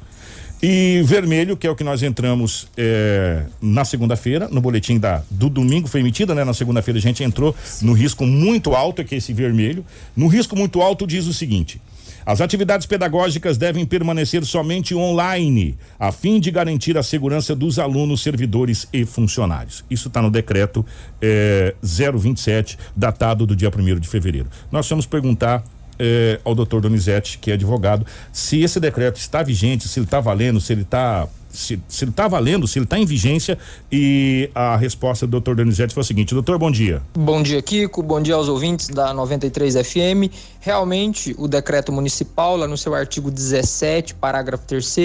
E 0.62 1.02
vermelho, 1.04 1.56
que 1.56 1.66
é 1.66 1.70
o 1.70 1.76
que 1.76 1.84
nós 1.84 2.02
entramos 2.02 2.68
eh, 2.76 3.44
na 3.60 3.84
segunda-feira, 3.84 4.48
no 4.50 4.60
boletim 4.60 4.98
da, 4.98 5.22
do 5.30 5.50
domingo 5.50 5.88
foi 5.88 6.00
emitido, 6.00 6.34
né? 6.34 6.42
Na 6.42 6.54
segunda-feira 6.54 6.98
a 6.98 7.02
gente 7.02 7.22
entrou 7.22 7.54
no 7.82 7.92
risco 7.92 8.24
muito 8.24 8.74
alto, 8.74 9.04
que 9.04 9.14
é 9.14 9.18
esse 9.18 9.32
vermelho. 9.32 9.84
No 10.16 10.26
risco 10.26 10.56
muito 10.56 10.80
alto 10.80 11.06
diz 11.06 11.26
o 11.26 11.34
seguinte: 11.34 11.80
as 12.26 12.40
atividades 12.40 12.86
pedagógicas 12.86 13.58
devem 13.58 13.84
permanecer 13.84 14.44
somente 14.46 14.94
online, 14.94 15.76
a 15.98 16.10
fim 16.10 16.40
de 16.40 16.50
garantir 16.50 16.96
a 16.96 17.02
segurança 17.02 17.54
dos 17.54 17.78
alunos, 17.78 18.22
servidores 18.22 18.88
e 18.90 19.04
funcionários. 19.04 19.84
Isso 19.90 20.08
está 20.08 20.22
no 20.22 20.30
decreto 20.30 20.84
eh, 21.20 21.74
027, 21.82 22.78
datado 22.96 23.46
do 23.46 23.54
dia 23.54 23.68
1 23.68 24.00
de 24.00 24.08
fevereiro. 24.08 24.48
Nós 24.72 24.88
vamos 24.88 25.04
perguntar 25.04 25.62
eh, 25.98 26.40
ao 26.44 26.54
doutor 26.54 26.80
Donizete, 26.80 27.38
que 27.38 27.50
é 27.50 27.54
advogado, 27.54 28.06
se 28.32 28.62
esse 28.62 28.80
decreto 28.80 29.16
está 29.16 29.42
vigente, 29.42 29.88
se 29.88 29.98
ele 29.98 30.06
está 30.06 30.20
valendo, 30.20 30.60
se 30.60 30.72
ele 30.72 30.82
está. 30.82 31.26
Se, 31.50 31.80
se 31.86 32.02
ele 32.02 32.10
está 32.10 32.26
valendo, 32.26 32.66
se 32.66 32.80
ele 32.80 32.84
está 32.84 32.98
em 32.98 33.06
vigência, 33.06 33.56
e 33.90 34.50
a 34.52 34.76
resposta 34.76 35.24
do 35.24 35.30
doutor 35.30 35.54
Donizete 35.54 35.94
foi 35.94 36.00
a 36.00 36.04
seguinte: 36.04 36.34
doutor, 36.34 36.58
bom 36.58 36.68
dia. 36.68 37.00
Bom 37.16 37.40
dia, 37.44 37.62
Kiko. 37.62 38.02
Bom 38.02 38.20
dia 38.20 38.34
aos 38.34 38.48
ouvintes 38.48 38.88
da 38.88 39.14
93 39.14 39.76
FM. 39.76 40.34
Realmente, 40.58 41.32
o 41.38 41.46
decreto 41.46 41.92
municipal, 41.92 42.56
lá 42.56 42.66
no 42.66 42.76
seu 42.76 42.92
artigo 42.92 43.30
17, 43.30 44.16
parágrafo 44.16 44.64
3, 44.66 44.96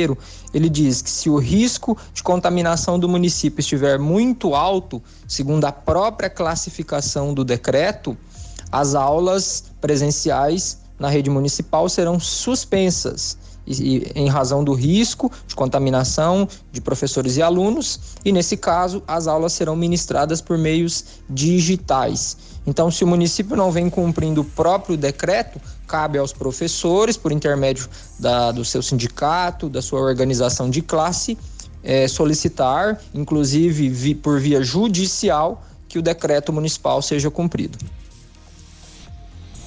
ele 0.52 0.70
diz 0.70 1.04
que 1.04 1.10
se 1.12 1.30
o 1.30 1.38
risco 1.38 1.96
de 2.12 2.24
contaminação 2.24 2.98
do 2.98 3.08
município 3.08 3.60
estiver 3.60 4.00
muito 4.00 4.56
alto, 4.56 5.04
segundo 5.28 5.66
a 5.66 5.72
própria 5.72 6.32
classificação 6.32 7.32
do 7.32 7.46
decreto, 7.46 8.18
as 8.72 8.96
aulas 8.96 9.66
presenciais 9.82 10.79
na 11.00 11.10
rede 11.10 11.30
municipal 11.30 11.88
serão 11.88 12.20
suspensas 12.20 13.38
e, 13.66 13.98
e, 13.98 14.12
em 14.16 14.28
razão 14.28 14.64
do 14.64 14.74
risco 14.74 15.32
de 15.48 15.56
contaminação 15.56 16.48
de 16.72 16.82
professores 16.82 17.38
e 17.38 17.42
alunos, 17.42 18.00
e 18.26 18.32
nesse 18.32 18.58
caso 18.58 19.02
as 19.08 19.28
aulas 19.28 19.54
serão 19.54 19.76
ministradas 19.76 20.42
por 20.42 20.58
meios 20.58 21.06
digitais. 21.30 22.38
Então, 22.66 22.92
se 22.92 23.04
o 23.04 23.08
município 23.08 23.56
não 23.56 23.72
vem 23.72 23.90
cumprindo 23.90 24.42
o 24.42 24.46
próprio 24.46 24.98
decreto, 24.98 25.60
cabe 25.88 26.18
aos 26.18 26.34
professores, 26.34 27.18
por 27.18 27.32
intermédio 27.32 27.88
da, 28.20 28.52
do 28.52 28.66
seu 28.66 28.82
sindicato, 28.82 29.70
da 29.70 29.82
sua 29.82 30.02
organização 30.02 30.70
de 30.70 30.82
classe, 30.82 31.38
eh, 31.84 32.08
solicitar, 32.08 33.02
inclusive 33.14 33.90
vi, 33.90 34.14
por 34.14 34.40
via 34.40 34.62
judicial, 34.62 35.64
que 35.88 35.98
o 35.98 36.02
decreto 36.02 36.54
municipal 36.54 37.02
seja 37.02 37.32
cumprido. 37.32 37.78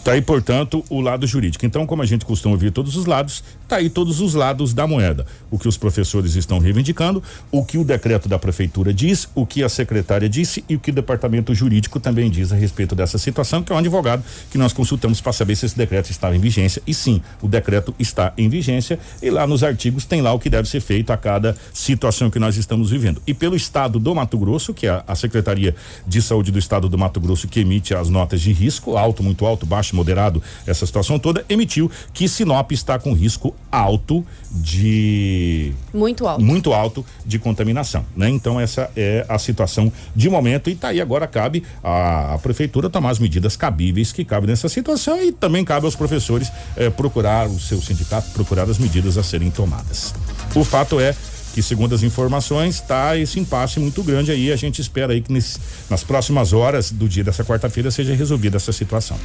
Tá 0.05 0.13
aí, 0.13 0.21
portanto, 0.21 0.85
o 0.91 1.01
lado 1.01 1.29
jurídico. 1.29 1.65
Então, 1.65 1.87
como 1.87 2.03
a 2.03 2.07
gente 2.07 2.25
costuma 2.25 2.55
ouvir 2.55 2.73
todos 2.73 2.97
os 2.97 3.07
lados, 3.07 3.45
tá 3.69 3.77
aí 3.77 3.89
todos 3.89 4.21
os 4.21 4.35
lados 4.35 4.75
da 4.75 4.85
moeda. 4.85 5.25
O 5.49 5.57
que 5.57 5.69
os 5.69 5.77
professores 5.77 6.35
estão 6.35 6.59
reivindicando, 6.59 7.23
o 7.53 7.65
que 7.65 7.79
o 7.79 7.85
decreto 7.85 8.29
da 8.29 8.37
prefeitura 8.37 8.93
diz, 8.93 9.29
o 9.33 9.47
que 9.47 9.63
a 9.63 9.69
secretária 9.69 10.29
disse 10.29 10.65
e 10.69 10.75
o 10.75 10.81
que 10.81 10.91
o 10.91 10.93
departamento 10.93 11.55
jurídico 11.55 12.01
também 12.01 12.29
diz 12.29 12.51
a 12.51 12.57
respeito 12.57 12.97
dessa 12.97 13.17
situação, 13.17 13.63
que 13.63 13.73
é 13.73 13.77
um 13.77 13.79
advogado 13.79 14.25
que 14.51 14.59
nós 14.59 14.73
consultamos 14.73 15.21
para 15.21 15.33
saber 15.33 15.55
se 15.55 15.67
esse 15.67 15.77
decreto 15.77 16.11
estava 16.11 16.35
em 16.35 16.41
vigência. 16.41 16.83
E 16.85 16.93
sim, 16.93 17.23
o 17.41 17.47
decreto 17.47 17.95
está 17.97 18.33
em 18.37 18.49
vigência 18.49 18.99
e 19.23 19.31
lá 19.31 19.47
nos 19.47 19.63
artigos 19.63 20.05
tem 20.05 20.21
lá 20.21 20.33
o 20.33 20.39
que 20.41 20.51
deve 20.51 20.69
ser 20.69 20.81
feito 20.81 21.13
a 21.13 21.17
cada 21.17 21.57
situação 21.73 22.29
que 22.29 22.41
nós 22.41 22.57
estamos 22.57 22.91
vivendo. 22.91 23.23
E 23.25 23.33
pelo 23.33 23.55
estado 23.55 24.01
do 24.01 24.13
Mato 24.17 24.37
Grosso, 24.37 24.75
que 24.75 24.89
é 24.89 24.91
a, 24.91 25.05
a 25.07 25.15
Secretaria 25.15 25.77
de 26.05 26.21
Saúde 26.21 26.51
do 26.51 26.59
estado 26.59 26.89
do 26.89 26.99
Mato 26.99 27.21
Grosso 27.21 27.47
que 27.47 27.61
emite 27.61 27.95
as 27.95 28.09
notas 28.09 28.41
de 28.41 28.53
risco, 28.53 28.97
alto, 28.97 29.23
muito 29.23 29.47
alto, 29.47 29.65
baixo, 29.65 29.92
moderado, 29.95 30.43
essa 30.67 30.85
situação 30.87 31.19
toda, 31.19 31.45
emitiu 31.49 31.91
que 32.13 32.29
Sinop 32.29 32.73
está 32.73 32.99
com 32.99 33.13
risco 33.13 33.55
alto 33.71 34.25
de 34.51 35.73
Muito 35.93 36.27
alto. 36.27 36.43
muito 36.45 36.73
alto 36.73 37.05
de 37.25 37.39
contaminação, 37.39 38.05
né? 38.17 38.29
Então 38.29 38.61
essa 38.61 38.91
é 38.97 39.25
a 39.29 39.39
situação 39.39 39.93
de 40.15 40.29
momento 40.29 40.71
e 40.71 40.75
tá 40.75 40.89
aí 40.89 41.01
agora 41.01 41.27
cabe 41.27 41.63
a, 41.83 42.35
a 42.35 42.39
prefeitura 42.39 42.89
tomar 42.91 43.11
as 43.11 43.19
medidas 43.19 43.57
cabíveis 43.57 44.13
que 44.13 44.25
cabem 44.25 44.49
nessa 44.49 44.69
situação 44.69 45.21
e 45.23 45.33
também 45.33 45.65
cabe 45.65 45.87
aos 45.87 45.97
professores 45.97 46.51
eh, 46.77 46.91
procurar 46.91 47.49
o 47.49 47.59
seu 47.59 47.81
sindicato 47.81 48.31
procurar 48.33 48.69
as 48.69 48.79
medidas 48.79 49.19
a 49.19 49.23
serem 49.23 49.51
tomadas. 49.51 50.15
O 50.55 50.65
fato 50.65 51.01
é 51.01 51.15
que 51.53 51.63
segundo 51.63 51.95
as 51.95 52.03
informações 52.03 52.77
está 52.77 53.17
esse 53.17 53.39
impasse 53.39 53.79
muito 53.79 54.03
grande 54.03 54.31
aí. 54.31 54.53
A 54.53 54.57
gente 54.57 54.81
espera 54.81 55.13
aí 55.13 55.21
que 55.21 55.33
nesse, 55.33 55.59
nas 55.89 56.03
próximas 56.03 56.53
horas 56.53 56.91
do 56.91 57.09
dia 57.09 57.23
dessa 57.23 57.45
quarta-feira 57.45 57.91
seja 57.91 58.15
resolvida 58.15 58.57
essa 58.57 58.73
situação. 58.73 59.19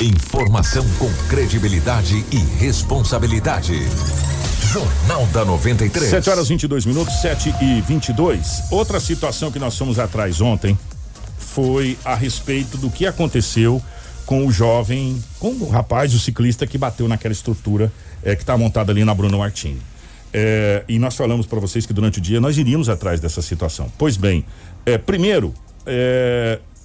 Informação 0.00 0.86
com 0.98 1.10
credibilidade 1.28 2.24
e 2.30 2.36
responsabilidade. 2.58 3.74
Jornal 4.72 5.26
da 5.26 5.44
93. 5.44 6.10
7 6.10 6.30
horas 6.30 6.48
22 6.48 6.86
minutos, 6.86 7.14
7 7.20 7.54
e 7.60 7.80
22. 7.80 8.64
Outra 8.70 9.00
situação 9.00 9.50
que 9.50 9.58
nós 9.58 9.76
fomos 9.76 9.98
atrás 9.98 10.40
ontem 10.40 10.78
foi 11.38 11.98
a 12.04 12.14
respeito 12.14 12.76
do 12.76 12.90
que 12.90 13.06
aconteceu 13.06 13.82
com 14.24 14.46
o 14.46 14.52
jovem, 14.52 15.20
com 15.40 15.48
o 15.48 15.68
rapaz, 15.68 16.14
o 16.14 16.20
ciclista 16.20 16.64
que 16.66 16.78
bateu 16.78 17.08
naquela 17.08 17.32
estrutura 17.32 17.92
é, 18.22 18.36
que 18.36 18.42
está 18.42 18.56
montada 18.56 18.92
ali 18.92 19.04
na 19.04 19.12
Bruno 19.12 19.38
Martini. 19.38 19.82
É, 20.32 20.84
e 20.88 20.98
nós 20.98 21.16
falamos 21.16 21.46
para 21.46 21.58
vocês 21.58 21.86
que 21.86 21.92
durante 21.92 22.18
o 22.18 22.20
dia 22.20 22.40
nós 22.40 22.56
iríamos 22.56 22.88
atrás 22.88 23.20
dessa 23.20 23.42
situação. 23.42 23.90
Pois 23.98 24.16
bem, 24.16 24.44
é, 24.86 24.96
primeiro, 24.98 25.54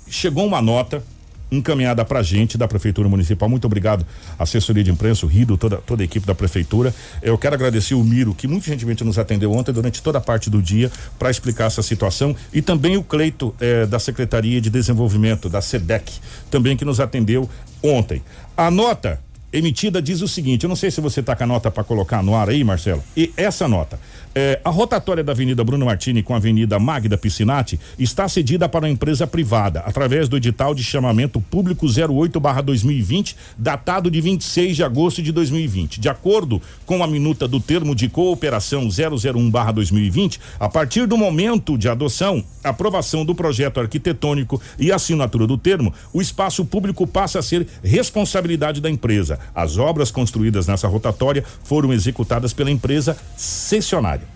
chegou 0.09 0.45
uma 0.47 0.61
nota 0.61 1.03
encaminhada 1.51 2.03
para 2.03 2.19
a 2.19 2.23
gente 2.23 2.57
da 2.57 2.67
Prefeitura 2.67 3.07
Municipal. 3.07 3.47
Muito 3.47 3.65
obrigado, 3.65 4.05
assessoria 4.37 4.83
de 4.83 4.91
imprensa, 4.91 5.25
o 5.25 5.29
Rido, 5.29 5.57
toda, 5.57 5.77
toda 5.77 6.03
a 6.03 6.05
equipe 6.05 6.25
da 6.25 6.35
Prefeitura. 6.35 6.93
Eu 7.21 7.37
quero 7.37 7.55
agradecer 7.55 7.93
o 7.93 8.03
Miro, 8.03 8.33
que 8.33 8.47
muito 8.47 8.65
gentilmente 8.65 9.03
nos 9.03 9.17
atendeu 9.17 9.51
ontem, 9.51 9.71
durante 9.71 10.01
toda 10.01 10.17
a 10.17 10.21
parte 10.21 10.49
do 10.49 10.61
dia, 10.61 10.91
para 11.17 11.29
explicar 11.29 11.65
essa 11.65 11.81
situação. 11.81 12.35
E 12.53 12.61
também 12.61 12.97
o 12.97 13.03
Cleito, 13.03 13.53
eh, 13.59 13.85
da 13.85 13.99
Secretaria 13.99 14.59
de 14.59 14.69
Desenvolvimento, 14.69 15.49
da 15.49 15.61
SEDEC, 15.61 16.19
também 16.49 16.75
que 16.75 16.85
nos 16.85 16.99
atendeu 16.99 17.49
ontem. 17.81 18.21
A 18.57 18.71
nota 18.71 19.19
emitida 19.58 20.01
diz 20.01 20.22
o 20.22 20.28
seguinte: 20.28 20.64
eu 20.64 20.70
não 20.70 20.76
sei 20.76 20.91
se 20.91 21.01
você 21.01 21.22
está 21.22 21.36
com 21.36 21.43
a 21.43 21.47
nota 21.47 21.72
para 21.72 21.84
colocar 21.84 22.22
no 22.22 22.36
ar 22.36 22.49
aí, 22.49 22.64
Marcelo. 22.64 23.03
E 23.16 23.32
essa 23.38 23.68
nota. 23.68 23.99
É, 24.38 24.60
a 24.66 24.70
rotatória 24.70 25.24
da 25.24 25.32
Avenida 25.32 25.64
Bruno 25.64 25.86
Martini 25.86 26.22
com 26.22 26.34
a 26.34 26.38
Avenida 26.38 26.78
Magda 26.78 27.18
Piscinati 27.18 27.80
está 27.97 28.28
cedida 28.28 28.68
para 28.68 28.84
uma 28.84 28.91
empresa 28.91 29.26
privada, 29.26 29.80
através 29.86 30.28
do 30.28 30.36
edital 30.36 30.76
de 30.76 30.84
chamamento 30.84 31.39
público 31.39 31.86
08-2020, 31.86 33.34
datado 33.58 34.12
de 34.12 34.20
26 34.20 34.76
de 34.76 34.84
agosto 34.84 35.22
de 35.22 35.32
2020. 35.32 36.01
De 36.01 36.10
acordo 36.10 36.62
com 36.86 37.01
a 37.01 37.08
minuta 37.08 37.47
do 37.47 37.62
termo 37.62 37.95
de 37.95 38.10
cooperação 38.10 38.89
001-2020, 38.89 40.38
a 40.60 40.68
partir 40.68 41.08
do 41.08 41.18
momento 41.18 41.78
de 41.78 41.88
adoção, 41.88 42.43
aprovação 42.62 43.24
do 43.24 43.34
projeto 43.34 43.80
arquitetônico 43.80 44.62
e 44.78 44.91
assinatura 44.91 45.47
do 45.47 45.58
termo, 45.58 45.93
o 46.12 46.22
espaço 46.22 46.66
público 46.66 47.08
passa 47.08 47.39
a 47.39 47.43
ser 47.43 47.66
responsabilidade 47.82 48.82
da 48.82 48.89
empresa. 48.89 49.39
As 49.53 49.77
obras 49.77 50.11
construídas 50.11 50.67
nessa 50.67 50.87
rotatória 50.87 51.43
foram 51.63 51.93
executadas 51.93 52.53
pela 52.53 52.71
empresa 52.71 53.17
cessionária. 53.35 54.34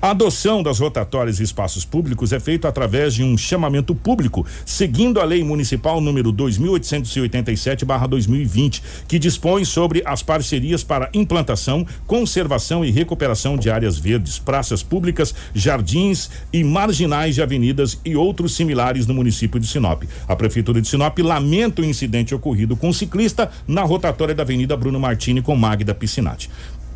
A 0.00 0.10
adoção 0.10 0.62
das 0.62 0.78
rotatórias 0.78 1.40
e 1.40 1.42
espaços 1.42 1.84
públicos 1.84 2.32
é 2.32 2.38
feita 2.38 2.68
através 2.68 3.14
de 3.14 3.24
um 3.24 3.36
chamamento 3.36 3.96
público, 3.96 4.46
seguindo 4.64 5.20
a 5.20 5.24
Lei 5.24 5.42
Municipal 5.42 6.00
número 6.00 6.32
2887/2020, 6.32 8.80
que 9.08 9.18
dispõe 9.18 9.64
sobre 9.64 10.00
as 10.06 10.22
parcerias 10.22 10.84
para 10.84 11.10
implantação, 11.12 11.84
conservação 12.06 12.84
e 12.84 12.92
recuperação 12.92 13.56
de 13.56 13.70
áreas 13.70 13.98
verdes, 13.98 14.38
praças 14.38 14.84
públicas, 14.84 15.34
jardins 15.52 16.30
e 16.52 16.62
marginais 16.62 17.34
de 17.34 17.42
avenidas 17.42 17.98
e 18.04 18.14
outros 18.14 18.54
similares 18.54 19.04
no 19.04 19.14
município 19.14 19.58
de 19.58 19.66
Sinop. 19.66 20.04
A 20.28 20.36
prefeitura 20.36 20.80
de 20.80 20.86
Sinop 20.86 21.18
lamenta 21.18 21.82
o 21.82 21.84
incidente 21.84 22.32
ocorrido 22.32 22.76
com 22.76 22.90
o 22.90 22.94
ciclista 22.94 23.50
na 23.66 23.82
rotatória 23.82 24.32
da 24.32 24.44
Avenida 24.44 24.76
Bruno 24.76 25.00
Martini 25.00 25.42
com 25.42 25.56
Magda 25.56 25.92
Piscinati. 25.92 26.48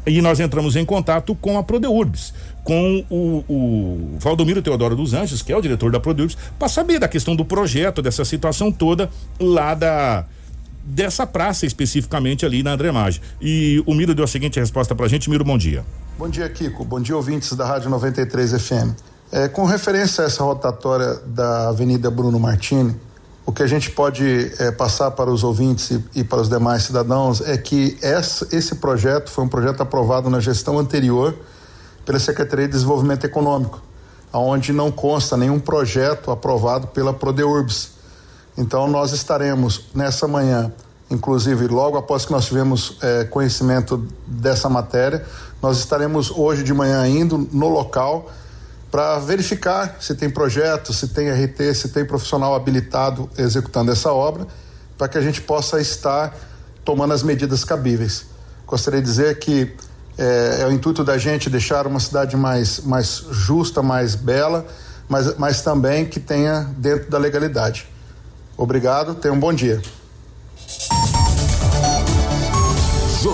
E 0.05 0.21
nós 0.21 0.41
entramos 0.41 0.75
em 0.75 0.85
contato 0.85 1.33
com 1.33 1.57
a 1.57 1.63
Prodeurbs, 1.63 2.35
com 2.65 3.05
o, 3.11 3.45
o 3.49 4.19
Valdomiro 4.19 4.63
Teodoro 4.63 4.95
dos 4.95 5.15
Anjos, 5.15 5.43
que 5.43 5.53
é 5.53 5.57
o 5.57 5.61
diretor 5.61 5.91
da 5.91 5.99
Prodeurbs, 5.99 6.37
para 6.59 6.69
saber 6.69 6.99
da 6.99 7.09
questão 7.09 7.35
do 7.35 7.45
projeto, 7.45 8.01
dessa 8.01 8.25
situação 8.25 8.71
toda 8.71 9.11
lá 9.41 9.75
da 9.75 10.25
dessa 10.85 11.25
praça 11.25 11.65
especificamente 11.65 12.45
ali 12.45 12.63
na 12.63 12.73
Andremage. 12.73 13.23
E 13.41 13.83
o 13.87 13.95
Miro 13.95 14.15
deu 14.15 14.25
a 14.25 14.29
seguinte 14.29 14.59
resposta 14.59 14.95
para 14.97 15.07
a 15.07 15.09
gente. 15.09 15.31
Miro, 15.31 15.45
bom 15.45 15.57
dia. 15.57 15.85
Bom 16.19 16.29
dia, 16.29 16.49
Kiko. 16.49 16.85
Bom 16.85 17.01
dia, 17.01 17.17
ouvintes 17.17 17.53
da 17.53 17.65
Rádio 17.65 17.89
93 17.89 18.61
FM. 18.61 18.97
É, 19.31 19.49
com 19.49 19.65
referência 19.65 20.25
a 20.25 20.27
essa 20.27 20.43
rotatória 20.43 21.21
da 21.27 21.69
Avenida 21.69 22.11
Bruno 22.11 22.39
Martini, 22.39 22.95
o 23.47 23.53
que 23.53 23.63
a 23.63 23.67
gente 23.67 23.91
pode 23.91 24.53
é, 24.59 24.71
passar 24.71 25.11
para 25.13 25.31
os 25.31 25.43
ouvintes 25.43 25.91
e, 25.91 26.05
e, 26.17 26.25
para 26.25 26.41
os 26.41 26.49
demais 26.49 26.83
cidadãos 26.83 27.41
é 27.41 27.57
que 27.57 27.97
essa, 28.03 28.47
esse 28.55 28.77
projeto 28.77 29.31
foi 29.31 29.45
um 29.45 29.49
projeto 29.49 29.81
aprovado 29.81 30.29
na 30.29 30.39
gestão 30.39 30.79
anterior 30.79 31.35
pela 32.05 32.19
Secretaria 32.19 32.67
de 32.67 32.73
Desenvolvimento 32.73 33.25
Econômico, 33.25 33.81
onde 34.33 34.73
não 34.73 34.91
consta 34.91 35.37
nenhum 35.37 35.61
projeto 35.61 36.31
aprovado 36.31 36.89
pela 36.89 37.13
Prodeurbs. 37.13 37.93
Então 38.57 38.89
nós 38.89 39.13
estaremos 39.13 39.87
nessa 39.95 40.27
manhã, 40.27 40.73
inclusive 41.11 41.67
logo 41.69 41.97
após 41.97 42.25
que 42.25 42.33
nós 42.33 42.47
tivemos 42.47 42.99
é, 43.03 43.25
conhecimento 43.25 44.07
dessa 44.27 44.69
matéria, 44.69 45.25
nós 45.61 45.79
estaremos 45.79 46.31
hoje 46.31 46.63
de 46.63 46.75
manhã 46.75 47.07
indo 47.07 47.49
no 47.53 47.69
local 47.69 48.31
para 48.91 49.19
verificar 49.19 49.97
se 50.01 50.15
tem 50.15 50.29
projeto, 50.29 50.93
se 50.93 51.09
tem 51.09 51.31
RT, 51.31 51.75
se 51.75 51.89
tem 51.89 52.05
profissional 52.05 52.55
habilitado 52.55 53.31
executando 53.39 53.91
essa 53.91 54.13
obra, 54.13 54.47
para 54.99 55.09
que 55.09 55.17
a 55.17 55.23
gente 55.23 55.41
possa 55.41 55.81
estar 55.81 56.37
tomando 56.85 57.15
as 57.15 57.23
medidas 57.23 57.65
cabíveis. 57.65 58.27
Gostaria 58.67 59.01
de 59.01 59.07
dizer 59.07 59.39
que 59.39 59.75
é, 60.19 60.59
é, 60.61 60.67
o 60.67 60.73
intuito 60.73 61.03
da 61.03 61.17
gente 61.17 61.49
deixar 61.49 61.87
uma 61.87 62.01
cidade 62.01 62.37
mais, 62.37 62.81
mais 62.81 63.25
justa, 63.31 63.83
mais 63.83 64.15
bela, 64.15 64.67
mas, 65.09 65.37
mas 65.37 65.63
também 65.63 66.05
que 66.05 66.21
tenha 66.21 66.69
dentro 66.77 67.11
da 67.11 67.19
legalidade. 67.19 67.87
Obrigado, 68.57 69.15
tenha 69.15 69.33
um 69.33 69.41
bom 69.41 69.53
dia. 69.53 69.81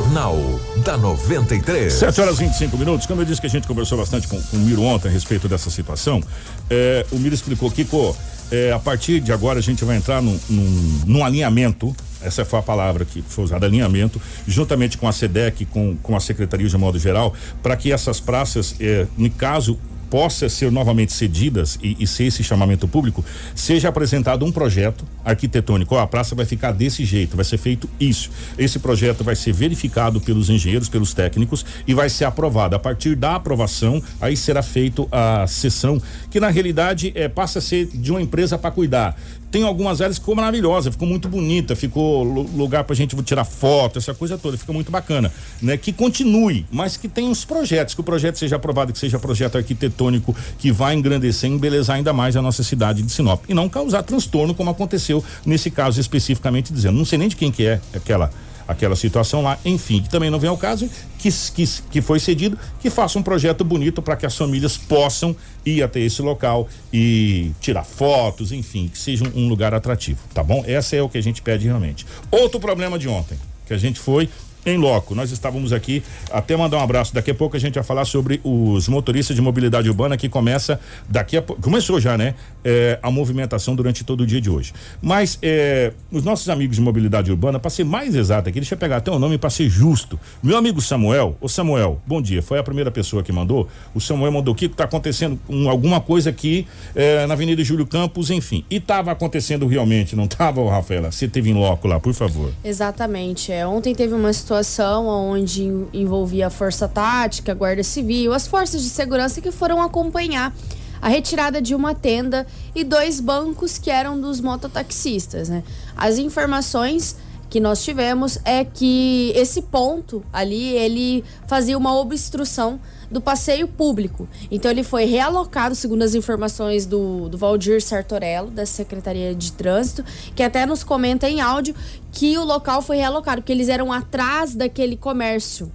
Jornal 0.09 0.39
da 0.83 0.97
93. 0.97 1.93
7 1.93 2.21
horas 2.23 2.39
25 2.39 2.79
minutos. 2.79 3.07
Como 3.07 3.21
eu 3.21 3.27
disse 3.27 3.43
que 3.43 3.47
a 3.47 3.51
gente 3.51 3.69
conversou 3.69 3.99
bastante 3.99 4.27
com, 4.27 4.41
com 4.41 4.57
o 4.57 4.61
Miro 4.61 4.83
ontem 4.83 5.09
a 5.09 5.11
respeito 5.11 5.47
dessa 5.47 5.69
situação, 5.69 6.23
é, 6.71 7.05
o 7.13 7.19
Miro 7.19 7.35
explicou, 7.35 7.71
Kiko, 7.71 8.17
é, 8.51 8.73
a 8.73 8.79
partir 8.79 9.21
de 9.21 9.33
agora 9.33 9.59
a 9.59 9.63
gente 9.63 9.85
vai 9.85 9.99
entrar 9.99 10.23
num, 10.23 10.41
num, 10.49 11.01
num, 11.07 11.25
alinhamento, 11.25 11.95
essa 12.23 12.43
foi 12.43 12.59
a 12.59 12.63
palavra 12.63 13.05
que 13.05 13.23
foi 13.29 13.45
usada, 13.45 13.67
alinhamento, 13.67 14.19
juntamente 14.47 14.97
com 14.97 15.07
a 15.07 15.13
SEDEC, 15.13 15.67
com, 15.67 15.95
com 16.03 16.17
a 16.17 16.21
Secretaria 16.21 16.67
de 16.67 16.79
modo 16.79 16.99
geral, 16.99 17.35
para 17.63 17.77
que 17.77 17.93
essas 17.93 18.19
praças, 18.19 18.77
é, 18.81 19.07
no 19.19 19.29
caso 19.29 19.79
possa 20.11 20.49
ser 20.49 20.71
novamente 20.71 21.13
cedidas 21.13 21.79
e, 21.83 21.97
e, 22.01 22.07
ser 22.07 22.25
esse 22.25 22.43
chamamento 22.43 22.89
público, 22.89 23.25
seja 23.55 23.89
apresentado 23.89 24.45
um 24.45 24.53
projeto 24.53 25.05
arquitetônico. 25.25 25.95
Ó, 25.95 26.01
a 26.01 26.07
praça 26.07 26.35
vai 26.35 26.45
ficar 26.45 26.73
desse 26.73 27.05
jeito, 27.05 27.37
vai 27.37 27.45
ser 27.45 27.59
feito 27.59 27.89
isso. 28.01 28.31
Esse 28.57 28.79
projeto 28.79 29.23
vai 29.23 29.37
ser 29.37 29.53
verificado 29.53 30.21
pelos 30.21 30.51
engenheiros, 30.51 30.89
pelos 30.89 31.13
técnicos 31.13 31.65
e 31.87 31.95
vai 31.95 32.09
ser 32.09 32.25
aprovado. 32.25 32.77
A 32.77 32.79
partir 32.79 33.15
da 33.15 33.35
aprovação, 33.35 34.03
aí 34.21 34.37
será 34.37 34.63
feito 34.63 35.09
a 35.11 35.47
sessão, 35.47 36.01
que 36.31 36.41
na 36.41 36.49
realidade 36.49 37.13
é, 37.15 37.29
passa 37.29 37.59
a 37.59 37.63
ser 37.63 37.87
de 37.87 38.11
uma 38.11 38.23
empresa 38.23 38.59
para 38.59 38.71
cuidar 38.71 39.19
tem 39.51 39.63
algumas 39.63 40.01
áreas 40.01 40.19
que 40.19 40.23
ficou 40.23 40.35
maravilhosa, 40.35 40.93
ficou 40.93 41.09
muito 41.09 41.29
bonita, 41.29 41.75
ficou 41.75 42.23
lugar 42.23 42.85
pra 42.85 42.95
gente 42.95 43.17
tirar 43.23 43.45
foto, 43.45 43.99
essa 43.99 44.15
coisa 44.15 44.37
toda, 44.37 44.57
fica 44.57 44.73
muito 44.73 44.91
bacana, 44.91 45.33
né? 45.61 45.77
Que 45.77 45.93
continue, 45.93 46.67
mas 46.71 46.97
que 46.97 47.09
tenha 47.09 47.31
os 47.31 47.45
projetos, 47.45 47.95
que 47.95 48.01
o 48.01 48.05
projeto 48.05 48.39
seja 48.39 48.57
aprovado, 48.57 48.93
que 48.93 48.99
seja 48.99 49.19
projeto 49.19 49.57
arquitetônico 49.57 50.35
que 50.59 50.71
vai 50.71 50.95
engrandecer, 50.95 51.51
embelezar 51.51 51.97
ainda 51.97 52.13
mais 52.13 52.37
a 52.37 52.43
nossa 52.43 52.63
cidade 52.63 53.03
de 53.03 53.11
Sinop 53.11 53.45
e 53.49 53.55
não 53.55 53.69
causar 53.69 54.03
transtorno 54.03 54.55
como 54.55 54.71
aconteceu 54.71 55.25
nesse 55.45 55.71
caso 55.71 56.01
especificamente 56.01 56.73
dizendo, 56.73 56.97
não 56.97 57.05
sei 57.05 57.19
nem 57.19 57.29
de 57.29 57.37
quem 57.37 57.51
que 57.51 57.67
é 57.67 57.81
aquela 57.95 58.31
aquela 58.69 58.95
situação 58.95 59.43
lá, 59.43 59.59
enfim, 59.65 60.03
que 60.03 60.11
também 60.11 60.29
não 60.29 60.39
vem 60.39 60.51
ao 60.51 60.59
caso, 60.59 60.89
que, 61.19 61.31
que, 61.55 61.67
que 61.91 62.03
foi 62.03 62.21
cedido, 62.21 62.59
que 62.79 62.91
faça 62.91 63.19
um 63.19 63.23
projeto 63.23 63.65
bonito 63.65 64.03
para 64.03 64.15
que 64.15 64.27
as 64.27 64.37
famílias 64.37 64.77
possam 64.77 65.35
ir 65.65 65.83
até 65.83 66.01
esse 66.01 66.21
local 66.21 66.69
e 66.93 67.51
tirar 67.61 67.85
fotos, 67.85 68.53
enfim, 68.53 68.89
que 68.89 68.99
seja 68.99 69.25
um, 69.25 69.45
um 69.45 69.49
lugar 69.49 69.73
atrativo, 69.73 70.21
tá 70.35 70.45
bom? 70.45 70.63
Essa 70.67 70.97
é 70.97 71.03
o 71.03 71.09
que 71.09 71.17
a 71.17 71.23
gente 71.23 71.41
pede 71.41 71.65
realmente. 71.65 72.07
Outro 72.31 72.61
problema 72.61 72.99
de 72.99 73.09
ontem, 73.09 73.39
que 73.67 73.73
a 73.73 73.79
gente 73.79 73.99
foi 73.99 74.29
em 74.65 74.77
loco. 74.77 75.15
Nós 75.15 75.31
estávamos 75.31 75.73
aqui, 75.73 76.03
até 76.31 76.57
mandar 76.57 76.79
um 76.79 76.83
abraço. 76.83 77.15
Daqui 77.15 77.31
a 77.31 77.35
pouco 77.35 77.57
a 77.57 77.61
gente 77.61 77.75
vai 77.75 77.85
falar 77.85 78.05
sobre 78.05 78.41
os 78.45 78.89
motoristas 78.89 79.35
de 79.35 79.43
mobilidade 79.43 79.89
urbana 79.89 80.17
que 80.17 80.29
começa 80.29 80.81
daqui 81.09 81.37
a 81.37 81.43
pouco. 81.43 81.63
Começou 81.63 82.01
já, 82.01 82.17
né? 82.19 82.35
É, 82.65 82.99
a 83.03 83.11
movimentação 83.11 83.75
durante 83.75 84.05
todo 84.05 84.23
o 84.23 84.27
dia 84.27 84.41
de 84.41 84.51
hoje. 84.51 84.73
Mas 85.01 85.39
é, 85.43 85.93
os 86.11 86.25
nossos 86.25 86.49
amigos 86.49 86.77
de 86.77 86.83
mobilidade 86.83 87.31
urbana, 87.31 87.59
para 87.59 87.71
ser 87.71 87.85
mais 87.85 88.15
exato 88.15 88.49
aqui, 88.49 88.61
deixa 88.61 88.75
eu 88.75 88.79
pegar 88.79 88.99
até 88.99 89.11
o 89.11 89.19
nome 89.19 89.39
para 89.39 89.51
ser 89.51 89.69
justo. 89.69 90.19
Meu 90.43 90.57
amigo 90.57 90.81
Samuel, 90.81 91.37
ô 91.41 91.49
Samuel, 91.49 92.01
bom 92.07 92.21
dia. 92.21 92.43
Foi 92.43 92.59
a 92.59 92.63
primeira 92.63 92.91
pessoa 92.91 93.23
que 93.23 93.33
mandou. 93.33 93.69
O 93.95 94.01
Samuel 94.01 94.33
mandou 94.33 94.53
o 94.53 94.57
que 94.57 94.67
está 94.67 94.85
acontecendo 94.85 95.39
um, 95.49 95.69
alguma 95.69 96.01
coisa 96.01 96.31
aqui 96.31 96.67
é, 96.95 97.27
na 97.27 97.35
Avenida 97.35 97.63
Júlio 97.63 97.87
Campos, 97.87 98.31
enfim. 98.31 98.65
E 98.71 98.77
estava 98.77 99.13
acontecendo 99.13 99.67
realmente, 99.67 100.15
não 100.15 100.25
estava, 100.25 100.69
Rafaela? 100.69 101.11
Você 101.11 101.29
teve 101.29 101.51
em 101.51 101.55
loco 101.55 101.89
lá, 101.89 101.99
por 101.99 102.13
favor. 102.13 102.53
Exatamente. 102.65 103.53
É, 103.53 103.67
ontem 103.67 103.95
teve 103.95 104.15
uma 104.15 104.33
situação 104.33 104.48
situação 104.49 105.07
onde 105.07 105.63
envolvia 105.93 106.47
a 106.47 106.51
Força 106.51 106.89
Tática, 106.89 107.53
a 107.53 107.55
Guarda 107.55 107.83
Civil, 107.83 108.33
as 108.33 108.47
forças 108.47 108.83
de 108.83 108.89
segurança 108.89 109.43
que 109.43 109.53
foram 109.53 109.83
acompanhar 109.83 110.55
a 111.03 111.09
retirada 111.09 111.61
de 111.61 111.75
uma 111.75 111.95
tenda 111.95 112.47
e 112.75 112.83
dois 112.83 113.21
bancos 113.21 113.77
que 113.77 113.91
eram 113.91 114.19
dos 114.19 114.41
mototaxistas. 114.41 115.51
Né? 115.51 115.63
As 115.95 116.17
informações 116.17 117.15
que 117.49 117.61
nós 117.61 117.83
tivemos 117.83 118.39
é 118.45 118.65
que 118.65 119.33
esse 119.35 119.63
ponto 119.63 120.23
ali 120.33 120.75
ele 120.75 121.25
fazia 121.47 121.77
uma 121.77 121.99
obstrução 121.99 122.79
do 123.11 123.21
passeio 123.21 123.67
público. 123.67 124.29
Então 124.51 124.71
ele 124.71 124.83
foi 124.83 125.05
realocado, 125.05 125.75
segundo 125.75 126.03
as 126.03 126.15
informações 126.15 126.85
do, 126.85 127.29
do 127.29 127.39
Valdir 127.39 127.83
Sartorello, 127.83 128.51
da 128.51 128.67
Secretaria 128.67 129.35
de 129.35 129.53
Trânsito, 129.53 130.05
que 130.35 130.43
até 130.43 130.67
nos 130.67 130.85
comenta 130.85 131.29
em 131.29 131.41
áudio 131.41 131.75
que 132.13 132.37
o 132.37 132.45
local 132.45 132.83
foi 132.83 132.99
realocado, 132.99 133.41
porque 133.41 133.53
eles 133.53 133.69
eram 133.69 133.93
atrás 133.93 134.55
daquele 134.55 134.97
comércio 134.97 135.71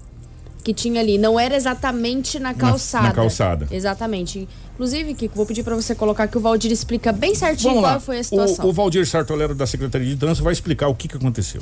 que 0.64 0.74
tinha 0.74 1.02
ali. 1.02 1.18
Não 1.18 1.40
era 1.40 1.56
exatamente 1.56 2.40
na 2.40 2.54
calçada. 2.54 3.04
Na, 3.04 3.10
na 3.10 3.16
calçada. 3.16 3.68
Exatamente. 3.70 4.48
Inclusive, 4.74 5.14
Kiko, 5.14 5.36
vou 5.36 5.46
pedir 5.46 5.64
para 5.64 5.76
você 5.76 5.94
colocar 5.94 6.28
que 6.28 6.38
o 6.38 6.42
Valdir 6.42 6.72
explica 6.72 7.12
bem 7.12 7.36
certinho 7.36 7.82
qual 7.82 8.00
foi 8.00 8.20
a 8.20 8.24
situação. 8.24 8.66
O, 8.66 8.70
o 8.70 8.74
Valdir 8.74 9.06
Sartolero 9.06 9.54
da 9.54 9.68
Secretaria 9.68 10.08
de 10.08 10.16
Trânsito 10.16 10.44
vai 10.44 10.54
explicar 10.54 10.88
o 10.88 10.96
que, 10.96 11.08
que 11.08 11.18
aconteceu. 11.18 11.62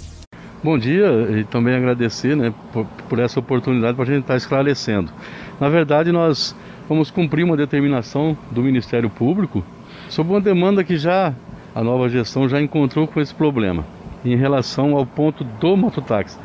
Bom 0.64 0.78
dia 0.78 1.08
e 1.40 1.44
também 1.44 1.76
agradecer 1.76 2.38
né, 2.38 2.54
por, 2.72 2.86
por 3.10 3.18
essa 3.18 3.40
oportunidade 3.40 3.96
para 3.96 4.04
a 4.04 4.08
gente 4.08 4.22
estar 4.22 4.34
tá 4.34 4.38
esclarecendo. 4.38 5.12
Na 5.60 5.68
verdade, 5.70 6.12
nós 6.12 6.56
vamos 6.88 7.10
cumprir 7.10 7.44
uma 7.44 7.58
determinação 7.58 8.38
do 8.52 8.62
Ministério 8.62 9.10
Público 9.10 9.66
sobre 10.08 10.34
uma 10.34 10.42
demanda 10.42 10.84
que 10.84 10.98
já 10.98 11.34
a 11.74 11.84
nova 11.84 12.08
gestão 12.10 12.48
já 12.48 12.62
encontrou 12.62 13.08
com 13.08 13.20
esse 13.20 13.34
problema 13.34 13.86
em 14.24 14.36
relação 14.36 14.96
ao 14.96 15.06
ponto 15.06 15.44
do 15.44 15.76
mototáxi. 15.76 16.38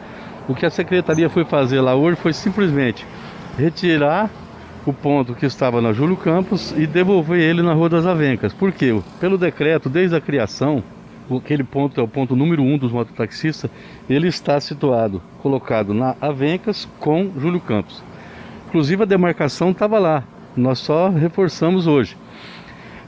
O 0.49 0.55
que 0.55 0.65
a 0.65 0.71
secretaria 0.71 1.29
foi 1.29 1.45
fazer 1.45 1.81
lá 1.81 1.95
hoje 1.95 2.17
foi 2.17 2.33
simplesmente 2.33 3.05
retirar 3.59 4.31
o 4.87 4.93
ponto 4.93 5.35
que 5.35 5.45
estava 5.45 5.81
na 5.81 5.93
Júlio 5.93 6.17
Campos 6.17 6.73
e 6.77 6.87
devolver 6.87 7.41
ele 7.41 7.63
na 7.63 7.73
Rua 7.73 7.89
das 7.89 8.07
Avencas. 8.07 8.53
Por 8.53 8.71
quê? 8.71 8.97
Pelo 9.19 9.37
decreto, 9.37 9.89
desde 9.89 10.15
a 10.15 10.21
criação, 10.21 10.85
aquele 11.37 11.65
ponto 11.65 12.01
é 12.01 12.05
o 12.05 12.07
ponto 12.07 12.37
número 12.37 12.63
um 12.63 12.79
dos 12.79 12.93
mototaxistas, 12.93 13.69
ele 14.09 14.29
está 14.29 14.61
situado, 14.61 15.21
colocado 15.43 15.93
na 15.93 16.15
Avencas 16.21 16.89
com 17.01 17.33
Júlio 17.37 17.61
Campos. 17.61 18.01
Inclusive 18.69 19.03
a 19.03 19.07
demarcação 19.07 19.73
estava 19.73 19.99
lá, 19.99 20.23
nós 20.57 20.79
só 20.79 21.09
reforçamos 21.09 21.89
hoje. 21.89 22.17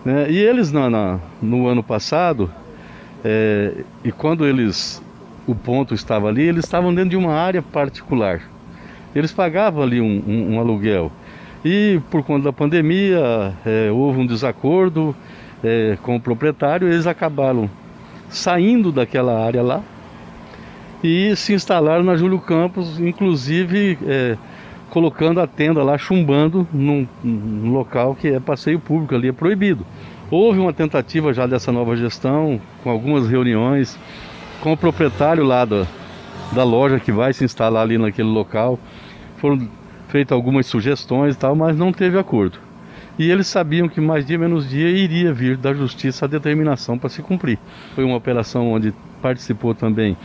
Né? 0.05 0.29
E 0.29 0.39
eles 0.39 0.73
no 0.73 1.69
ano 1.69 1.83
passado, 1.85 2.51
é, 3.25 3.85
e 4.03 4.11
quando 4.11 4.45
eles 4.45 5.01
o 5.49 5.55
ponto 5.55 5.95
estava 5.95 6.29
ali, 6.29 6.43
eles 6.43 6.65
estavam 6.65 6.95
dentro 6.95 7.11
de 7.11 7.17
uma 7.17 7.33
área 7.33 7.63
particular. 7.63 8.43
Eles 9.15 9.33
pagavam 9.33 9.83
ali 9.83 10.01
um, 10.01 10.23
um, 10.27 10.55
um 10.55 10.61
aluguel. 10.61 11.11
E 11.65 12.01
por 12.11 12.23
conta 12.23 12.45
da 12.45 12.53
pandemia, 12.53 13.55
é, 13.65 13.91
houve 13.91 14.21
um 14.21 14.27
desacordo 14.27 15.17
é, 15.65 15.97
com 16.03 16.17
o 16.17 16.21
proprietário, 16.21 16.87
eles 16.87 17.07
acabaram 17.07 17.69
saindo 18.29 18.93
daquela 18.93 19.43
área 19.43 19.63
lá 19.63 19.83
e 21.03 21.35
se 21.35 21.55
instalaram 21.55 22.05
na 22.05 22.17
Júlio 22.17 22.39
Campos, 22.39 23.01
inclusive 23.01 23.99
é, 24.07 24.37
colocando 24.91 25.41
a 25.41 25.47
tenda 25.47 25.83
lá, 25.83 25.97
chumbando 25.97 26.67
num, 26.73 27.07
num, 27.25 27.73
local 27.73 28.15
que 28.15 28.29
é 28.29 28.39
passeio 28.39 28.79
público, 28.79 29.15
ali 29.15 29.29
é 29.29 29.33
proibido. 29.33 29.85
Houve 30.31 30.59
uma 30.59 30.73
tentativa 30.73 31.33
já 31.33 31.47
dessa 31.47 31.73
nova 31.73 31.97
gestão, 31.97 32.61
com 32.83 32.91
algumas 32.91 33.27
reuniões 33.27 33.99
com 34.61 34.73
o 34.73 34.77
proprietário 34.77 35.45
lá 35.45 35.65
da, 35.65 35.87
da 36.53 36.65
loja 36.65 36.99
que 36.99 37.13
vai 37.13 37.33
se 37.33 37.45
instalar 37.45 37.83
ali 37.83 37.99
naquele 37.99 38.29
local. 38.29 38.79
Foram 39.39 39.69
feitas 40.09 40.35
algumas 40.35 40.67
sugestões 40.67 41.35
e 41.35 41.39
tal, 41.39 41.55
mas 41.55 41.77
não 41.77 41.93
teve 41.93 42.19
acordo. 42.19 42.59
E 43.19 43.31
eles 43.31 43.49
sabiam 43.49 43.89
que 43.89 44.01
mais 44.01 44.25
dia 44.25 44.39
menos 44.39 44.69
dia 44.69 44.89
iria 44.89 45.33
vir 45.33 45.57
da 45.57 45.75
justiça 45.75 46.25
a 46.25 46.29
determinação 46.29 46.97
para 46.97 47.09
se 47.09 47.21
cumprir. 47.21 47.59
Foi 47.95 48.05
uma 48.05 48.17
operação 48.17 48.71
onde 48.71 48.95
participou 49.21 49.75
também 49.75 50.17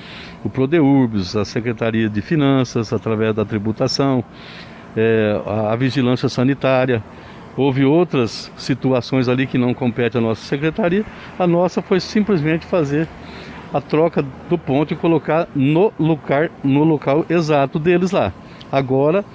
o 0.43 0.49
Prodeurbs, 0.49 1.35
a 1.35 1.43
Secretaria 1.43 2.07
de 2.07 2.21
Finanças, 2.21 2.93
através 2.93 3.35
da 3.35 3.43
tributação, 3.43 4.23
é, 4.95 5.41
a, 5.45 5.73
a 5.73 5.75
vigilância 5.75 6.29
sanitária. 6.29 7.03
Houve 7.57 7.83
outras 7.83 8.51
situações 8.57 9.27
ali 9.27 9.47
que 9.47 9.57
não 9.57 9.73
compete 9.73 10.17
à 10.17 10.21
nossa 10.21 10.43
secretaria. 10.43 11.03
A 11.37 11.47
nossa 11.47 11.81
foi 11.81 11.99
simplesmente 11.99 12.65
fazer 12.65 13.07
a 13.73 13.81
troca 13.81 14.23
do 14.49 14.57
ponto 14.57 14.93
e 14.93 14.95
colocar 14.95 15.47
no 15.55 15.91
lugar, 15.99 16.51
no 16.63 16.83
local 16.83 17.25
exato 17.29 17.79
deles 17.79 18.11
lá. 18.11 18.31
Agora, 18.71 19.25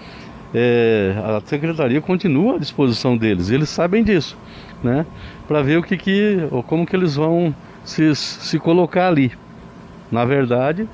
é, 0.54 1.14
a 1.16 1.40
secretaria 1.44 2.00
continua 2.00 2.56
à 2.56 2.58
disposição 2.58 3.16
deles, 3.16 3.50
eles 3.50 3.68
sabem 3.68 4.02
disso, 4.02 4.38
né? 4.82 5.04
Para 5.46 5.62
ver 5.62 5.78
o 5.78 5.82
que 5.82 5.96
que, 5.96 6.38
como 6.66 6.86
que 6.86 6.94
eles 6.94 7.16
vão 7.16 7.54
se, 7.84 8.14
se 8.14 8.58
colocar 8.58 9.08
ali. 9.08 9.32
Na 10.10 10.24
verdade, 10.24 10.88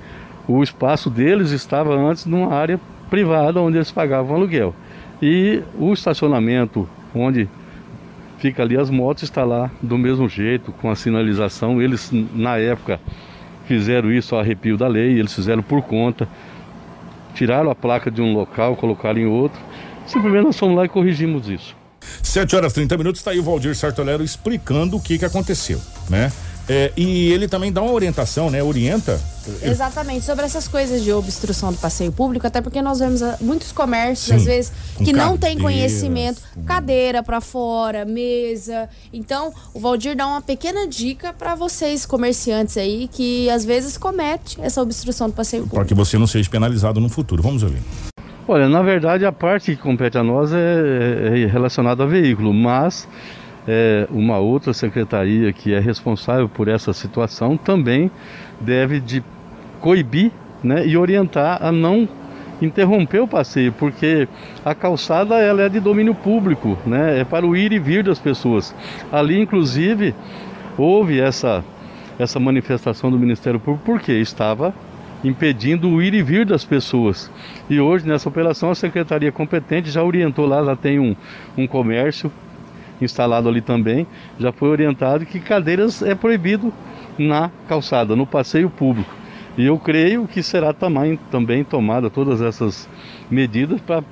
o 0.49 0.63
espaço 0.63 1.11
deles 1.11 1.51
estava 1.51 1.95
antes 1.95 2.27
numa 2.27 2.53
área 2.53 2.81
privada 3.11 3.61
onde 3.61 3.77
eles 3.77 3.93
pagavam 3.93 4.37
aluguel. 4.37 4.75
E 5.23 5.63
o 5.79 5.93
estacionamento 5.93 6.89
onde 7.15 7.49
fica 8.39 8.63
ali 8.63 8.77
as 8.77 8.91
motos 8.91 9.23
está 9.23 9.45
lá 9.45 9.71
do 9.81 9.97
mesmo 9.97 10.29
jeito, 10.29 10.73
com 10.73 10.91
a 10.91 10.97
sinalização. 10.97 11.81
Eles 11.81 12.11
na 12.13 12.59
época 12.59 13.01
fizeram 13.67 14.13
isso 14.13 14.35
ao 14.35 14.41
arrepio 14.41 14.77
da 14.77 14.87
lei, 14.87 15.19
eles 15.19 15.33
fizeram 15.33 15.63
por 15.63 15.83
conta, 15.83 16.29
tiraram 17.35 17.71
a 17.71 17.75
placa 17.75 18.11
de 18.11 18.23
um 18.23 18.33
local, 18.33 18.77
colocaram 18.77 19.19
em 19.19 19.27
outro. 19.27 19.61
Simplesmente 20.07 20.45
nós 20.45 20.59
fomos 20.59 20.77
lá 20.77 20.85
e 20.85 20.89
corrigimos 20.89 21.49
isso. 21.49 21.75
7 22.23 22.57
horas 22.57 22.73
e 22.73 22.75
30 22.77 22.97
minutos, 22.99 23.21
está 23.21 23.31
aí 23.31 23.39
o 23.39 23.43
Valdir 23.43 23.75
Sartolero 23.75 24.23
explicando 24.23 24.97
o 24.97 25.01
que, 25.01 25.19
que 25.19 25.25
aconteceu, 25.25 25.81
né? 26.09 26.31
É, 26.69 26.93
e 26.97 27.31
ele 27.31 27.47
também 27.47 27.71
dá 27.71 27.83
uma 27.83 27.93
orientação, 27.93 28.51
né? 28.51 28.63
Orienta. 28.63 29.21
Exatamente, 29.63 30.25
sobre 30.25 30.47
essas 30.47 30.67
coisas 30.67 31.03
de 31.03 31.13
obstrução 31.13 31.71
do 31.71 31.79
passeio 31.79 32.11
público, 32.11 32.47
até 32.47 32.63
porque 32.63 32.81
nós 32.81 32.99
vemos 32.99 33.23
ah, 33.23 33.37
muitos 33.43 33.73
comércios, 33.73 34.29
Sim, 34.29 34.37
às 34.37 34.45
vezes, 34.45 34.73
que 34.97 35.13
não 35.13 35.37
tem 35.37 35.59
conhecimento, 35.59 36.41
cadeira 36.65 37.23
para 37.23 37.43
fora, 37.43 38.07
mesa. 38.07 38.89
Então, 39.13 39.53
o 39.75 39.81
Valdir 39.81 40.17
dá 40.17 40.27
uma 40.27 40.41
pequena 40.41 40.89
dica 40.89 41.35
para 41.35 41.55
vocês, 41.55 42.07
comerciantes 42.07 42.79
aí, 42.79 43.07
que 43.13 43.51
às 43.51 43.67
vezes 43.67 43.99
comete 43.99 44.59
essa 44.63 44.81
obstrução 44.81 45.29
do 45.29 45.35
passeio 45.35 45.65
público. 45.65 45.77
Para 45.77 45.85
que 45.85 45.95
você 45.95 46.17
não 46.17 46.27
seja 46.27 46.49
penalizado 46.49 46.99
no 46.99 47.11
futuro. 47.11 47.43
Vamos 47.43 47.63
ouvir. 47.63 47.83
Olha, 48.49 48.69
na 48.69 48.83
verdade, 48.83 49.25
a 49.27 49.33
parte 49.33 49.75
que 49.75 49.83
compete 49.83 50.17
a 50.17 50.23
nós 50.23 50.53
é, 50.53 51.43
é 51.43 51.47
relacionada 51.47 52.05
a 52.05 52.07
veículo, 52.07 52.53
mas 52.53 53.09
é, 53.67 54.07
uma 54.11 54.39
outra 54.39 54.73
secretaria 54.73 55.53
que 55.53 55.73
é 55.73 55.81
responsável 55.81 56.49
por 56.49 56.69
essa 56.69 56.93
situação 56.93 57.57
também 57.57 58.11
deve 58.61 59.01
de 59.01 59.23
coibir 59.81 60.31
né, 60.63 60.87
e 60.87 60.97
orientar 60.97 61.63
a 61.63 61.71
não 61.71 62.09
interromper 62.63 63.21
o 63.21 63.29
passeio, 63.29 63.73
porque 63.73 64.29
a 64.65 64.75
calçada 64.75 65.37
ela 65.37 65.63
é 65.63 65.69
de 65.69 65.81
domínio 65.81 66.15
público, 66.15 66.79
né, 66.87 67.21
é 67.21 67.25
para 67.25 67.47
o 67.47 67.57
ir 67.57 67.73
e 67.73 67.79
vir 67.79 68.05
das 68.05 68.19
pessoas. 68.19 68.75
Ali, 69.13 69.41
inclusive, 69.41 70.15
houve 70.79 71.21
essa, 71.21 71.65
essa 72.19 72.39
manifestação 72.41 73.11
do 73.11 73.19
Ministério 73.19 73.61
Público 73.61 73.85
porque 73.85 74.13
estava 74.13 74.75
impedindo 75.23 75.89
o 75.89 76.03
ir 76.03 76.15
e 76.15 76.23
vir 76.23 76.45
das 76.45 76.65
pessoas. 76.65 77.31
E 77.69 77.81
hoje, 77.81 78.07
nessa 78.07 78.29
operação, 78.29 78.71
a 78.71 78.75
secretaria 78.75 79.33
competente 79.33 79.91
já 79.91 80.03
orientou 80.03 80.47
lá, 80.47 80.63
já 80.63 80.77
tem 80.77 80.99
um, 80.99 81.17
um 81.57 81.67
comércio 81.67 82.31
instalado 83.01 83.49
ali 83.49 83.61
também, 83.61 84.07
já 84.39 84.53
foi 84.53 84.69
orientado 84.69 85.27
que 85.27 85.41
cadeiras 85.41 86.03
é 86.03 86.15
proibido 86.15 86.73
na 87.19 87.51
calçada, 87.69 88.17
no 88.17 88.27
passeio 88.27 88.71
público. 88.71 89.13
E 89.57 89.65
eu 89.65 89.79
creio 89.79 90.27
que 90.27 90.43
será 90.43 90.73
também, 90.73 91.19
também 91.31 91.63
tomada 91.63 92.11
todas 92.11 92.41
essas 92.41 92.89
medidas 93.31 93.81
para 93.81 94.03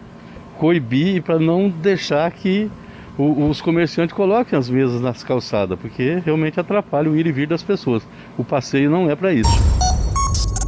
coibir 0.59 1.16
e 1.16 1.20
para 1.20 1.39
não 1.39 1.68
deixar 1.68 2.30
que 2.30 2.70
o, 3.18 3.49
os 3.49 3.61
comerciantes 3.61 4.14
coloquem 4.14 4.59
as 4.59 4.70
mesas 4.70 5.01
nas 5.01 5.24
calçadas, 5.24 5.78
porque 5.78 6.22
realmente 6.24 6.61
atrapalha 6.61 7.11
o 7.11 7.16
ir 7.16 7.26
e 7.26 7.33
vir 7.33 7.49
das 7.49 7.62
pessoas. 7.62 8.03
O 8.39 8.45
passeio 8.45 8.89
não 8.89 9.11
é 9.11 9.16
para 9.16 9.33
isso. 9.33 9.51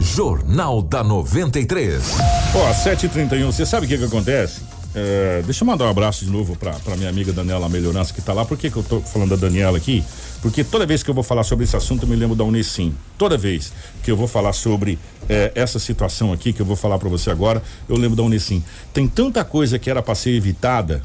Jornal 0.00 0.82
da 0.82 1.02
93. 1.02 2.18
Ó, 2.54 2.58
oh, 2.58 2.72
7h31, 2.72 3.46
você 3.46 3.64
sabe 3.64 3.86
o 3.86 3.88
que, 3.88 3.98
que 3.98 4.04
acontece? 4.04 4.73
É, 4.94 5.42
deixa 5.44 5.64
eu 5.64 5.66
mandar 5.66 5.86
um 5.86 5.88
abraço 5.88 6.24
de 6.24 6.30
novo 6.30 6.56
para 6.56 6.96
minha 6.96 7.08
amiga 7.08 7.32
Daniela 7.32 7.68
Melhorança 7.68 8.14
que 8.14 8.20
está 8.20 8.32
lá. 8.32 8.44
Por 8.44 8.56
que, 8.56 8.70
que 8.70 8.76
eu 8.76 8.82
tô 8.82 9.00
falando 9.00 9.30
da 9.30 9.36
Daniela 9.36 9.76
aqui? 9.76 10.04
Porque 10.40 10.62
toda 10.62 10.86
vez 10.86 11.02
que 11.02 11.10
eu 11.10 11.14
vou 11.14 11.24
falar 11.24 11.42
sobre 11.42 11.64
esse 11.64 11.76
assunto, 11.76 12.04
eu 12.04 12.08
me 12.08 12.14
lembro 12.14 12.36
da 12.36 12.44
Unicim. 12.44 12.94
Toda 13.18 13.36
vez 13.36 13.72
que 14.04 14.10
eu 14.10 14.16
vou 14.16 14.28
falar 14.28 14.52
sobre 14.52 14.98
é, 15.28 15.50
essa 15.56 15.80
situação 15.80 16.32
aqui, 16.32 16.52
que 16.52 16.62
eu 16.62 16.66
vou 16.66 16.76
falar 16.76 16.98
para 16.98 17.08
você 17.08 17.28
agora, 17.28 17.60
eu 17.88 17.96
lembro 17.96 18.14
da 18.14 18.22
Unicim. 18.22 18.62
Tem 18.92 19.08
tanta 19.08 19.44
coisa 19.44 19.78
que 19.78 19.90
era 19.90 20.00
para 20.00 20.14
ser 20.14 20.30
evitada 20.30 21.02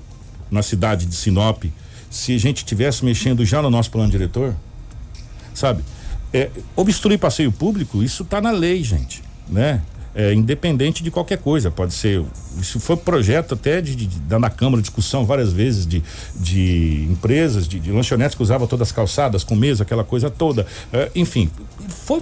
na 0.52 0.62
cidade 0.62 1.06
de 1.06 1.16
Sinop, 1.16 1.64
se 2.12 2.36
a 2.36 2.38
gente 2.40 2.66
tivesse 2.66 3.04
mexendo 3.06 3.46
já 3.46 3.62
no 3.62 3.70
nosso 3.70 3.90
plano 3.92 4.10
diretor, 4.10 4.56
sabe? 5.54 5.84
É, 6.34 6.50
obstruir 6.76 7.18
passeio 7.18 7.52
público, 7.52 8.04
isso 8.04 8.24
tá 8.24 8.42
na 8.42 8.52
lei, 8.52 8.84
gente, 8.84 9.24
né? 9.48 9.82
É, 10.14 10.34
independente 10.34 11.04
de 11.04 11.12
qualquer 11.12 11.38
coisa. 11.38 11.70
Pode 11.72 11.94
ser. 11.94 12.24
Isso 12.60 12.80
foi 12.80 12.98
projeto 12.98 13.54
até 13.54 13.82
de, 13.82 13.96
de, 13.96 14.08
de 14.08 14.38
na 14.38 14.50
Câmara, 14.50 14.82
discussão 14.82 15.26
várias 15.26 15.52
vezes 15.52 15.86
de, 15.86 16.04
de 16.36 17.08
empresas, 17.10 17.68
de, 17.68 17.80
de 17.80 17.92
lanchonetes 17.92 18.36
que 18.36 18.44
usavam 18.44 18.68
todas 18.68 18.90
as 18.90 18.92
calçadas, 18.92 19.44
com 19.44 19.56
mesa, 19.56 19.84
aquela 19.84 20.04
coisa 20.04 20.30
toda. 20.30 20.66
É, 20.92 21.12
enfim, 21.16 21.50
foi, 21.88 22.22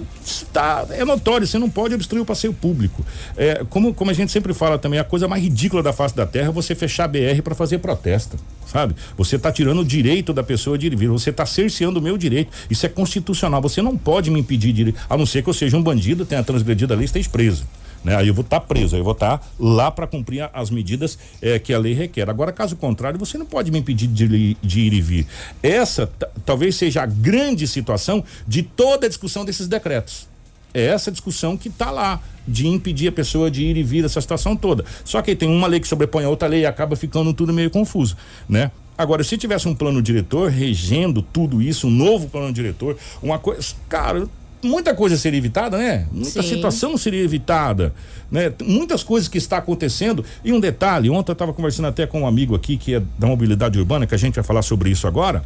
tá, 0.52 0.86
é 0.90 1.04
notório, 1.04 1.46
você 1.46 1.58
não 1.58 1.68
pode 1.68 1.94
obstruir 1.94 2.20
o 2.20 2.24
passeio 2.24 2.52
público. 2.52 3.04
É, 3.36 3.64
como, 3.68 3.92
como 3.92 4.10
a 4.10 4.14
gente 4.14 4.30
sempre 4.30 4.54
fala 4.54 4.78
também, 4.78 4.98
a 4.98 5.04
coisa 5.04 5.26
mais 5.26 5.42
ridícula 5.42 5.82
da 5.82 5.92
face 5.92 6.14
da 6.14 6.26
terra 6.26 6.48
é 6.48 6.52
você 6.52 6.74
fechar 6.74 7.04
a 7.04 7.08
BR 7.08 7.42
para 7.42 7.54
fazer 7.54 7.78
protesto, 7.78 8.36
sabe? 8.66 8.94
Você 9.16 9.36
está 9.36 9.50
tirando 9.50 9.80
o 9.80 9.84
direito 9.84 10.32
da 10.32 10.42
pessoa 10.42 10.78
de 10.78 10.86
ir 10.86 10.96
vir, 10.96 11.08
você 11.08 11.30
está 11.30 11.44
cerceando 11.44 11.98
o 11.98 12.02
meu 12.02 12.16
direito. 12.16 12.50
Isso 12.70 12.86
é 12.86 12.88
constitucional, 12.88 13.60
você 13.60 13.82
não 13.82 13.96
pode 13.96 14.30
me 14.30 14.40
impedir 14.40 14.72
de 14.72 14.82
ir, 14.82 14.94
a 15.08 15.16
não 15.16 15.26
ser 15.26 15.42
que 15.42 15.48
eu 15.48 15.54
seja 15.54 15.76
um 15.76 15.82
bandido, 15.82 16.24
tenha 16.24 16.42
transgredido 16.42 16.92
a 16.92 16.96
lei 16.96 17.04
esteja 17.04 17.28
preso 17.30 17.66
né? 18.08 18.16
Aí 18.16 18.28
eu 18.28 18.34
vou 18.34 18.42
estar 18.42 18.60
tá 18.60 18.66
preso, 18.66 18.96
aí 18.96 19.00
eu 19.00 19.04
vou 19.04 19.12
estar 19.12 19.38
tá 19.38 19.46
lá 19.58 19.90
para 19.90 20.06
cumprir 20.06 20.48
as 20.52 20.70
medidas 20.70 21.18
eh, 21.42 21.58
que 21.58 21.74
a 21.74 21.78
lei 21.78 21.92
requer. 21.92 22.30
Agora, 22.30 22.50
caso 22.50 22.74
contrário, 22.74 23.18
você 23.18 23.36
não 23.36 23.44
pode 23.44 23.70
me 23.70 23.78
impedir 23.78 24.06
de, 24.06 24.54
de 24.54 24.80
ir 24.80 24.92
e 24.94 25.00
vir. 25.00 25.26
Essa 25.62 26.10
talvez 26.44 26.74
seja 26.76 27.02
a 27.02 27.06
grande 27.06 27.68
situação 27.68 28.24
de 28.46 28.62
toda 28.62 29.06
a 29.06 29.08
discussão 29.08 29.44
desses 29.44 29.68
decretos. 29.68 30.26
É 30.72 30.86
essa 30.86 31.10
discussão 31.10 31.56
que 31.56 31.68
está 31.68 31.90
lá, 31.90 32.20
de 32.46 32.66
impedir 32.66 33.08
a 33.08 33.12
pessoa 33.12 33.50
de 33.50 33.62
ir 33.62 33.76
e 33.76 33.82
vir, 33.82 34.04
essa 34.04 34.20
situação 34.20 34.56
toda. 34.56 34.84
Só 35.04 35.20
que 35.20 35.34
tem 35.34 35.48
uma 35.48 35.66
lei 35.66 35.80
que 35.80 35.88
sobrepõe 35.88 36.24
a 36.24 36.28
outra 36.30 36.48
lei 36.48 36.60
e 36.60 36.66
acaba 36.66 36.96
ficando 36.96 37.32
tudo 37.34 37.52
meio 37.52 37.70
confuso, 37.70 38.16
né? 38.48 38.70
Agora, 38.96 39.22
se 39.22 39.38
tivesse 39.38 39.68
um 39.68 39.74
plano 39.74 40.02
diretor 40.02 40.50
regendo 40.50 41.22
tudo 41.22 41.62
isso, 41.62 41.86
um 41.86 41.90
novo 41.90 42.28
plano 42.28 42.52
diretor, 42.52 42.96
uma 43.22 43.38
coisa. 43.38 43.62
Cara, 43.88 44.28
muita 44.62 44.94
coisa 44.94 45.16
seria 45.16 45.38
evitada, 45.38 45.76
né? 45.76 46.06
Muita 46.10 46.42
Sim. 46.42 46.48
situação 46.48 46.96
seria 46.96 47.22
evitada, 47.22 47.92
né? 48.30 48.52
Muitas 48.64 49.02
coisas 49.02 49.28
que 49.28 49.38
está 49.38 49.58
acontecendo. 49.58 50.24
E 50.44 50.52
um 50.52 50.60
detalhe, 50.60 51.10
ontem 51.10 51.30
eu 51.30 51.34
estava 51.34 51.52
conversando 51.52 51.86
até 51.86 52.06
com 52.06 52.22
um 52.22 52.26
amigo 52.26 52.54
aqui 52.54 52.76
que 52.76 52.94
é 52.94 53.02
da 53.18 53.26
mobilidade 53.26 53.78
urbana, 53.78 54.06
que 54.06 54.14
a 54.14 54.18
gente 54.18 54.34
vai 54.34 54.44
falar 54.44 54.62
sobre 54.62 54.90
isso 54.90 55.06
agora 55.06 55.44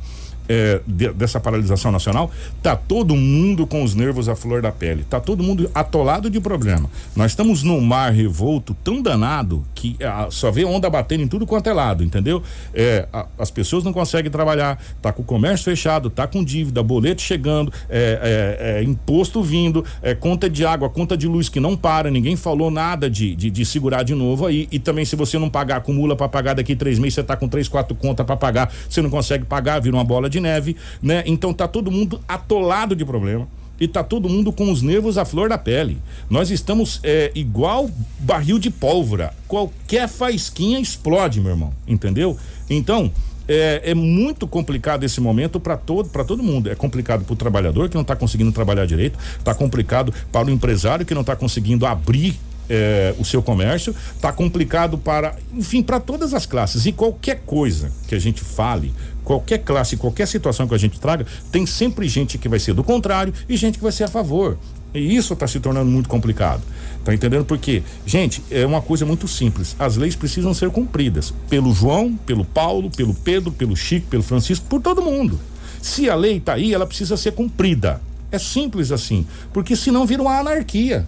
é, 0.49 0.81
de, 0.87 1.13
dessa 1.13 1.41
paralisação 1.41 1.93
nacional, 1.93 2.31
tá 2.63 2.77
todo 2.77 3.15
mundo 3.15 3.67
com 3.67 3.83
os 3.83 3.95
nervos 3.95 4.29
à 4.29 4.35
flor 4.35 4.63
da 4.63 4.73
pele, 4.73 5.05
tá 5.09 5.21
todo 5.21 5.43
mundo 5.43 5.71
atolado 5.75 6.29
de 6.29 6.41
problema. 6.41 6.91
Nós 7.15 7.33
estamos 7.33 7.63
num 7.63 7.81
mar 7.81 8.13
revolto 8.13 8.77
tão 8.83 9.01
danado 9.01 9.65
que 9.75 9.97
a, 10.03 10.29
só 10.31 10.51
vê 10.51 10.65
onda 10.65 10.89
batendo 10.89 11.23
em 11.23 11.29
tudo 11.29 11.47
quanto 11.47 11.69
é 11.69 11.73
lado, 11.73 12.05
entendeu? 12.05 12.43
É, 12.75 13.07
a, 13.13 13.27
as 13.39 13.51
pessoas 13.51 13.85
não 13.85 13.93
conseguem 13.93 14.31
trabalhar, 14.31 14.83
tá 15.01 15.13
com 15.13 15.23
o 15.23 15.25
comércio 15.25 15.65
fechado, 15.65 16.11
tá 16.11 16.27
com 16.27 16.45
dívida, 16.45 16.83
boleto 16.83 17.23
chegando, 17.23 17.73
é, 17.89 18.59
é, 18.61 18.79
é 18.79 18.83
imposto 18.83 19.43
vindo, 19.43 19.85
é, 20.03 20.15
conta 20.15 20.49
de 20.49 20.65
água, 20.65 20.89
conta 20.89 21.17
de 21.17 21.27
luz 21.27 21.49
que 21.49 21.61
não 21.61 21.77
para, 21.77 22.11
ninguém 22.11 22.37
falou 22.37 22.71
nada 22.71 23.09
de, 23.09 23.35
de, 23.35 23.51
de 23.51 23.65
segurar 23.65 24.03
de 24.03 24.15
novo 24.15 24.47
aí. 24.47 24.69
E 24.71 24.79
também 24.79 25.05
se 25.05 25.17
você 25.17 25.39
não 25.39 25.51
pagar, 25.51 25.77
acumula 25.77 26.17
para 26.17 26.29
pagar 26.29 26.55
daqui 26.55 26.77
três 26.77 26.99
meses, 26.99 27.15
você 27.15 27.23
tá 27.23 27.37
com 27.37 27.49
três, 27.49 27.69
quatro 27.69 27.95
contas 27.95 28.25
para 28.25 28.37
pagar, 28.37 28.73
você 28.89 29.01
não 29.03 29.11
consegue 29.11 29.45
pagar, 29.45 29.81
vira 29.81 29.97
uma 29.97 30.05
bola 30.05 30.29
de 30.29 30.32
neve, 30.41 30.77
né? 31.03 31.23
Então 31.27 31.53
tá 31.53 31.67
todo 31.67 31.91
mundo 31.91 32.21
atolado 32.27 32.95
de 32.95 33.05
problema 33.05 33.47
e 33.81 33.89
tá 33.89 34.05
todo 34.05 34.29
mundo 34.29 34.53
com 34.53 34.71
os 34.71 34.81
nervos 34.81 35.19
à 35.19 35.25
flor 35.25 35.49
da 35.49 35.59
pele. 35.59 35.99
Nós 36.31 36.51
estamos 36.51 37.01
é, 37.03 37.33
igual 37.35 37.91
barril 38.21 38.59
de 38.59 38.71
pólvora. 38.71 39.35
Qualquer 39.49 40.09
faísquinha 40.09 40.79
explode, 40.79 41.41
meu 41.41 41.51
irmão. 41.51 41.73
Entendeu? 41.87 42.37
Então, 42.71 43.11
é, 43.49 43.91
é, 43.91 43.95
muito 43.95 44.47
complicado 44.47 45.05
esse 45.05 45.21
momento 45.21 45.59
para 45.59 45.77
todo 45.77 46.09
para 46.09 46.25
todo 46.25 46.43
mundo. 46.43 46.71
É 46.71 46.75
complicado 46.75 47.25
para 47.25 47.33
o 47.33 47.37
trabalhador 47.37 47.89
que 47.89 47.95
não 47.95 48.03
está 48.03 48.15
conseguindo 48.15 48.53
trabalhar 48.53 48.87
direito, 48.87 49.19
está 49.39 49.55
complicado 49.55 50.15
para 50.31 50.47
o 50.47 50.51
empresário 50.51 51.05
que 51.05 51.15
não 51.15 51.23
está 51.23 51.35
conseguindo 51.35 51.85
abrir 51.85 52.39
é, 52.71 53.15
o 53.19 53.25
seu 53.25 53.43
comércio, 53.43 53.95
está 54.15 54.33
complicado 54.33 54.97
para, 54.97 55.37
enfim, 55.53 55.83
para 55.83 56.01
todas 56.01 56.33
as 56.33 56.47
classes. 56.47 56.87
E 56.87 56.93
qualquer 56.93 57.43
coisa 57.45 57.91
que 58.07 58.15
a 58.15 58.19
gente 58.19 58.43
fale 58.43 58.95
qualquer 59.25 59.59
classe, 59.59 59.97
qualquer 59.97 60.27
situação 60.27 60.67
que 60.67 60.75
a 60.75 60.79
gente 60.79 61.01
traga, 61.01 61.27
tem 61.51 61.67
sempre 61.67 62.09
gente 62.09 62.39
que 62.39 62.49
vai 62.49 62.59
ser 62.59 62.75
do 62.75 62.85
contrário 62.85 63.33
e 63.49 63.57
gente 63.57 63.79
que 63.79 63.83
vai 63.83 63.93
ser 63.93 64.05
a 64.05 64.09
favor. 64.09 64.59
E 64.95 65.17
isso 65.17 65.33
está 65.33 65.47
se 65.47 65.59
tornando 65.59 65.91
muito 65.91 66.09
complicado. 66.09 66.63
Tá 67.05 67.15
entendendo? 67.15 67.45
Porque, 67.45 67.83
gente, 68.05 68.43
é 68.51 68.67
uma 68.67 68.83
coisa 68.83 69.07
muito 69.07 69.27
simples. 69.27 69.75
As 69.79 69.97
leis 69.97 70.15
precisam 70.15 70.53
ser 70.53 70.71
cumpridas 70.71 71.33
pelo 71.49 71.73
João, 71.73 72.15
pelo 72.27 72.45
Paulo, 72.45 72.91
pelo 72.91 73.15
Pedro, 73.15 73.51
pelo 73.51 73.75
Chico, 73.75 74.07
pelo 74.09 74.23
Francisco, 74.23 74.67
por 74.69 74.81
todo 74.81 75.01
mundo. 75.01 75.41
Se 75.81 76.09
a 76.11 76.15
lei 76.15 76.37
está 76.37 76.55
aí, 76.55 76.75
ela 76.75 76.87
precisa 76.87 77.17
ser 77.17 77.33
cumprida. 77.33 78.01
É 78.31 78.39
simples 78.39 78.93
assim. 78.93 79.27
Porque 79.53 79.75
senão 79.75 80.07
vira 80.07 80.23
uma 80.23 80.39
anarquia. 80.39 81.07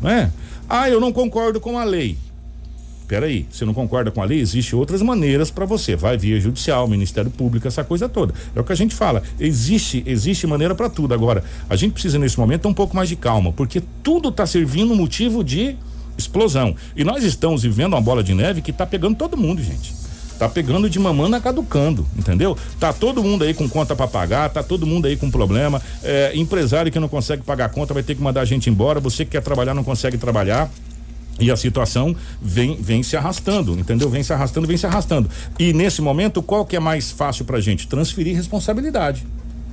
Não 0.00 0.10
é? 0.10 0.30
Ah, 0.68 0.88
eu 0.88 1.00
não 1.00 1.12
concordo 1.12 1.60
com 1.60 1.78
a 1.78 1.84
lei 1.84 2.16
peraí, 3.06 3.46
você 3.50 3.64
não 3.64 3.74
concorda 3.74 4.10
com 4.10 4.22
a 4.22 4.24
lei? 4.24 4.40
Existem 4.40 4.78
outras 4.78 5.02
maneiras 5.02 5.50
para 5.50 5.64
você. 5.64 5.96
Vai 5.96 6.16
via 6.16 6.40
judicial, 6.40 6.86
Ministério 6.88 7.30
Público, 7.30 7.66
essa 7.66 7.84
coisa 7.84 8.08
toda. 8.08 8.34
É 8.54 8.60
o 8.60 8.64
que 8.64 8.72
a 8.72 8.76
gente 8.76 8.94
fala. 8.94 9.22
Existe, 9.38 10.02
existe 10.06 10.46
maneira 10.46 10.74
para 10.74 10.88
tudo. 10.88 11.14
Agora, 11.14 11.44
a 11.68 11.76
gente 11.76 11.92
precisa 11.92 12.18
nesse 12.18 12.38
momento 12.38 12.68
um 12.68 12.74
pouco 12.74 12.94
mais 12.94 13.08
de 13.08 13.16
calma, 13.16 13.52
porque 13.52 13.82
tudo 14.02 14.28
está 14.28 14.46
servindo 14.46 14.94
motivo 14.94 15.42
de 15.42 15.76
explosão. 16.16 16.74
E 16.96 17.04
nós 17.04 17.22
estamos 17.24 17.62
vivendo 17.62 17.92
uma 17.92 18.00
bola 18.00 18.22
de 18.22 18.34
neve 18.34 18.60
que 18.60 18.70
está 18.70 18.86
pegando 18.86 19.16
todo 19.16 19.36
mundo, 19.36 19.62
gente. 19.62 19.94
Tá 20.38 20.48
pegando 20.48 20.90
de 20.90 20.98
mamana 20.98 21.40
caducando, 21.40 22.06
entendeu? 22.16 22.56
Tá 22.78 22.92
todo 22.92 23.22
mundo 23.22 23.44
aí 23.44 23.54
com 23.54 23.66
conta 23.66 23.96
para 23.96 24.06
pagar, 24.06 24.50
tá 24.50 24.62
todo 24.62 24.86
mundo 24.86 25.06
aí 25.06 25.16
com 25.16 25.30
problema. 25.30 25.80
É, 26.02 26.32
empresário 26.34 26.92
que 26.92 27.00
não 27.00 27.08
consegue 27.08 27.42
pagar 27.42 27.66
a 27.66 27.68
conta 27.70 27.94
vai 27.94 28.02
ter 28.02 28.14
que 28.14 28.22
mandar 28.22 28.42
a 28.42 28.44
gente 28.44 28.68
embora. 28.68 29.00
Você 29.00 29.24
que 29.24 29.30
quer 29.32 29.42
trabalhar 29.42 29.72
não 29.72 29.82
consegue 29.82 30.18
trabalhar. 30.18 30.70
E 31.38 31.50
a 31.50 31.56
situação 31.56 32.16
vem, 32.40 32.76
vem 32.76 33.02
se 33.02 33.16
arrastando, 33.16 33.72
entendeu? 33.78 34.08
Vem 34.08 34.22
se 34.22 34.32
arrastando, 34.32 34.66
vem 34.66 34.76
se 34.76 34.86
arrastando. 34.86 35.30
E 35.58 35.72
nesse 35.72 36.00
momento, 36.00 36.42
qual 36.42 36.64
que 36.64 36.76
é 36.76 36.80
mais 36.80 37.10
fácil 37.10 37.44
pra 37.44 37.60
gente? 37.60 37.86
Transferir 37.86 38.34
responsabilidade. 38.34 39.26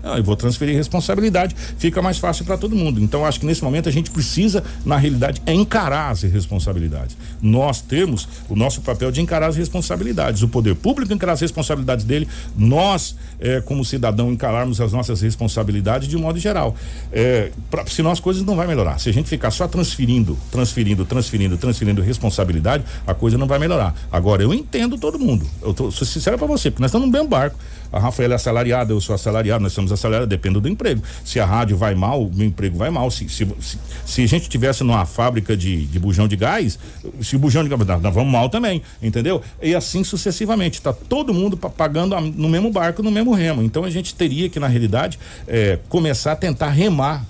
Ah, 0.04 0.18
eu 0.18 0.24
vou 0.24 0.36
transferir 0.36 0.76
responsabilidade, 0.76 1.56
fica 1.78 2.02
mais 2.02 2.18
fácil 2.18 2.44
para 2.44 2.58
todo 2.58 2.76
mundo. 2.76 3.02
Então, 3.02 3.26
acho 3.26 3.40
que 3.40 3.46
nesse 3.46 3.64
momento 3.64 3.88
a 3.88 3.92
gente 3.92 4.12
precisa, 4.12 4.62
na 4.86 4.98
realidade, 4.98 5.42
é 5.46 5.54
encarar 5.54 6.12
as 6.12 6.24
responsabilidades. 6.24 7.16
Nós 7.42 7.80
temos 7.80 8.28
o 8.50 8.56
nosso 8.56 8.82
papel 8.82 9.12
de 9.12 9.22
encarar 9.22 9.48
as 9.48 9.56
responsabilidades. 9.56 10.42
O 10.42 10.50
poder 10.50 10.76
público 10.76 11.14
encarar 11.14 11.34
as 11.34 11.42
responsabilidades 11.42 12.04
dele, 12.04 12.28
nós, 12.58 13.16
eh, 13.40 13.62
como 13.62 13.86
cidadão, 13.86 14.30
encararmos 14.30 14.82
as 14.82 14.92
nossas 14.92 15.22
responsabilidades 15.22 16.08
de 16.08 16.18
modo 16.18 16.38
geral. 16.38 16.76
Eh, 17.12 17.52
pra, 17.72 17.86
senão 17.88 18.12
as 18.12 18.20
coisas 18.20 18.44
não 18.44 18.58
vai 18.58 18.68
melhorar. 18.68 19.00
Se 19.00 19.10
a 19.10 19.14
gente 19.14 19.30
ficar 19.30 19.52
só 19.52 19.70
transferindo, 19.70 20.38
transferindo, 20.52 21.06
transferindo, 21.06 21.58
transferindo 21.58 22.02
responsabilidade, 22.02 22.84
a 23.08 23.14
coisa 23.14 23.38
não 23.38 23.48
vai 23.48 23.58
melhorar. 23.58 23.96
Agora, 24.12 24.44
eu 24.44 24.54
entendo 24.54 24.98
todo 24.98 25.18
mundo. 25.18 25.46
Eu 25.62 25.74
tô, 25.74 25.90
sou 25.92 26.06
sincero 26.06 26.38
para 26.38 26.48
você, 26.48 26.70
porque 26.70 26.82
nós 26.82 26.90
estamos 26.90 27.08
no 27.08 27.14
mesmo 27.14 27.30
barco. 27.30 27.58
A 27.94 28.00
Rafaela 28.00 28.34
é 28.34 28.36
assalariada, 28.36 28.92
eu 28.92 29.00
sou 29.00 29.14
assalariado, 29.14 29.62
nós 29.62 29.72
somos 29.94 30.00
assalariados, 30.00 30.30
depende 30.30 30.60
do 30.60 30.68
emprego. 30.68 31.02
Se 31.24 31.40
a 31.40 31.46
rádio 31.46 31.78
vai 31.78 31.96
mal, 31.96 32.24
o 32.24 32.44
emprego 32.44 32.78
vai 32.78 32.90
mal. 32.90 33.10
Se, 33.12 33.28
se, 33.30 33.48
se, 33.60 33.78
se 34.06 34.24
a 34.24 34.28
gente 34.28 34.50
tivesse 34.50 34.84
numa 34.84 35.06
fábrica 35.06 35.56
de, 35.56 35.86
de 35.86 36.00
bujão 36.00 36.28
de 36.28 36.36
gás, 36.36 36.78
se 37.22 37.36
o 37.36 37.40
bujão 37.40 37.64
de 37.64 37.70
gás, 37.70 38.02
nós 38.02 38.14
vamos 38.14 38.32
mal 38.32 38.50
também, 38.50 38.82
entendeu? 39.02 39.42
E 39.62 39.74
assim 39.74 40.04
sucessivamente. 40.04 40.80
Está 40.80 40.94
todo 40.94 41.34
mundo 41.34 41.56
pagando 41.56 42.20
no 42.20 42.50
mesmo 42.50 42.72
barco, 42.72 43.04
no 43.04 43.12
mesmo 43.12 43.34
remo. 43.34 43.62
Então 43.62 43.84
a 43.84 43.90
gente 43.90 44.14
teria 44.16 44.50
que, 44.50 44.60
na 44.60 44.68
realidade, 44.68 45.20
é, 45.48 45.80
começar 45.90 46.34
a 46.34 46.36
tentar 46.36 46.70
remar 46.70 47.26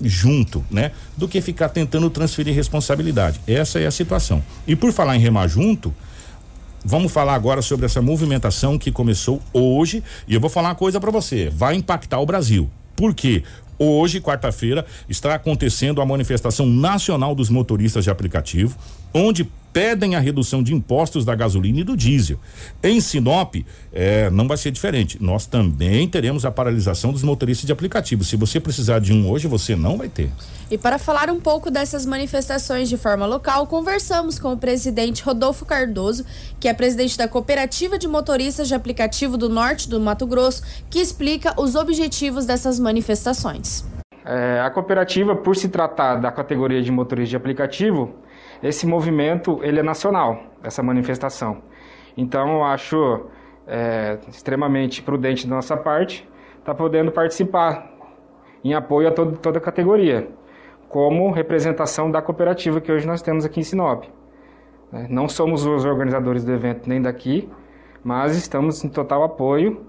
junto, 0.00 0.64
né? 0.70 0.90
Do 1.16 1.28
que 1.28 1.40
ficar 1.40 1.68
tentando 1.68 2.10
transferir 2.10 2.54
responsabilidade. 2.54 3.40
Essa 3.46 3.78
é 3.78 3.86
a 3.86 3.90
situação. 3.90 4.42
E 4.66 4.74
por 4.74 4.92
falar 4.92 5.16
em 5.16 5.20
remar 5.20 5.46
junto, 5.46 5.94
Vamos 6.84 7.12
falar 7.12 7.34
agora 7.34 7.62
sobre 7.62 7.86
essa 7.86 8.02
movimentação 8.02 8.76
que 8.76 8.90
começou 8.90 9.40
hoje 9.52 10.02
e 10.26 10.34
eu 10.34 10.40
vou 10.40 10.50
falar 10.50 10.70
uma 10.70 10.74
coisa 10.74 11.00
para 11.00 11.12
você, 11.12 11.48
vai 11.48 11.76
impactar 11.76 12.18
o 12.18 12.26
Brasil. 12.26 12.68
Por 12.96 13.14
quê? 13.14 13.44
Hoje, 13.78 14.20
quarta-feira, 14.20 14.84
está 15.08 15.34
acontecendo 15.34 16.00
a 16.00 16.06
manifestação 16.06 16.66
nacional 16.66 17.34
dos 17.34 17.50
motoristas 17.50 18.04
de 18.04 18.10
aplicativo, 18.10 18.76
onde 19.14 19.48
pedem 19.72 20.14
a 20.14 20.20
redução 20.20 20.62
de 20.62 20.74
impostos 20.74 21.24
da 21.24 21.34
gasolina 21.34 21.80
e 21.80 21.84
do 21.84 21.96
diesel. 21.96 22.38
Em 22.82 23.00
Sinop, 23.00 23.56
é, 23.92 24.30
não 24.30 24.46
vai 24.46 24.56
ser 24.56 24.70
diferente. 24.70 25.22
Nós 25.22 25.46
também 25.46 26.08
teremos 26.08 26.44
a 26.44 26.50
paralisação 26.50 27.12
dos 27.12 27.22
motoristas 27.22 27.66
de 27.66 27.72
aplicativo. 27.72 28.22
Se 28.24 28.36
você 28.36 28.60
precisar 28.60 28.98
de 28.98 29.12
um 29.12 29.28
hoje, 29.30 29.48
você 29.48 29.74
não 29.74 29.96
vai 29.96 30.08
ter. 30.08 30.30
E 30.70 30.78
para 30.78 30.98
falar 30.98 31.30
um 31.30 31.38
pouco 31.38 31.70
dessas 31.70 32.06
manifestações 32.06 32.88
de 32.88 32.96
forma 32.96 33.26
local, 33.26 33.66
conversamos 33.66 34.38
com 34.38 34.52
o 34.52 34.56
presidente 34.56 35.22
Rodolfo 35.22 35.64
Cardoso, 35.64 36.24
que 36.58 36.68
é 36.68 36.72
presidente 36.72 37.18
da 37.18 37.28
Cooperativa 37.28 37.98
de 37.98 38.08
Motoristas 38.08 38.68
de 38.68 38.74
Aplicativo 38.74 39.36
do 39.36 39.48
Norte 39.48 39.88
do 39.88 40.00
Mato 40.00 40.26
Grosso, 40.26 40.62
que 40.88 40.98
explica 40.98 41.54
os 41.60 41.74
objetivos 41.74 42.46
dessas 42.46 42.78
manifestações. 42.78 43.84
É, 44.24 44.60
a 44.60 44.70
cooperativa, 44.70 45.34
por 45.34 45.56
se 45.56 45.68
tratar 45.68 46.16
da 46.16 46.30
categoria 46.30 46.80
de 46.80 46.92
motoristas 46.92 47.30
de 47.30 47.36
aplicativo, 47.36 48.14
esse 48.62 48.86
movimento 48.86 49.60
ele 49.62 49.80
é 49.80 49.82
nacional, 49.82 50.42
essa 50.62 50.82
manifestação. 50.82 51.62
Então 52.16 52.56
eu 52.56 52.64
acho 52.64 53.26
é, 53.66 54.18
extremamente 54.28 55.02
prudente 55.02 55.46
da 55.46 55.56
nossa 55.56 55.76
parte 55.76 56.28
estar 56.58 56.72
tá 56.72 56.74
podendo 56.74 57.10
participar 57.10 57.90
em 58.64 58.74
apoio 58.74 59.08
a 59.08 59.10
todo, 59.10 59.36
toda 59.38 59.58
a 59.58 59.60
categoria. 59.60 60.28
como 60.88 61.30
representação 61.30 62.10
da 62.10 62.20
cooperativa 62.20 62.78
que 62.78 62.92
hoje 62.92 63.06
nós 63.06 63.22
temos 63.22 63.46
aqui 63.46 63.60
em 63.60 63.62
Sinop. 63.62 64.04
Né? 64.92 65.06
Não 65.08 65.26
somos 65.26 65.64
os 65.64 65.86
organizadores 65.86 66.44
do 66.44 66.52
evento 66.52 66.86
nem 66.86 67.00
daqui, 67.00 67.48
mas 68.04 68.36
estamos 68.36 68.84
em 68.84 68.90
total 68.90 69.22
apoio, 69.22 69.86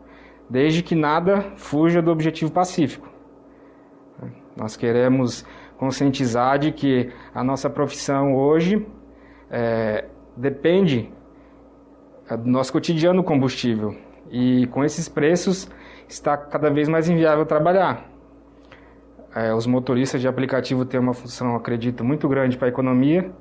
desde 0.50 0.82
que 0.82 0.96
nada 0.96 1.42
fuja 1.58 2.02
do 2.02 2.10
objetivo 2.10 2.54
pacífico. 2.54 3.10
Nós 4.56 4.78
queremos 4.78 5.46
conscientizar 5.78 6.60
de 6.60 6.72
que 6.72 7.12
a 7.34 7.44
nossa 7.44 7.70
profissão 7.70 8.36
hoje 8.36 8.86
é, 9.50 10.06
depende 10.36 11.12
é, 12.30 12.38
do 12.38 12.50
nosso 12.50 12.72
cotidiano 12.72 13.24
combustível 13.24 13.96
e 14.30 14.68
com 14.68 14.84
esses 14.84 15.08
preços 15.08 15.70
está 16.08 16.36
cada 16.38 16.70
vez 16.70 16.88
mais 16.88 17.10
inviável 17.10 17.46
trabalhar. 17.46 18.10
É, 19.36 19.54
os 19.54 19.66
motoristas 19.66 20.22
de 20.22 20.28
aplicativo 20.28 20.86
têm 20.86 21.00
uma 21.00 21.14
função, 21.14 21.56
acredito, 21.56 22.04
muito 22.04 22.28
grande 22.28 22.58
para 22.58 22.68
a 22.68 22.70
economia. 22.70 23.32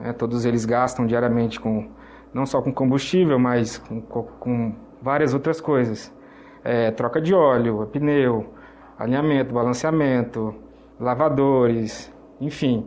É, 0.00 0.12
todos 0.12 0.44
eles 0.44 0.64
gastam 0.64 1.06
diariamente 1.06 1.60
com 1.60 1.90
não 2.32 2.46
só 2.46 2.62
com 2.62 2.72
combustível, 2.72 3.38
mas 3.38 3.78
com, 3.78 4.00
com 4.00 4.74
várias 5.00 5.34
outras 5.34 5.60
coisas. 5.60 6.12
É, 6.64 6.90
troca 6.92 7.20
de 7.20 7.34
óleo, 7.34 7.86
pneu, 7.92 8.54
alinhamento, 8.98 9.52
balanceamento, 9.52 10.54
lavadores, 11.02 12.12
enfim. 12.40 12.86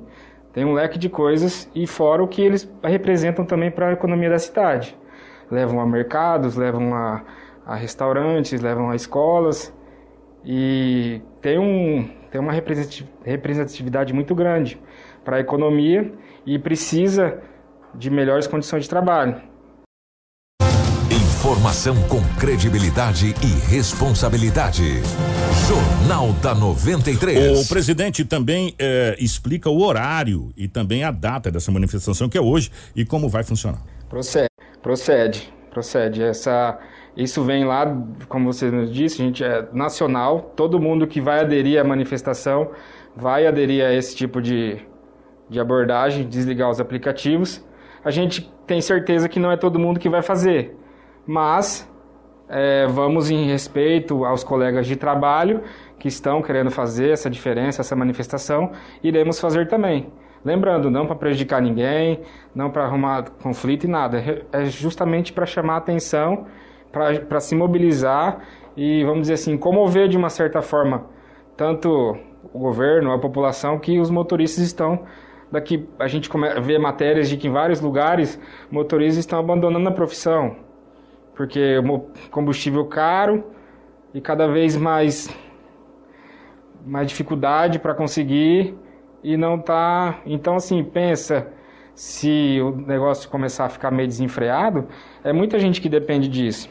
Tem 0.54 0.64
um 0.64 0.72
leque 0.72 0.98
de 0.98 1.10
coisas 1.10 1.70
e 1.76 1.86
fora 1.86 2.24
o 2.24 2.28
que 2.28 2.42
eles 2.42 2.72
representam 2.82 3.46
também 3.46 3.70
para 3.70 3.90
a 3.90 3.92
economia 3.92 4.30
da 4.30 4.40
cidade. 4.40 4.98
Levam 5.52 5.82
a 5.82 5.86
mercados, 5.86 6.56
levam 6.56 6.96
a, 6.96 7.24
a 7.66 7.76
restaurantes, 7.76 8.62
levam 8.62 8.90
a 8.90 8.96
escolas 8.96 9.74
e 10.46 11.22
tem, 11.42 11.60
um, 11.60 12.10
tem 12.32 12.40
uma 12.40 12.54
representatividade 12.54 14.14
muito 14.14 14.34
grande 14.34 14.82
para 15.26 15.38
a 15.38 15.40
economia 15.42 16.14
e 16.46 16.58
precisa 16.58 17.42
de 17.94 18.10
melhores 18.10 18.48
condições 18.48 18.84
de 18.84 18.90
trabalho. 18.90 19.42
Informação 21.46 21.96
com 22.10 22.24
credibilidade 22.40 23.36
e 23.44 23.70
responsabilidade. 23.70 24.82
Jornal 25.68 26.34
da 26.42 26.56
93. 26.56 27.64
O 27.64 27.70
presidente 27.70 28.26
também 28.26 28.74
eh, 28.80 29.16
explica 29.20 29.70
o 29.70 29.80
horário 29.84 30.52
e 30.58 30.68
também 30.68 31.04
a 31.04 31.12
data 31.12 31.52
dessa 31.52 31.72
manifestação 31.72 32.28
que 32.28 32.36
é 32.36 32.42
hoje 32.42 32.72
e 32.96 33.06
como 33.06 33.30
vai 33.30 33.44
funcionar. 33.44 33.80
Procede, 34.10 34.50
procede, 34.82 35.54
procede. 35.70 36.24
Essa, 36.24 36.80
isso 37.16 37.44
vem 37.44 37.64
lá, 37.64 37.96
como 38.28 38.52
você 38.52 38.72
nos 38.72 38.92
disse, 38.92 39.22
a 39.22 39.26
gente 39.26 39.44
é 39.44 39.68
nacional. 39.72 40.52
Todo 40.56 40.80
mundo 40.80 41.06
que 41.06 41.22
vai 41.22 41.42
aderir 41.42 41.80
à 41.80 41.84
manifestação 41.84 42.72
vai 43.16 43.46
aderir 43.46 43.86
a 43.86 43.94
esse 43.94 44.16
tipo 44.16 44.42
de, 44.42 44.80
de 45.48 45.60
abordagem, 45.60 46.28
desligar 46.28 46.72
os 46.72 46.80
aplicativos. 46.80 47.64
A 48.04 48.10
gente 48.10 48.52
tem 48.66 48.82
certeza 48.82 49.30
que 49.30 49.40
não 49.40 49.52
é 49.52 49.58
todo 49.58 49.78
mundo 49.78 50.00
que 50.00 50.10
vai 50.10 50.24
fazer, 50.24 50.76
mas 51.26 51.90
é, 52.48 52.86
vamos 52.88 53.30
em 53.32 53.46
respeito 53.46 54.26
aos 54.26 54.44
colegas 54.44 54.86
de 54.88 54.96
trabalho 54.96 55.62
que 56.00 56.08
estão 56.08 56.42
querendo 56.42 56.70
fazer 56.70 57.10
essa 57.10 57.30
diferença, 57.30 57.82
essa 57.82 57.96
manifestação, 57.96 58.72
iremos 59.04 59.40
fazer 59.40 59.68
também. 59.68 60.12
Lembrando, 60.44 60.92
não 60.92 61.08
para 61.08 61.16
prejudicar 61.16 61.60
ninguém, 61.60 62.22
não 62.54 62.70
para 62.70 62.84
arrumar 62.84 63.24
conflito 63.42 63.86
e 63.86 63.88
nada, 63.88 64.46
é 64.52 64.66
justamente 64.66 65.34
para 65.34 65.46
chamar 65.46 65.78
atenção, 65.78 66.46
para 66.92 67.40
se 67.40 67.56
mobilizar 67.56 68.42
e, 68.78 69.04
vamos 69.04 69.22
dizer 69.22 69.34
assim, 69.34 69.58
comover 69.58 70.08
de 70.08 70.16
uma 70.16 70.30
certa 70.30 70.62
forma 70.62 71.06
tanto 71.58 72.16
o 72.54 72.60
governo, 72.60 73.12
a 73.12 73.18
população, 73.18 73.80
que 73.80 74.00
os 74.00 74.10
motoristas 74.10 74.64
estão 74.64 75.04
daqui. 75.52 75.88
A 75.98 76.08
gente 76.08 76.30
vê 76.62 76.78
matérias 76.78 77.28
de 77.28 77.38
que 77.38 77.48
em 77.48 77.52
vários 77.52 77.82
lugares 77.82 78.40
motoristas 78.70 79.18
estão 79.18 79.40
abandonando 79.40 79.90
a 79.90 79.92
profissão, 79.92 80.58
porque 81.36 81.76
combustível 82.32 82.86
caro 82.86 83.44
e 84.14 84.22
cada 84.22 84.48
vez 84.48 84.76
mais 84.76 85.30
mais 86.86 87.08
dificuldade 87.08 87.80
para 87.80 87.94
conseguir 87.94 88.76
e 89.24 89.36
não 89.36 89.60
tá. 89.60 90.20
Então 90.26 90.56
assim, 90.56 90.84
pensa 90.84 91.48
se 91.94 92.60
o 92.62 92.72
negócio 92.72 93.30
começar 93.30 93.66
a 93.66 93.70
ficar 93.70 93.92
meio 93.92 94.08
desenfreado, 94.08 94.88
é 95.24 95.34
muita 95.34 95.58
gente 95.60 95.82
que 95.82 95.90
depende 95.90 96.28
disso. 96.28 96.70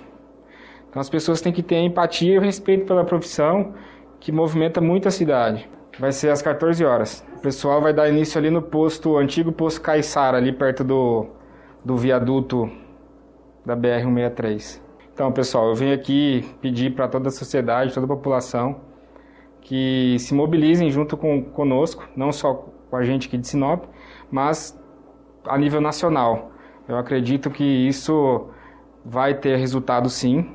Então 0.89 1.01
as 1.01 1.11
pessoas 1.11 1.41
têm 1.41 1.53
que 1.53 1.63
ter 1.63 1.77
empatia 1.77 2.37
e 2.37 2.39
respeito 2.39 2.87
pela 2.87 3.05
profissão 3.05 3.75
que 4.21 4.31
movimenta 4.31 4.81
muito 4.81 5.09
a 5.09 5.11
cidade. 5.11 5.69
Vai 5.99 6.13
ser 6.13 6.31
às 6.31 6.41
14 6.43 6.85
horas. 6.85 7.25
O 7.37 7.41
pessoal 7.41 7.81
vai 7.81 7.93
dar 7.93 8.09
início 8.09 8.39
ali 8.39 8.51
no 8.51 8.63
posto, 8.63 9.17
antigo 9.17 9.53
posto 9.53 9.81
Caiçara, 9.81 10.39
ali 10.39 10.53
perto 10.53 10.83
do, 10.85 11.27
do 11.85 11.97
viaduto 11.97 12.71
da 13.65 13.77
BR-163. 13.77 14.81
Então, 15.13 15.31
pessoal, 15.33 15.69
eu 15.69 15.75
venho 15.75 15.95
aqui 15.95 16.45
pedir 16.61 16.95
para 16.95 17.09
toda 17.09 17.29
a 17.29 17.33
sociedade, 17.33 17.95
toda 17.95 18.05
a 18.07 18.09
população, 18.09 18.81
que 19.61 20.17
se 20.19 20.35
mobilizem 20.35 20.91
junto 20.91 21.17
com 21.17 21.43
conosco, 21.43 22.07
não 22.17 22.33
só 22.33 22.67
com 22.91 22.97
a 22.97 23.05
gente 23.05 23.29
aqui 23.29 23.39
de 23.39 23.47
Sinop, 23.47 23.85
mas 24.31 24.79
a 25.47 25.57
nível 25.57 25.81
nacional. 25.81 26.53
Eu 26.87 26.99
acredito 26.99 27.51
que 27.51 27.65
isso 27.65 28.49
vai 29.05 29.35
ter 29.35 29.57
resultado 29.57 30.11
sim, 30.11 30.55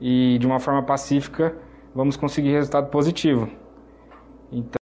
e 0.00 0.36
de 0.38 0.46
uma 0.46 0.58
forma 0.58 0.82
pacífica 0.82 1.56
vamos 1.94 2.16
conseguir 2.16 2.50
resultado 2.50 2.90
positivo. 2.90 3.48
Então, 4.50 4.81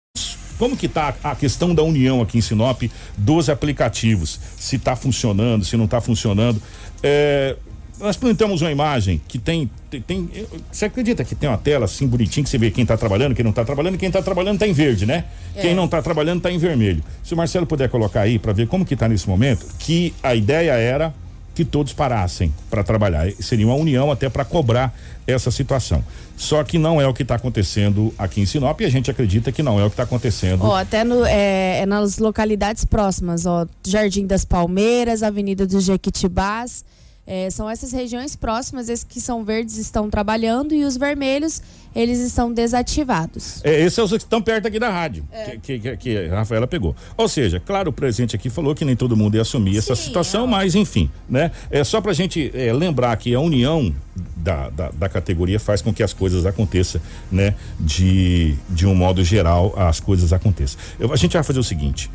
como 0.58 0.76
que 0.76 0.86
está 0.86 1.14
a 1.22 1.34
questão 1.34 1.74
da 1.74 1.82
união 1.82 2.20
aqui 2.20 2.38
em 2.38 2.40
Sinop 2.40 2.82
dos 3.16 3.48
aplicativos? 3.48 4.40
Se 4.56 4.76
está 4.76 4.94
funcionando, 4.96 5.64
se 5.64 5.76
não 5.76 5.86
está 5.86 6.00
funcionando? 6.00 6.62
É, 7.02 7.56
nós 8.02 8.16
plantamos 8.16 8.62
uma 8.62 8.70
imagem 8.70 9.20
que 9.28 9.38
tem, 9.38 9.70
tem, 9.88 10.00
tem, 10.00 10.28
Você 10.70 10.86
acredita 10.86 11.24
que 11.24 11.34
tem 11.34 11.48
uma 11.48 11.58
tela 11.58 11.84
assim 11.84 12.06
bonitinha 12.06 12.42
que 12.42 12.50
você 12.50 12.58
vê 12.58 12.70
quem 12.70 12.82
está 12.82 12.96
trabalhando, 12.96 13.34
quem 13.34 13.44
não 13.44 13.50
está 13.50 13.64
trabalhando, 13.64 13.96
quem 13.96 14.08
está 14.08 14.20
trabalhando 14.20 14.54
está 14.54 14.66
em 14.66 14.72
verde, 14.72 15.06
né? 15.06 15.24
É. 15.54 15.60
Quem 15.60 15.74
não 15.74 15.84
está 15.84 16.02
trabalhando 16.02 16.38
está 16.38 16.50
em 16.50 16.58
vermelho. 16.58 17.02
Se 17.22 17.32
o 17.32 17.36
Marcelo 17.36 17.66
puder 17.66 17.88
colocar 17.88 18.22
aí 18.22 18.38
para 18.38 18.52
ver 18.52 18.66
como 18.66 18.84
que 18.84 18.94
está 18.94 19.08
nesse 19.08 19.28
momento, 19.28 19.66
que 19.78 20.12
a 20.22 20.34
ideia 20.34 20.72
era 20.72 21.14
que 21.54 21.64
todos 21.64 21.92
parassem 21.92 22.52
para 22.70 22.82
trabalhar. 22.82 23.30
Seria 23.40 23.66
uma 23.66 23.74
união 23.74 24.10
até 24.10 24.28
para 24.28 24.44
cobrar 24.44 24.94
essa 25.26 25.50
situação. 25.50 26.04
Só 26.36 26.64
que 26.64 26.78
não 26.78 27.00
é 27.00 27.06
o 27.06 27.14
que 27.14 27.22
está 27.22 27.34
acontecendo 27.34 28.12
aqui 28.18 28.40
em 28.40 28.46
Sinop 28.46 28.80
e 28.80 28.84
a 28.84 28.90
gente 28.90 29.10
acredita 29.10 29.52
que 29.52 29.62
não 29.62 29.78
é 29.78 29.84
o 29.84 29.88
que 29.88 29.94
está 29.94 30.02
acontecendo. 30.02 30.72
Até 30.72 31.04
no, 31.04 31.24
é, 31.24 31.80
é, 31.80 31.86
nas 31.86 32.18
localidades 32.18 32.84
próximas, 32.84 33.46
ó, 33.46 33.66
Jardim 33.86 34.26
das 34.26 34.44
Palmeiras, 34.44 35.22
Avenida 35.22 35.66
dos 35.66 35.84
Jequitibás. 35.84 36.84
É, 37.26 37.48
são 37.50 37.70
essas 37.70 37.92
regiões 37.92 38.34
próximas, 38.34 38.88
esses 38.88 39.04
que 39.04 39.20
são 39.20 39.44
verdes 39.44 39.76
estão 39.76 40.10
trabalhando 40.10 40.74
e 40.74 40.84
os 40.84 40.96
vermelhos 40.96 41.62
eles 41.94 42.18
estão 42.18 42.52
desativados. 42.52 43.60
É, 43.62 43.80
esses 43.80 43.94
são 43.94 44.04
os 44.04 44.10
que 44.10 44.16
estão 44.18 44.40
perto 44.42 44.66
aqui 44.66 44.78
da 44.78 44.90
rádio, 44.90 45.24
é. 45.30 45.56
que, 45.62 45.78
que, 45.78 45.96
que, 45.96 46.18
a 46.18 46.36
Rafaela 46.36 46.66
pegou. 46.66 46.96
Ou 47.16 47.28
seja, 47.28 47.60
claro, 47.60 47.90
o 47.90 47.92
presidente 47.92 48.34
aqui 48.34 48.50
falou 48.50 48.74
que 48.74 48.84
nem 48.84 48.96
todo 48.96 49.16
mundo 49.16 49.36
ia 49.36 49.42
assumir 49.42 49.72
Sim, 49.72 49.78
essa 49.78 49.94
situação, 49.94 50.46
mas 50.46 50.74
enfim, 50.74 51.10
né? 51.28 51.50
É 51.70 51.84
só 51.84 52.00
pra 52.00 52.12
gente 52.12 52.50
é, 52.54 52.72
lembrar 52.72 53.16
que 53.16 53.34
a 53.34 53.40
união 53.40 53.94
da, 54.36 54.70
da, 54.70 54.90
da, 54.90 55.08
categoria 55.08 55.60
faz 55.60 55.80
com 55.80 55.92
que 55.92 56.02
as 56.02 56.12
coisas 56.12 56.44
aconteçam, 56.46 57.00
né? 57.30 57.54
De, 57.78 58.56
de 58.68 58.86
um 58.86 58.94
modo 58.94 59.22
geral, 59.22 59.74
as 59.76 60.00
coisas 60.00 60.32
aconteçam. 60.32 60.80
Eu, 60.98 61.12
a 61.12 61.16
gente 61.16 61.34
vai 61.34 61.42
fazer 61.42 61.60
o 61.60 61.64
seguinte, 61.64 62.10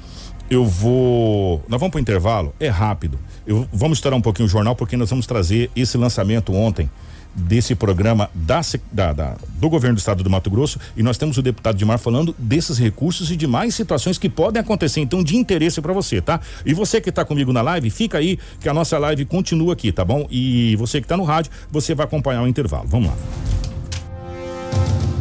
eu 0.49 0.65
vou. 0.65 1.63
Nós 1.67 1.79
vamos 1.79 1.91
para 1.91 1.97
o 1.97 2.01
intervalo, 2.01 2.53
é 2.59 2.67
rápido. 2.67 3.19
Eu, 3.45 3.67
vamos 3.71 3.97
estourar 3.97 4.17
um 4.17 4.21
pouquinho 4.21 4.45
o 4.45 4.49
jornal, 4.49 4.75
porque 4.75 4.97
nós 4.97 5.09
vamos 5.09 5.25
trazer 5.25 5.69
esse 5.75 5.97
lançamento 5.97 6.53
ontem 6.53 6.89
desse 7.37 7.75
programa 7.75 8.29
da, 8.33 8.61
da, 8.91 9.13
da, 9.13 9.37
do 9.59 9.69
governo 9.69 9.95
do 9.95 9.99
estado 9.99 10.23
do 10.23 10.29
Mato 10.29 10.49
Grosso 10.49 10.79
e 10.95 11.03
nós 11.03 11.19
temos 11.19 11.37
o 11.37 11.41
deputado 11.41 11.77
Dimar 11.77 11.99
falando 11.99 12.35
desses 12.37 12.79
recursos 12.79 13.29
e 13.29 13.35
de 13.35 13.45
mais 13.45 13.75
situações 13.75 14.17
que 14.17 14.27
podem 14.27 14.59
acontecer, 14.59 15.01
então 15.01 15.23
de 15.23 15.37
interesse 15.37 15.79
para 15.79 15.93
você, 15.93 16.19
tá? 16.19 16.41
E 16.65 16.73
você 16.73 16.99
que 16.99 17.09
está 17.09 17.23
comigo 17.23 17.53
na 17.53 17.61
live, 17.61 17.91
fica 17.91 18.17
aí 18.17 18.39
que 18.59 18.67
a 18.67 18.73
nossa 18.73 18.97
live 18.97 19.23
continua 19.25 19.73
aqui, 19.73 19.91
tá 19.91 20.03
bom? 20.03 20.25
E 20.31 20.75
você 20.77 20.99
que 20.99 21.05
está 21.05 21.15
no 21.15 21.23
rádio, 21.23 21.51
você 21.71 21.93
vai 21.93 22.05
acompanhar 22.05 22.41
o 22.41 22.47
intervalo. 22.47 22.87
Vamos 22.87 23.09
lá. 23.09 23.17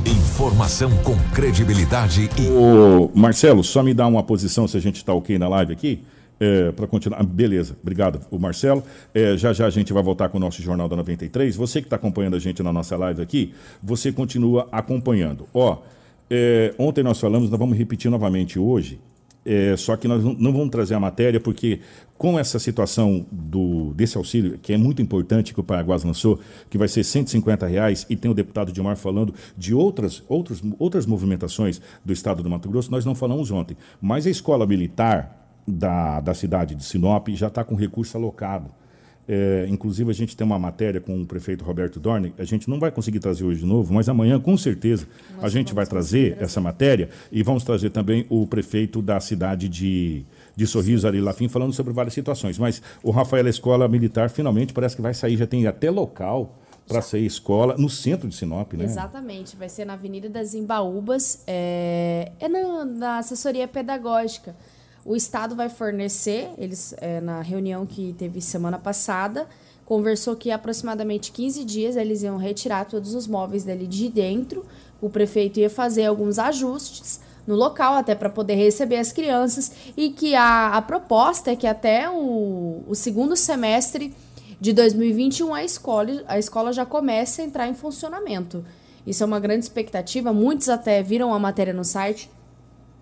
Informação 0.06 0.96
com 1.02 1.16
credibilidade 1.34 2.30
e. 2.38 2.48
Ô, 2.48 3.10
Marcelo, 3.12 3.64
só 3.64 3.82
me 3.82 3.92
dá 3.92 4.06
uma 4.06 4.22
posição 4.22 4.68
se 4.68 4.76
a 4.76 4.80
gente 4.80 4.98
está 4.98 5.12
ok 5.12 5.36
na 5.36 5.48
live 5.48 5.72
aqui. 5.72 6.00
É, 6.38 6.70
para 6.70 6.86
continuar. 6.86 7.24
beleza, 7.24 7.76
obrigado, 7.82 8.20
o 8.30 8.38
Marcelo. 8.38 8.84
É, 9.12 9.36
já 9.36 9.52
já 9.52 9.66
a 9.66 9.70
gente 9.70 9.92
vai 9.92 10.04
voltar 10.04 10.28
com 10.28 10.36
o 10.36 10.40
nosso 10.40 10.62
Jornal 10.62 10.88
da 10.88 10.94
93. 10.94 11.56
Você 11.56 11.80
que 11.80 11.88
está 11.88 11.96
acompanhando 11.96 12.36
a 12.36 12.38
gente 12.38 12.62
na 12.62 12.72
nossa 12.72 12.96
live 12.96 13.20
aqui, 13.20 13.52
você 13.82 14.12
continua 14.12 14.68
acompanhando. 14.70 15.48
Ó, 15.52 15.78
é, 16.30 16.72
ontem 16.78 17.02
nós 17.02 17.18
falamos, 17.18 17.50
nós 17.50 17.58
vamos 17.58 17.76
repetir 17.76 18.08
novamente 18.08 18.60
hoje, 18.60 19.00
É, 19.48 19.76
só 19.76 19.96
que 19.96 20.08
nós 20.08 20.24
não 20.24 20.52
vamos 20.52 20.70
trazer 20.70 20.94
a 20.94 21.00
matéria 21.00 21.38
porque 21.38 21.78
com 22.18 22.36
essa 22.36 22.58
situação 22.58 23.24
do, 23.30 23.94
desse 23.94 24.16
auxílio, 24.16 24.58
que 24.58 24.72
é 24.72 24.76
muito 24.76 25.00
importante 25.00 25.54
que 25.54 25.60
o 25.60 25.62
Paraguai 25.62 25.98
lançou, 26.04 26.40
que 26.68 26.76
vai 26.76 26.88
ser 26.88 27.04
150 27.04 27.64
reais, 27.66 28.04
e 28.10 28.16
tem 28.16 28.28
o 28.28 28.34
deputado 28.34 28.72
Dilmar 28.72 28.96
falando 28.96 29.32
de 29.56 29.72
outras, 29.72 30.24
outras, 30.28 30.60
outras 30.80 31.06
movimentações 31.06 31.80
do 32.04 32.12
estado 32.12 32.42
do 32.42 32.50
Mato 32.50 32.68
Grosso, 32.68 32.90
nós 32.90 33.04
não 33.04 33.14
falamos 33.14 33.52
ontem. 33.52 33.76
Mas 34.00 34.26
a 34.26 34.30
escola 34.30 34.66
militar 34.66 35.46
da, 35.66 36.20
da 36.20 36.34
cidade 36.34 36.74
de 36.74 36.84
Sinop 36.84 37.28
já 37.28 37.46
está 37.46 37.62
com 37.62 37.76
recurso 37.76 38.16
alocado. 38.16 38.70
É, 39.28 39.66
inclusive, 39.68 40.10
a 40.10 40.14
gente 40.14 40.36
tem 40.36 40.46
uma 40.46 40.58
matéria 40.58 41.00
com 41.00 41.20
o 41.20 41.26
prefeito 41.26 41.64
Roberto 41.64 41.98
Dorne. 41.98 42.32
A 42.38 42.44
gente 42.44 42.70
não 42.70 42.78
vai 42.78 42.90
conseguir 42.92 43.18
trazer 43.18 43.44
hoje 43.44 43.60
de 43.60 43.66
novo, 43.66 43.92
mas 43.92 44.08
amanhã, 44.08 44.38
com 44.38 44.56
certeza, 44.56 45.06
a 45.42 45.48
gente 45.48 45.74
vai 45.74 45.84
trazer 45.84 46.36
essa 46.40 46.60
matéria 46.60 47.08
e 47.32 47.42
vamos 47.42 47.64
trazer 47.64 47.90
também 47.90 48.24
o 48.28 48.46
prefeito 48.46 49.02
da 49.02 49.18
cidade 49.18 49.68
de, 49.68 50.24
de 50.54 50.66
Sorriso, 50.66 51.06
Ari 51.06 51.20
Lafim, 51.20 51.48
falando 51.48 51.72
sobre 51.72 51.92
várias 51.92 52.14
situações. 52.14 52.58
Mas 52.58 52.80
o 53.02 53.10
Rafael 53.10 53.46
Escola 53.48 53.88
Militar 53.88 54.30
finalmente 54.30 54.72
parece 54.72 54.94
que 54.94 55.02
vai 55.02 55.12
sair, 55.12 55.36
já 55.36 55.46
tem 55.46 55.66
até 55.66 55.90
local 55.90 56.56
para 56.86 57.02
sair 57.02 57.26
escola 57.26 57.74
no 57.76 57.90
centro 57.90 58.28
de 58.28 58.34
Sinop, 58.36 58.72
né? 58.74 58.84
Exatamente, 58.84 59.56
vai 59.56 59.68
ser 59.68 59.84
na 59.84 59.94
Avenida 59.94 60.28
das 60.28 60.54
Embaúbas, 60.54 61.42
é, 61.46 62.30
é 62.38 62.48
na, 62.48 62.84
na 62.84 63.18
assessoria 63.18 63.66
pedagógica. 63.66 64.54
O 65.06 65.14
Estado 65.14 65.54
vai 65.54 65.68
fornecer, 65.68 66.50
eles 66.58 66.92
é, 66.98 67.20
na 67.20 67.40
reunião 67.40 67.86
que 67.86 68.12
teve 68.18 68.40
semana 68.40 68.76
passada, 68.76 69.46
conversou 69.84 70.34
que 70.34 70.50
aproximadamente 70.50 71.30
15 71.30 71.64
dias 71.64 71.94
eles 71.94 72.24
iam 72.24 72.36
retirar 72.36 72.86
todos 72.86 73.14
os 73.14 73.28
móveis 73.28 73.62
dali 73.62 73.86
de 73.86 74.08
dentro. 74.08 74.66
O 75.00 75.08
prefeito 75.08 75.60
ia 75.60 75.70
fazer 75.70 76.06
alguns 76.06 76.40
ajustes 76.40 77.20
no 77.46 77.54
local 77.54 77.94
até 77.94 78.16
para 78.16 78.28
poder 78.28 78.56
receber 78.56 78.96
as 78.96 79.12
crianças 79.12 79.70
e 79.96 80.10
que 80.10 80.34
a, 80.34 80.70
a 80.70 80.82
proposta 80.82 81.52
é 81.52 81.56
que 81.56 81.68
até 81.68 82.10
o, 82.10 82.82
o 82.88 82.94
segundo 82.96 83.36
semestre 83.36 84.12
de 84.60 84.72
2021 84.72 85.54
a 85.54 85.62
escola, 85.62 86.24
a 86.26 86.36
escola 86.36 86.72
já 86.72 86.84
comece 86.84 87.42
a 87.42 87.44
entrar 87.44 87.68
em 87.68 87.74
funcionamento. 87.74 88.64
Isso 89.06 89.22
é 89.22 89.26
uma 89.26 89.38
grande 89.38 89.64
expectativa. 89.64 90.32
Muitos 90.32 90.68
até 90.68 91.00
viram 91.00 91.32
a 91.32 91.38
matéria 91.38 91.72
no 91.72 91.84
site 91.84 92.28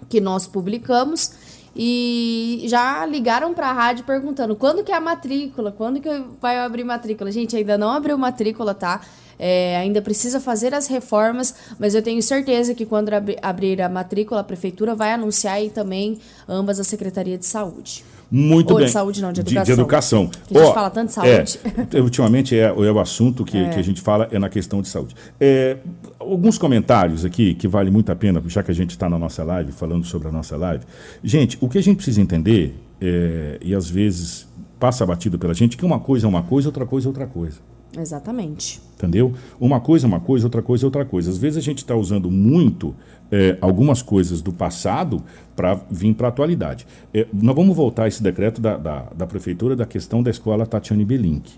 que 0.09 0.20
nós 0.20 0.46
publicamos 0.46 1.32
e 1.77 2.64
já 2.66 3.05
ligaram 3.07 3.53
para 3.53 3.68
a 3.68 3.72
rádio 3.72 4.05
perguntando 4.05 4.55
quando 4.55 4.85
que 4.85 4.93
é 4.93 4.95
a 4.95 5.01
matrícula, 5.01 5.72
quando 5.72 6.01
que 6.01 6.09
vai 6.41 6.59
abrir 6.59 6.85
matrícula. 6.85 7.31
Gente, 7.33 7.57
ainda 7.57 7.77
não 7.77 7.91
abriu 7.91 8.16
matrícula, 8.16 8.75
tá? 8.75 9.01
É, 9.39 9.77
ainda 9.79 10.01
precisa 10.01 10.39
fazer 10.39 10.72
as 10.72 10.87
reformas, 10.87 11.55
mas 11.79 11.95
eu 11.95 12.03
tenho 12.03 12.22
certeza 12.22 12.72
que 12.72 12.87
quando 12.87 13.12
abri- 13.12 13.37
abrir 13.43 13.83
a 13.83 13.89
matrícula, 13.89 14.41
a 14.41 14.45
prefeitura 14.45 14.95
vai 14.95 15.12
anunciar 15.12 15.61
e 15.62 15.70
também 15.70 16.20
ambas 16.49 16.79
a 16.79 16.85
Secretaria 16.85 17.37
de 17.37 17.45
Saúde. 17.45 18.05
Muito 18.37 18.72
Ou 18.72 18.78
bem. 18.78 18.87
de 18.87 18.91
saúde 18.93 19.22
não, 19.22 19.32
de 19.32 19.45
De, 19.45 19.57
educação. 19.57 19.74
educação. 19.74 20.30
Que 20.49 20.59
a 20.59 20.64
gente 20.64 20.74
fala 20.74 20.91
tanto 20.91 21.07
de 21.07 21.14
saúde. 21.14 21.61
É, 21.95 22.01
ultimamente 22.01 22.59
é, 22.59 22.62
é 22.64 22.72
o 22.72 22.99
assunto 22.99 23.45
que, 23.45 23.57
É. 23.57 23.68
que 23.68 23.78
a 23.78 23.82
gente 23.82 24.01
fala 24.01 24.28
é 24.32 24.41
na 24.41 24.49
questão 24.49 24.82
de 24.82 24.89
saúde. 24.89 25.14
É, 25.39 25.76
alguns 26.18 26.59
comentários 26.59 27.24
aqui 27.24 27.55
que 27.55 27.68
vale 27.68 27.93
muito 27.93 28.11
a 28.11 28.16
pena, 28.16 28.43
já 28.49 28.61
que 28.61 28.72
a 28.72 28.74
gente 28.74 28.91
está 28.91 29.09
na 29.09 29.20
nossa 29.20 29.45
live, 29.45 29.70
falando 29.70 30.05
sobre 30.05 30.26
a 30.26 30.32
nossa 30.32 30.57
live. 30.57 30.85
Gente, 31.22 31.57
o 31.61 31.68
que 31.68 31.78
a 31.78 31.82
gente 31.82 31.95
precisa 31.99 32.20
entender, 32.20 32.74
é, 33.01 33.61
e 33.62 33.72
às 33.72 33.89
vezes 33.89 34.49
passa 34.80 35.07
batido 35.07 35.39
pela 35.39 35.55
gente, 35.55 35.76
que 35.76 35.85
uma 35.85 36.01
coisa 36.01 36.26
é 36.26 36.28
uma 36.28 36.43
coisa, 36.43 36.66
outra 36.68 36.85
coisa 36.85 37.07
é 37.07 37.11
outra 37.11 37.26
coisa. 37.28 37.59
Exatamente. 37.97 38.80
Entendeu? 38.97 39.32
Uma 39.61 39.78
coisa 39.78 40.07
é 40.07 40.09
uma 40.09 40.18
coisa, 40.18 40.47
outra 40.47 40.61
coisa 40.61 40.85
é 40.85 40.87
outra 40.87 41.05
coisa. 41.05 41.30
Às 41.30 41.39
vezes 41.39 41.57
a 41.59 41.61
gente 41.61 41.78
está 41.78 41.95
usando 41.95 42.28
muito 42.28 42.95
é, 43.35 43.59
algumas 43.61 44.01
coisas 44.01 44.41
do 44.41 44.53
passado 44.53 45.20
para 45.57 45.80
vir 45.91 46.14
para 46.14 46.28
a 46.28 46.30
atualidade. 46.30 46.87
É, 47.12 47.26
nós 47.32 47.57
vamos 47.57 47.76
voltar 47.76 48.05
a 48.05 48.09
esse 48.09 48.22
decreto 48.22 48.61
da, 48.61 48.76
da, 48.76 49.07
da 49.16 49.26
prefeitura 49.26 49.74
da 49.74 49.85
questão 49.85 50.22
da 50.22 50.30
escola 50.30 50.64
Tatiane 50.64 51.05
Belink. 51.05 51.51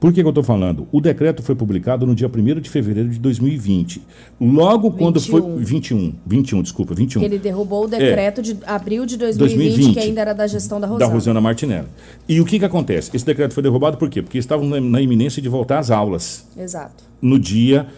Por 0.00 0.12
que, 0.12 0.20
que 0.20 0.26
eu 0.26 0.30
estou 0.30 0.44
falando? 0.44 0.86
O 0.92 1.00
decreto 1.00 1.42
foi 1.42 1.54
publicado 1.54 2.06
no 2.06 2.14
dia 2.14 2.28
1 2.28 2.60
de 2.60 2.70
fevereiro 2.70 3.10
de 3.10 3.18
2020. 3.18 4.00
Logo 4.40 4.92
quando 4.92 5.20
foi. 5.20 5.42
21. 5.56 6.14
21, 6.24 6.62
desculpa, 6.62 6.94
21. 6.94 7.20
Que 7.20 7.26
ele 7.26 7.38
derrubou 7.38 7.84
o 7.84 7.88
decreto 7.88 8.40
de 8.40 8.56
abril 8.64 9.04
de 9.04 9.16
2020, 9.16 9.58
2020, 9.58 9.94
que 9.94 10.00
ainda 10.00 10.20
era 10.20 10.32
da 10.32 10.46
gestão 10.46 10.80
da 10.80 10.86
da 10.86 10.92
Rosana. 10.92 11.12
Rosana 11.12 11.40
Martinelli. 11.40 11.88
E 12.28 12.40
o 12.40 12.44
que, 12.44 12.60
que 12.60 12.64
acontece? 12.64 13.10
Esse 13.12 13.26
decreto 13.26 13.52
foi 13.52 13.62
derrubado 13.62 13.98
por 13.98 14.08
quê? 14.08 14.22
Porque 14.22 14.38
estavam 14.38 14.68
na, 14.68 14.80
na 14.80 15.02
iminência 15.02 15.42
de 15.42 15.48
voltar 15.48 15.80
às 15.80 15.90
aulas 15.90 16.46
Exato. 16.56 17.02
no 17.20 17.36
dia 17.36 17.88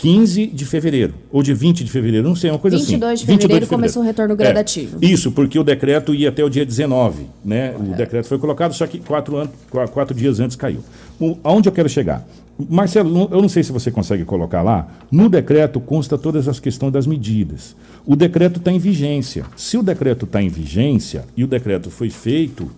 15 0.00 0.46
de 0.46 0.64
fevereiro, 0.64 1.12
ou 1.30 1.42
de 1.42 1.52
20 1.52 1.84
de 1.84 1.90
fevereiro, 1.90 2.26
não 2.26 2.34
sei, 2.34 2.50
uma 2.50 2.58
coisa 2.58 2.78
22 2.78 3.12
assim. 3.12 3.26
de 3.26 3.42
fevereiro 3.42 3.66
começou 3.66 4.02
o 4.02 4.04
retorno 4.06 4.34
gradativo. 4.34 4.96
É, 5.02 5.06
isso, 5.06 5.30
porque 5.30 5.58
o 5.58 5.62
decreto 5.62 6.14
ia 6.14 6.30
até 6.30 6.42
o 6.42 6.48
dia 6.48 6.64
19, 6.64 7.26
né? 7.44 7.74
O 7.78 7.94
decreto 7.94 8.26
foi 8.26 8.38
colocado, 8.38 8.72
só 8.72 8.86
que 8.86 8.98
quatro, 8.98 9.46
qua- 9.70 9.86
quatro 9.88 10.14
dias 10.14 10.40
antes 10.40 10.56
caiu. 10.56 10.82
O, 11.20 11.36
aonde 11.44 11.68
eu 11.68 11.72
quero 11.72 11.88
chegar? 11.88 12.26
Marcelo, 12.68 13.28
eu 13.30 13.40
não 13.42 13.48
sei 13.48 13.62
se 13.62 13.72
você 13.72 13.90
consegue 13.90 14.24
colocar 14.24 14.62
lá. 14.62 14.88
No 15.10 15.28
decreto 15.28 15.80
consta 15.80 16.16
todas 16.18 16.46
as 16.48 16.58
questões 16.60 16.92
das 16.92 17.06
medidas. 17.06 17.74
O 18.06 18.16
decreto 18.16 18.58
está 18.58 18.70
em 18.72 18.78
vigência. 18.78 19.44
Se 19.56 19.76
o 19.76 19.82
decreto 19.82 20.24
está 20.24 20.42
em 20.42 20.48
vigência 20.48 21.24
e 21.36 21.44
o 21.44 21.46
decreto 21.46 21.90
foi 21.90 22.08
feito 22.10 22.70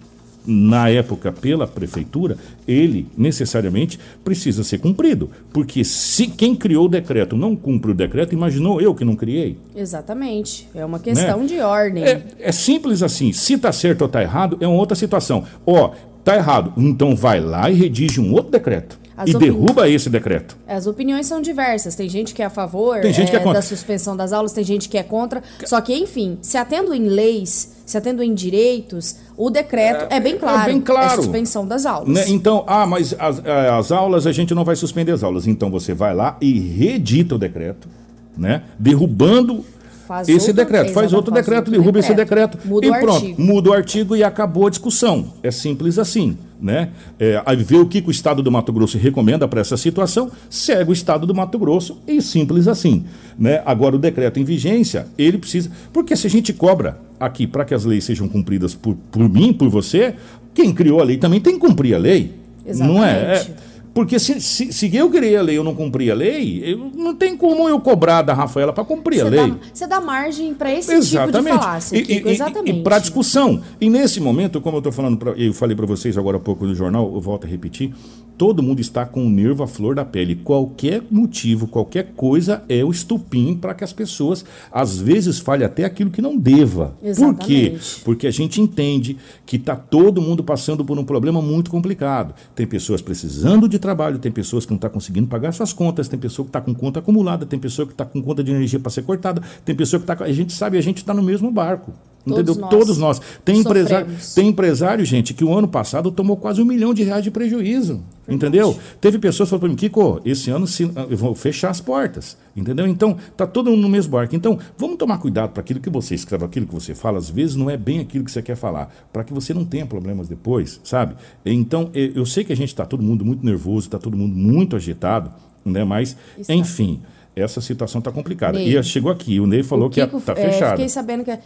na 0.47 0.89
época 0.89 1.31
pela 1.33 1.67
prefeitura, 1.67 2.37
ele 2.67 3.07
necessariamente 3.17 3.99
precisa 4.25 4.65
ser 4.65 4.79
cumprido. 4.79 5.31
Porque 5.53 5.85
se 5.85 6.27
quem 6.27 6.55
criou 6.55 6.87
o 6.87 6.89
decreto 6.89 7.37
não 7.37 7.55
cumpre 7.55 7.91
o 7.91 7.95
decreto, 7.95 8.33
imaginou 8.33 8.81
eu 8.81 8.95
que 8.95 9.05
não 9.05 9.15
criei? 9.17 9.57
Exatamente. 9.75 10.69
É 10.75 10.85
uma 10.85 10.99
questão 10.99 11.41
Né? 11.41 11.47
de 11.47 11.61
ordem. 11.61 12.05
É, 12.05 12.23
é 12.41 12.53
simples 12.53 13.03
assim. 13.03 13.33
Se 13.33 13.55
está 13.55 13.71
certo 13.73 14.03
ou 14.03 14.07
está 14.07 14.23
errado, 14.23 14.57
é 14.61 14.67
uma 14.67 14.77
outra 14.79 14.97
situação. 14.97 15.45
Ó, 15.67 15.93
tá 16.25 16.37
errado. 16.37 16.73
Então 16.77 17.15
vai 17.15 17.41
lá 17.41 17.71
e 17.71 17.75
redige 17.75 18.21
um 18.21 18.33
outro 18.33 18.51
decreto. 18.51 18.99
As 19.15 19.29
e 19.29 19.37
opini- 19.37 19.51
derruba 19.53 19.89
esse 19.89 20.09
decreto. 20.09 20.57
As 20.67 20.87
opiniões 20.87 21.27
são 21.27 21.41
diversas. 21.43 21.95
Tem 21.95 22.09
gente 22.09 22.33
que 22.35 22.41
é 22.43 22.47
a 22.47 22.51
favor 22.51 23.01
Tem 23.01 23.13
gente 23.13 23.31
que 23.31 23.37
é 23.37 23.41
contra. 23.41 23.61
da 23.61 23.63
suspensão 23.63 24.17
das 24.17 24.33
aulas, 24.33 24.53
tem 24.53 24.65
gente 24.65 24.89
que 24.89 24.97
é 24.97 25.03
contra. 25.03 25.43
Só 25.67 25.81
que, 25.83 25.95
enfim, 25.95 26.39
se 26.41 26.57
atendo 26.57 26.95
em 26.95 27.05
leis, 27.07 27.72
se 27.85 27.97
atendo 27.97 28.23
em 28.23 28.35
direitos, 28.35 29.17
o 29.37 29.51
decreto 29.51 30.07
é, 30.11 30.21
bem 30.21 30.39
claro. 30.39 30.73
bem 30.73 30.81
claro. 30.81 31.13
É 31.13 31.17
suspensão 31.17 31.67
das 31.67 31.85
aulas. 31.85 32.09
Né? 32.09 32.25
Então, 32.29 32.65
ah, 32.67 32.87
mas 32.87 33.15
as, 33.19 33.43
eh, 33.45 33.71
as 33.71 33.93
aulas, 33.93 34.27
a 34.27 34.33
gente 34.33 34.55
não 34.55 34.65
vai 34.65 34.77
suspender 34.77 35.13
as 35.13 35.23
aulas. 35.23 35.47
Então 35.47 35.71
você 35.71 35.95
vai 35.95 36.15
lá 36.15 36.37
e 36.41 36.59
reedita 36.59 37.35
o 37.35 37.39
decreto, 37.39 37.89
né? 38.37 38.63
Derrubando 38.79 39.65
Faz 40.13 40.29
esse 40.29 40.51
outro- 40.51 40.53
decreto. 40.55 40.93
Faz 40.93 41.13
outro 41.15 41.33
faz 41.33 41.47
decreto, 41.47 41.71
derruba 41.71 41.99
esse 41.99 42.13
decreto. 42.15 42.59
Muda 42.67 42.87
e 42.87 42.91
o 42.91 42.93
pronto, 42.93 43.15
artigo. 43.15 43.43
muda 43.43 43.71
o 43.71 43.73
artigo 43.73 44.15
e 44.17 44.23
acabou 44.23 44.67
a 44.67 44.71
discussão. 44.71 45.33
É 45.43 45.51
simples 45.51 45.99
assim. 45.99 46.37
Né? 46.61 46.91
É, 47.19 47.43
aí 47.45 47.57
vê 47.57 47.77
o 47.77 47.87
que, 47.87 48.05
o 48.07 48.11
Estado 48.11 48.41
do 48.43 48.53
Mato 48.53 48.73
Grosso 48.73 48.97
recomenda 48.97 49.49
para 49.49 49.61
essa 49.61 49.77
situação, 49.77 50.31
segue 50.49 50.91
o 50.91 50.93
Estado 50.93 51.27
do 51.27 51.35
Mato 51.35 51.59
Grosso 51.59 51.99
e 52.07 52.23
simples 52.23 52.69
assim. 52.69 53.05
Né? 53.37 53.61
Agora, 53.67 53.97
o 53.97 53.99
decreto 53.99 54.39
em 54.39 54.45
vigência, 54.45 55.07
ele 55.19 55.39
precisa. 55.39 55.71
Porque 55.93 56.15
se 56.15 56.27
a 56.27 56.31
gente 56.31 56.53
cobra 56.53 56.99
aqui 57.19 57.47
para 57.49 57.65
que 57.65 57.75
as 57.75 57.85
leis 57.85 58.05
sejam 58.05 58.29
cumpridas 58.29 58.75
por, 58.75 58.95
por 59.11 59.29
mim, 59.29 59.53
por 59.53 59.69
você, 59.71 60.15
quem 60.55 60.73
criou 60.73 61.01
a 61.01 61.05
lei 61.05 61.17
também 61.17 61.41
tem 61.41 61.55
que 61.55 61.59
cumprir 61.59 61.95
a 61.95 61.99
lei. 61.99 62.35
Não 62.77 63.03
é? 63.05 63.33
Exatamente. 63.33 63.51
É, 63.51 63.72
porque 63.95 64.19
se, 64.19 64.41
se, 64.41 64.73
se 64.73 64.97
eu 64.97 65.11
criei 65.11 65.37
a 65.37 65.43
lei 65.43 65.55
e 65.55 65.59
eu 65.59 65.65
não 65.65 65.75
cumpri 65.75 66.11
a 66.11 66.15
lei, 66.15 66.63
eu, 66.65 66.91
não 66.95 67.15
tem 67.15 67.37
como 67.37 67.69
eu 67.69 67.79
cobrar 67.81 68.23
da 68.23 68.33
Rafaela 68.33 68.73
para 68.73 68.85
cumprir 68.85 69.21
a 69.21 69.29
lei. 69.29 69.51
dá, 69.51 69.57
você 69.73 69.87
dá 69.87 70.01
margem 70.01 70.55
para 70.55 70.73
esse 70.73 70.93
Exatamente. 70.93 71.37
tipo 71.37 71.59
de 71.59 71.65
falácia. 71.65 71.97
E- 71.99 72.03
Kiko, 72.03 72.29
e, 72.29 72.33
exatamente. 72.33 72.83
para 72.83 72.99
discussão. 72.99 73.61
E 73.81 73.91
nesse 73.91 74.21
momento, 74.21 74.61
como 74.61 74.77
eu 74.77 74.81
estou 74.81 74.93
falando, 74.93 75.17
pra, 75.19 75.33
eu 75.33 75.53
falei 75.53 75.77
para 75.77 75.85
vocês 75.87 76.17
agora 76.17 76.39
há 76.39 76.41
pouco 76.41 76.65
no 76.65 76.75
jornal, 76.75 77.11
eu 77.15 77.21
volto 77.21 77.47
a 77.47 77.49
repetir, 77.51 77.93
todo 78.37 78.63
mundo 78.63 78.81
está 78.81 79.05
com 79.07 79.27
o 79.27 79.31
nervo 79.31 79.63
à 79.63 79.67
flor 79.67 79.95
da 79.95 80.05
pele. 80.05 80.37
Qualquer 80.37 81.03
motivo, 81.11 81.67
qualquer 81.67 82.13
coisa 82.17 82.63
é 82.69 82.85
o 82.85 82.91
estupim 82.91 83.55
para 83.55 83.75
que 83.75 83.85
as 83.85 83.93
pessoas, 83.93 84.45
às 84.71 84.99
vezes, 84.99 85.39
falem 85.39 85.65
até 85.65 85.85
aquilo 85.85 86.11
que 86.11 86.23
não 86.23 86.37
deva. 86.37 86.97
Por 87.17 87.35
quê? 87.37 87.73
Exatamente. 87.75 88.01
Porque 88.05 88.27
a 88.27 88.31
gente 88.31 88.61
entende 88.61 89.17
que 89.47 89.57
está 89.57 89.77
todo 89.77 90.21
mundo 90.21 90.43
passando 90.43 90.85
por 90.85 90.99
um 90.99 91.05
problema 91.05 91.41
muito 91.41 91.71
complicado. 91.71 92.35
Tem 92.55 92.67
pessoas 92.67 93.03
precisando 93.03 93.69
de 93.69 93.79
trabalho, 93.79 94.19
tem 94.19 94.33
pessoas 94.33 94.65
que 94.65 94.73
não 94.73 94.77
estão 94.77 94.91
conseguindo 94.91 95.29
pagar 95.29 95.53
suas 95.53 95.73
contas, 95.73 96.09
tem 96.09 96.19
pessoa 96.19 96.45
que 96.45 96.51
está 96.51 96.61
com 96.61 96.75
conta 96.75 97.01
acumulada, 97.01 97.47
tem 97.47 97.59
pessoa 97.59 97.87
que 97.87 97.93
está 97.93 98.05
com 98.05 98.21
conta 98.23 98.43
de 98.43 98.51
energia 98.51 98.79
para 98.79 98.91
ser 98.91 99.03
cortada, 99.03 99.43
tem 99.65 99.75
pessoa 99.75 100.01
que 100.01 100.11
está. 100.11 100.25
A 100.25 100.33
gente 100.33 100.53
sabe, 100.53 100.79
a 100.79 100.83
gente 100.83 100.99
está 100.99 101.15
no 101.15 101.23
mesmo 101.23 101.51
barco. 101.51 101.93
Todos 102.25 102.41
entendeu? 102.41 102.61
nós 102.61 102.71
Todos 102.71 102.99
nós. 102.99 103.21
Tem 103.45 103.59
empresário, 103.59 104.07
tem 104.35 104.49
empresário, 104.49 105.05
gente, 105.05 105.35
que 105.35 105.45
o 105.45 105.53
ano 105.57 105.67
passado 105.67 106.11
tomou 106.13 106.37
quase 106.37 106.63
um 106.63 106.65
milhão 106.65 106.95
de 106.95 107.03
reais 107.03 107.25
de 107.25 107.31
prejuízo. 107.31 108.01
Entendeu? 108.29 108.79
Teve 109.01 109.19
pessoas 109.19 109.49
que 109.49 109.51
falaram 109.51 109.61
para 109.61 109.69
mim, 109.71 109.75
Kiko, 109.77 110.21
esse 110.25 110.49
ano 110.51 110.67
se- 110.67 110.89
eu 111.11 111.17
vou 111.17 111.35
fechar 111.35 111.71
as 111.71 111.81
portas. 111.81 112.37
Entendeu? 112.57 112.87
Então, 112.87 113.17
tá 113.37 113.47
todo 113.47 113.71
mundo 113.71 113.83
no 113.83 113.89
mesmo 113.89 114.13
barco. 114.13 114.37
Então, 114.37 114.59
vamos 114.79 114.97
tomar 114.97 115.19
cuidado 115.19 115.51
para 115.51 115.61
aquilo 115.61 115.81
que 115.81 115.91
você 115.91 116.15
escreve, 116.15 116.45
aquilo 116.45 116.67
que 116.67 116.75
você 116.75 116.95
fala. 116.95 117.19
Às 117.19 117.29
vezes 117.29 117.57
não 117.57 117.69
é 117.69 117.77
bem 117.77 117.99
aquilo 117.99 118.25
que 118.25 118.31
você 118.31 118.41
quer 118.43 118.55
falar, 118.57 118.95
para 119.13 119.25
que 119.25 119.33
você 119.35 119.53
não 119.53 119.65
tenha 119.65 119.85
problemas 119.85 120.29
depois, 120.29 120.81
sabe? 120.85 121.17
Então, 121.45 121.91
eu 121.93 122.25
sei 122.25 122.45
que 122.45 122.53
a 122.53 122.57
gente 122.57 122.69
está 122.69 122.87
todo 122.87 123.03
mundo 123.03 123.25
muito 123.25 123.45
nervoso, 123.45 123.87
está 123.87 123.99
todo 123.99 124.17
mundo 124.17 124.35
muito 124.37 124.77
agitado, 124.77 125.33
né? 125.65 125.83
Mas, 125.83 126.17
Está. 126.39 126.55
enfim, 126.55 127.01
essa 127.35 127.61
situação 127.61 127.99
está 127.99 128.13
complicada. 128.13 128.59
Ney. 128.59 128.77
E 128.79 128.83
chegou 128.85 129.11
aqui, 129.11 129.41
o 129.41 129.47
Ney 129.47 129.63
falou 129.63 129.89
O 129.89 129.91
que 129.91 130.01
está 130.01 130.33
é, 130.33 130.37
fechado. 130.37 130.71
Fiquei 130.73 130.89
sabendo 130.89 131.25
que 131.25 131.37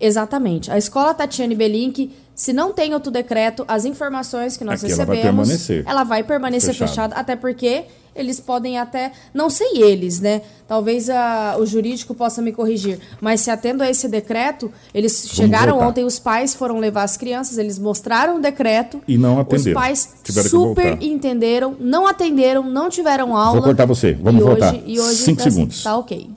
Exatamente. 0.00 0.70
A 0.70 0.78
escola 0.78 1.14
Tatiane 1.14 1.54
Belink, 1.54 2.10
se 2.34 2.52
não 2.52 2.72
tem 2.72 2.92
outro 2.94 3.10
decreto, 3.10 3.64
as 3.66 3.84
informações 3.84 4.56
que 4.56 4.64
nós 4.64 4.82
Aqui 4.84 4.92
ela 4.92 5.04
vai 5.04 5.16
recebemos, 5.16 5.46
permanecer 5.48 5.84
ela 5.86 6.04
vai 6.04 6.22
permanecer 6.22 6.74
fechada. 6.74 7.14
até 7.14 7.34
porque 7.34 7.84
eles 8.14 8.40
podem 8.40 8.78
até, 8.78 9.12
não 9.34 9.50
sei 9.50 9.82
eles, 9.82 10.20
né? 10.20 10.40
Talvez 10.66 11.10
a- 11.10 11.56
o 11.60 11.66
jurídico 11.66 12.14
possa 12.14 12.40
me 12.40 12.50
corrigir, 12.50 12.98
mas 13.20 13.42
se 13.42 13.50
atendo 13.50 13.82
a 13.82 13.90
esse 13.90 14.08
decreto, 14.08 14.72
eles 14.94 15.28
chegaram 15.30 15.72
voltar. 15.74 15.88
ontem, 15.88 16.04
os 16.04 16.18
pais 16.18 16.54
foram 16.54 16.78
levar 16.78 17.02
as 17.02 17.16
crianças, 17.18 17.58
eles 17.58 17.78
mostraram 17.78 18.36
o 18.36 18.40
decreto. 18.40 19.02
E 19.06 19.18
não 19.18 19.34
Os 19.34 19.40
atenderam. 19.40 19.78
pais 19.80 20.14
Tiveram 20.24 20.48
super 20.48 21.02
entenderam, 21.02 21.76
não 21.78 22.06
atenderam, 22.06 22.62
não 22.64 22.88
tiveram 22.88 23.36
aula. 23.36 23.52
Vou 23.56 23.62
cortar 23.62 23.84
você. 23.84 24.14
Vamos 24.14 24.42
voltar. 24.42 24.72
Hoje, 24.74 24.82
e 24.86 24.98
hoje 24.98 25.16
Cinco 25.16 25.42
tá, 25.44 25.50
segundos. 25.50 25.82
Tá 25.82 25.96
ok. 25.98 26.30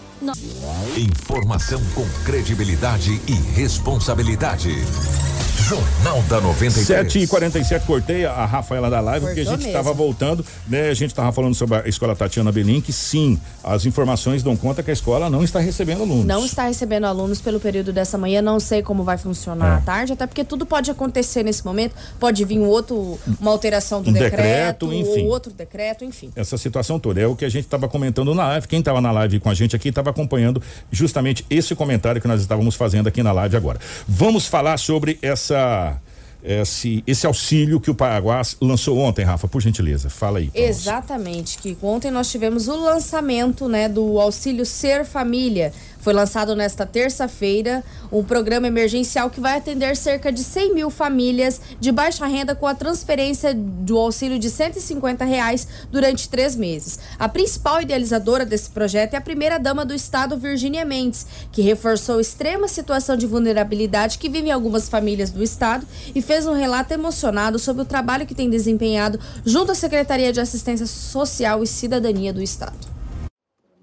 Informação 0.97 1.82
com 1.95 2.05
credibilidade 2.26 3.22
e 3.28 3.34
responsabilidade. 3.55 4.70
Jornal 5.70 6.22
da 6.24 6.41
93. 6.41 6.88
7 6.88 7.20
e 7.20 7.28
47 7.28 7.86
cortei 7.86 8.26
a 8.26 8.43
Rafaela 8.45 8.89
da 8.89 8.99
live, 9.01 9.26
porque 9.28 9.41
a 9.41 9.43
Cortou 9.43 9.59
gente 9.59 9.67
estava 9.67 9.93
voltando, 9.93 10.43
né? 10.67 10.89
A 10.89 10.93
gente 10.95 11.11
estava 11.11 11.32
falando 11.32 11.53
sobre 11.53 11.78
a 11.78 11.88
escola 11.88 12.15
Tatiana 12.15 12.51
Belink. 12.51 12.91
Sim, 12.91 13.39
as 13.63 13.86
informações 13.86 14.41
dão 14.41 14.55
conta 14.57 14.82
que 14.82 14.89
a 14.89 14.93
escola 14.93 15.30
não 15.30 15.43
está 15.43 15.59
recebendo 15.59 16.01
alunos. 16.01 16.26
Não 16.26 16.43
está 16.45 16.63
recebendo 16.63 17.03
alunos 17.05 17.39
pelo 17.39 17.59
período 17.59 17.93
dessa 17.93 18.17
manhã, 18.17 18.41
não 18.41 18.59
sei 18.59 18.82
como 18.82 19.03
vai 19.03 19.17
funcionar 19.17 19.76
É. 19.76 19.78
à 19.78 19.82
tarde, 19.82 20.13
até 20.13 20.26
porque 20.26 20.43
tudo 20.43 20.65
pode 20.65 20.89
acontecer 20.89 21.43
nesse 21.43 21.63
momento. 21.63 21.93
Pode 22.20 22.43
vir 22.45 22.57
um 22.57 22.65
outro, 22.65 23.20
uma 23.39 23.51
alteração 23.51 24.01
do 24.01 24.09
Um 24.09 24.13
decreto, 24.13 24.88
decreto, 24.88 24.93
enfim. 24.93 25.24
ou 25.26 25.28
outro 25.28 25.51
decreto, 25.53 26.03
enfim. 26.03 26.32
essa 26.36 26.57
situação 26.57 26.97
toda. 26.99 27.22
É 27.22 27.28
o 27.28 27.36
que 27.36 27.45
a 27.45 27.49
gente 27.49 27.65
estava 27.65 27.88
comentando 27.88 28.34
na 28.34 28.47
live. 28.47 28.67
Quem 28.67 28.80
estava 28.80 29.01
na 29.01 29.11
live 29.11 29.39
com 29.39 29.49
a 29.49 29.53
gente 29.53 29.76
aqui 29.76 29.89
estava 29.89 30.09
acompanhando 30.10 30.62
justamente 30.91 31.45
esse 31.49 31.76
comentário 31.76 32.22
que 32.22 32.28
nós 32.28 32.41
estávamos 32.41 32.76
fazendo 32.76 33.07
aqui 33.07 33.24
na 33.24 33.32
live 33.32 33.55
agora. 33.55 33.80
Vamos 34.07 34.47
falar 34.47 34.78
sobre 34.78 35.18
essa. 35.22 35.97
Esse, 36.41 37.03
esse 37.05 37.28
auxílio 37.28 37.82
que 37.82 37.91
o 37.91 37.93
Paraguai 37.93 38.41
lançou 38.62 38.97
ontem, 38.97 39.26
Rafa, 39.26 39.45
por 39.45 39.62
gentileza. 39.62 40.10
Fala 40.10 40.39
aí. 40.39 40.49
Exatamente, 40.55 41.57
que 41.57 41.78
ontem 41.82 42.10
nós 42.10 42.32
tivemos 42.32 42.70
o 42.70 42.78
lançamento 42.78 43.68
né, 43.68 43.89
do 43.89 44.18
Auxílio 44.22 44.66
Ser 44.66 45.03
Família. 45.03 45.74
Foi 46.00 46.14
lançado 46.14 46.56
nesta 46.56 46.86
terça-feira 46.86 47.84
um 48.12 48.24
programa 48.24 48.68
emergencial 48.68 49.30
que 49.30 49.39
vai 49.39 49.58
atender 49.58 49.95
cerca 49.95 50.32
de 50.32 50.43
100 50.43 50.74
mil 50.74 50.89
famílias 50.89 51.60
de 51.80 51.91
baixa 51.91 52.26
renda 52.26 52.56
com 52.56 52.66
a 52.66 52.74
transferência 52.74 53.54
do 53.54 53.97
auxílio 53.97 54.39
de 54.39 54.50
150 54.50 55.26
reais 55.26 55.68
durante 55.91 56.30
três 56.30 56.56
meses. 56.56 57.00
A 57.20 57.28
principal 57.28 57.82
idealizadora 57.82 58.45
desse 58.45 58.70
projeto 58.70 59.14
é 59.14 59.18
a 59.18 59.22
primeira-dama 59.22 59.86
do 59.86 59.93
estado, 59.93 60.38
Virgínia 60.38 60.86
Mendes, 60.86 61.28
que 61.52 61.62
reforçou 61.62 62.18
a 62.18 62.22
extrema 62.22 62.68
situação 62.68 63.18
de 63.18 63.28
vulnerabilidade 63.28 64.18
que 64.18 64.30
vivem 64.30 64.52
algumas 64.52 64.88
famílias 64.88 65.32
do 65.32 65.43
estado 65.43 65.86
e 66.16 66.22
fez 66.22 66.47
um 66.47 66.54
relato 66.54 66.93
emocionado 66.93 67.60
sobre 67.60 67.82
o 67.82 67.86
trabalho 67.86 68.26
que 68.26 68.36
tem 68.36 68.50
desempenhado 68.50 69.20
junto 69.45 69.72
à 69.74 69.76
Secretaria 69.76 70.32
de 70.32 70.39
Assistência 70.39 70.88
Social 70.88 71.62
e 71.62 71.68
Cidadania 71.68 72.34
do 72.34 72.41
estado. 72.41 72.89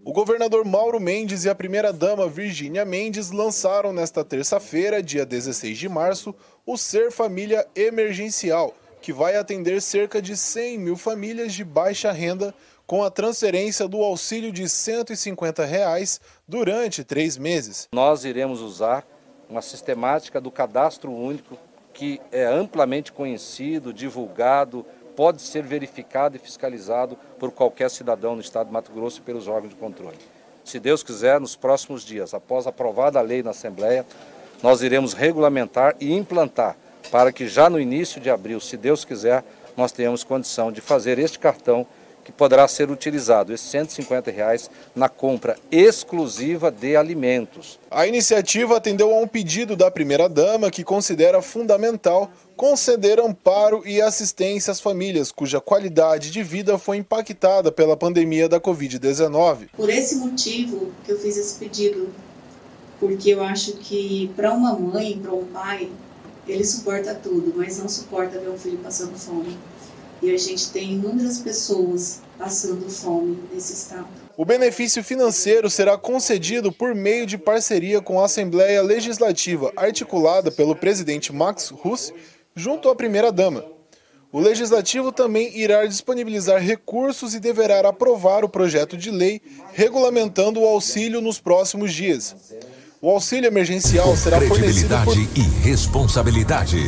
O 0.07 0.13
governador 0.13 0.65
Mauro 0.65 1.01
Mendes 1.01 1.45
e 1.45 1.51
a 1.51 1.55
primeira-dama 1.55 2.29
Virgínia 2.29 2.85
Mendes 2.85 3.33
lançaram 3.33 3.93
nesta 3.93 4.25
terça-feira, 4.25 5.03
dia 5.03 5.27
16 5.27 5.77
de 5.77 5.89
março, 5.89 6.33
o 6.65 6.77
Ser 6.77 7.11
Família 7.11 7.67
Emergencial, 7.75 8.73
que 9.03 9.13
vai 9.13 9.35
atender 9.35 9.83
cerca 9.83 10.23
de 10.23 10.37
100 10.37 10.79
mil 10.79 10.97
famílias 10.97 11.53
de 11.53 11.65
baixa 11.65 12.13
renda 12.13 12.55
com 12.87 13.03
a 13.03 13.11
transferência 13.11 13.89
do 13.89 14.01
auxílio 14.01 14.53
de 14.53 14.69
150 14.69 15.65
reais 15.65 16.21
durante 16.47 17.03
três 17.03 17.37
meses. 17.37 17.89
Nós 17.91 18.25
iremos 18.25 18.61
usar 18.61 19.05
uma 19.51 19.61
sistemática 19.61 20.41
do 20.41 20.53
cadastro 20.53 21.11
único 21.11 21.59
que 21.93 22.21
é 22.31 22.45
amplamente 22.45 23.11
conhecido, 23.11 23.93
divulgado, 23.93 24.87
pode 25.17 25.41
ser 25.41 25.63
verificado 25.63 26.37
e 26.37 26.39
fiscalizado 26.39 27.17
por 27.39 27.51
qualquer 27.51 27.91
cidadão 27.91 28.35
no 28.35 28.41
estado 28.41 28.67
de 28.67 28.73
Mato 28.73 28.93
Grosso 28.93 29.19
e 29.19 29.23
pelos 29.23 29.49
órgãos 29.49 29.71
de 29.71 29.77
controle. 29.81 30.19
Se 30.65 30.79
Deus 30.79 31.03
quiser, 31.03 31.41
nos 31.41 31.57
próximos 31.57 32.05
dias, 32.05 32.35
após 32.35 32.67
aprovada 32.67 33.19
a 33.19 33.23
lei 33.23 33.43
na 33.43 33.51
Assembleia, 33.51 34.05
nós 34.63 34.83
iremos 34.83 35.13
regulamentar 35.13 35.97
e 35.99 36.13
implantar 36.13 36.77
para 37.11 37.33
que 37.33 37.47
já 37.47 37.71
no 37.71 37.81
início 37.81 38.21
de 38.21 38.29
abril, 38.29 38.61
se 38.61 38.77
Deus 38.77 39.05
quiser, 39.05 39.45
nós 39.77 39.93
tenhamos 39.93 40.25
condição 40.25 40.73
de 40.73 40.81
fazer 40.81 41.19
este 41.19 41.39
cartão 41.39 41.87
que 42.25 42.33
poderá 42.33 42.67
ser 42.67 42.91
utilizado, 42.91 43.55
esses 43.55 43.71
150 43.71 44.33
reais, 44.33 44.69
na 44.97 45.09
compra 45.09 45.57
exclusiva 45.71 46.73
de 46.73 46.97
alimentos. 46.97 47.79
A 47.89 48.05
iniciativa 48.05 48.77
atendeu 48.77 49.15
a 49.15 49.21
um 49.21 49.29
pedido 49.29 49.77
da 49.77 49.89
primeira-dama 49.93 50.69
que 50.69 50.83
considera 50.83 51.41
fundamental 51.41 52.29
conceder 52.57 53.21
amparo 53.21 53.83
e 53.87 54.01
assistência 54.01 54.71
às 54.71 54.81
famílias 54.81 55.31
cuja 55.31 55.61
qualidade 55.61 56.31
de 56.31 56.43
vida 56.43 56.79
foi 56.79 56.97
impactada 56.97 57.71
pela 57.71 57.97
pandemia 57.97 58.49
da 58.49 58.59
Covid-19. 58.59 59.69
Por 59.77 59.91
esse 59.91 60.17
motivo 60.17 60.91
que 61.05 61.13
eu 61.13 61.19
fiz 61.19 61.37
esse 61.37 61.59
pedido, 61.59 62.09
porque 62.99 63.31
eu 63.31 63.43
acho 63.43 63.75
que 63.75 64.31
para 64.35 64.53
uma 64.53 64.75
mãe, 64.79 65.19
para 65.19 65.33
um 65.33 65.45
pai, 65.45 65.91
ele 66.49 66.65
suporta 66.65 67.15
tudo, 67.15 67.53
mas 67.57 67.79
não 67.79 67.89
suporta 67.89 68.39
ver 68.39 68.49
um 68.49 68.59
filho 68.59 68.79
passando 68.79 69.17
fome. 69.19 69.57
E 70.23 70.35
a 70.35 70.39
gente 70.39 70.71
tem 70.71 70.93
inúmeras 70.95 71.39
pessoas 71.39 72.21
passando 72.39 72.89
fome 72.89 73.39
nesse 73.53 73.75
estado. 73.75 74.07
O 74.37 74.45
benefício 74.45 75.03
financeiro 75.03 75.69
será 75.69 75.97
concedido 75.97 76.71
por 76.71 76.95
meio 76.95 77.27
de 77.27 77.37
parceria 77.37 78.01
com 78.01 78.21
a 78.21 78.27
Assembleia 78.27 78.83
Legislativa, 78.83 79.73
articulada 79.77 80.51
pelo 80.51 80.77
presidente 80.77 81.33
Max 81.33 81.71
Russe, 81.71 82.13
junto 82.57 82.89
à 82.89 82.97
primeira-dama. 82.97 83.63
O 84.33 84.41
legislativo 84.41 85.13
também 85.13 85.57
irá 85.57 85.87
disponibilizar 85.87 86.61
recursos 86.61 87.35
e 87.35 87.41
deverá 87.41 87.87
aprovar 87.89 88.45
o 88.45 88.49
projeto 88.49 88.97
de 88.97 89.11
lei 89.11 89.41
regulamentando 89.73 90.61
o 90.61 90.67
auxílio 90.67 91.21
nos 91.21 91.39
próximos 91.39 91.93
dias. 91.93 92.35
O 93.01 93.11
auxílio 93.11 93.47
emergencial 93.47 94.17
será 94.17 94.41
fornecido 94.41 94.89
por 95.05 95.15
Credibilidade 95.15 95.29
e 95.37 95.63
responsabilidade. 95.63 96.79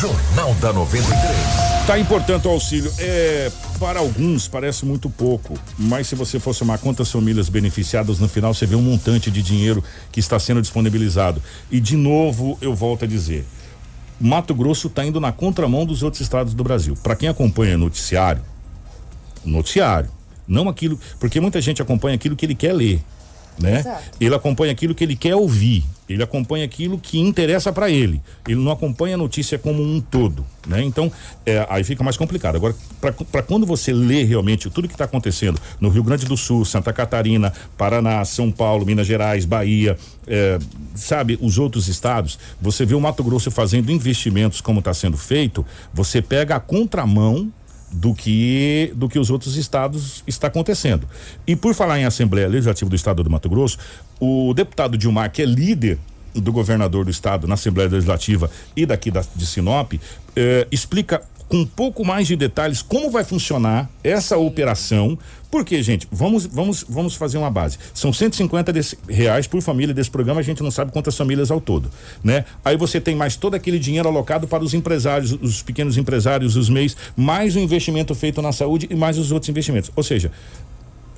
Jornal 0.00 0.54
da 0.54 0.72
93. 0.72 1.86
Tá 1.86 1.98
importante 1.98 2.48
o 2.48 2.50
auxílio. 2.50 2.90
É, 2.98 3.50
para 3.78 4.00
alguns 4.00 4.48
parece 4.48 4.86
muito 4.86 5.10
pouco, 5.10 5.58
mas 5.78 6.06
se 6.06 6.14
você 6.14 6.40
for 6.40 6.54
somar 6.54 6.78
quantas 6.78 7.10
famílias 7.10 7.48
beneficiadas 7.48 8.18
no 8.18 8.28
final, 8.28 8.54
você 8.54 8.64
vê 8.64 8.76
um 8.76 8.82
montante 8.82 9.30
de 9.30 9.42
dinheiro 9.42 9.84
que 10.10 10.20
está 10.20 10.38
sendo 10.38 10.62
disponibilizado. 10.62 11.42
E 11.70 11.80
de 11.80 11.96
novo, 11.96 12.56
eu 12.60 12.74
volto 12.74 13.04
a 13.04 13.08
dizer, 13.08 13.44
Mato 14.20 14.54
Grosso 14.54 14.88
está 14.88 15.04
indo 15.04 15.18
na 15.18 15.32
contramão 15.32 15.86
dos 15.86 16.02
outros 16.02 16.20
estados 16.20 16.52
do 16.52 16.62
Brasil. 16.62 16.94
Para 17.02 17.16
quem 17.16 17.28
acompanha 17.28 17.78
noticiário, 17.78 18.42
noticiário, 19.42 20.10
não 20.46 20.68
aquilo, 20.68 21.00
porque 21.18 21.40
muita 21.40 21.60
gente 21.60 21.80
acompanha 21.80 22.16
aquilo 22.16 22.36
que 22.36 22.44
ele 22.44 22.54
quer 22.54 22.74
ler, 22.74 23.02
né? 23.60 23.80
Exato. 23.80 24.02
Ele 24.20 24.34
acompanha 24.34 24.72
aquilo 24.72 24.94
que 24.94 25.04
ele 25.04 25.16
quer 25.16 25.34
ouvir, 25.34 25.84
ele 26.08 26.22
acompanha 26.22 26.64
aquilo 26.64 26.98
que 26.98 27.18
interessa 27.20 27.72
para 27.72 27.88
ele. 27.88 28.20
Ele 28.48 28.60
não 28.60 28.72
acompanha 28.72 29.14
a 29.14 29.18
notícia 29.18 29.58
como 29.58 29.82
um 29.82 30.00
todo, 30.00 30.44
né? 30.66 30.82
Então, 30.82 31.10
é, 31.46 31.64
aí 31.70 31.84
fica 31.84 32.02
mais 32.02 32.16
complicado. 32.16 32.56
Agora, 32.56 32.74
para 33.30 33.42
quando 33.42 33.64
você 33.64 33.92
lê 33.92 34.24
realmente 34.24 34.68
tudo 34.70 34.88
que 34.88 34.94
está 34.94 35.04
acontecendo 35.04 35.60
no 35.80 35.88
Rio 35.88 36.02
Grande 36.02 36.26
do 36.26 36.36
Sul, 36.36 36.64
Santa 36.64 36.92
Catarina, 36.92 37.52
Paraná, 37.76 38.24
São 38.24 38.50
Paulo, 38.50 38.84
Minas 38.84 39.06
Gerais, 39.06 39.44
Bahia, 39.44 39.96
é, 40.26 40.58
sabe, 40.94 41.38
os 41.40 41.58
outros 41.58 41.86
estados, 41.88 42.38
você 42.60 42.84
vê 42.84 42.94
o 42.94 43.00
Mato 43.00 43.22
Grosso 43.22 43.50
fazendo 43.50 43.92
investimentos 43.92 44.60
como 44.60 44.80
está 44.80 44.92
sendo 44.92 45.16
feito, 45.16 45.64
você 45.92 46.20
pega 46.20 46.56
a 46.56 46.60
contramão 46.60 47.52
do 47.92 48.14
que 48.14 48.92
do 48.94 49.08
que 49.08 49.18
os 49.18 49.30
outros 49.30 49.56
estados 49.56 50.22
está 50.26 50.46
acontecendo. 50.46 51.06
E 51.46 51.56
por 51.56 51.74
falar 51.74 51.98
em 51.98 52.04
Assembleia 52.04 52.48
Legislativa 52.48 52.88
do 52.88 52.96
Estado 52.96 53.22
do 53.22 53.30
Mato 53.30 53.48
Grosso, 53.48 53.78
o 54.18 54.54
deputado 54.54 54.96
Dilmar, 54.96 55.30
que 55.30 55.42
é 55.42 55.44
líder 55.44 55.98
do 56.34 56.52
governador 56.52 57.04
do 57.04 57.10
estado 57.10 57.46
na 57.46 57.54
Assembleia 57.54 57.90
Legislativa 57.90 58.50
e 58.76 58.86
daqui 58.86 59.10
da, 59.10 59.24
de 59.34 59.46
Sinop, 59.46 59.94
eh, 60.36 60.66
explica 60.70 61.22
com 61.50 61.58
um 61.58 61.66
pouco 61.66 62.04
mais 62.04 62.28
de 62.28 62.36
detalhes 62.36 62.80
como 62.80 63.10
vai 63.10 63.24
funcionar 63.24 63.90
essa 64.04 64.38
operação. 64.38 65.18
Porque, 65.50 65.82
gente, 65.82 66.06
vamos, 66.12 66.46
vamos, 66.46 66.86
vamos 66.88 67.16
fazer 67.16 67.36
uma 67.36 67.50
base. 67.50 67.76
São 67.92 68.12
150 68.12 68.72
desse, 68.72 68.96
reais 69.08 69.48
por 69.48 69.60
família 69.60 69.92
desse 69.92 70.08
programa, 70.08 70.38
a 70.38 70.44
gente 70.44 70.62
não 70.62 70.70
sabe 70.70 70.92
quantas 70.92 71.16
famílias 71.16 71.50
ao 71.50 71.60
todo, 71.60 71.90
né? 72.22 72.44
Aí 72.64 72.76
você 72.76 73.00
tem 73.00 73.16
mais 73.16 73.34
todo 73.34 73.56
aquele 73.56 73.80
dinheiro 73.80 74.08
alocado 74.08 74.46
para 74.46 74.62
os 74.62 74.74
empresários, 74.74 75.32
os 75.32 75.60
pequenos 75.60 75.98
empresários, 75.98 76.54
os 76.54 76.70
MEIs, 76.70 76.96
mais 77.16 77.56
o 77.56 77.58
investimento 77.58 78.14
feito 78.14 78.40
na 78.40 78.52
saúde 78.52 78.86
e 78.88 78.94
mais 78.94 79.18
os 79.18 79.32
outros 79.32 79.48
investimentos. 79.48 79.90
Ou 79.96 80.04
seja, 80.04 80.30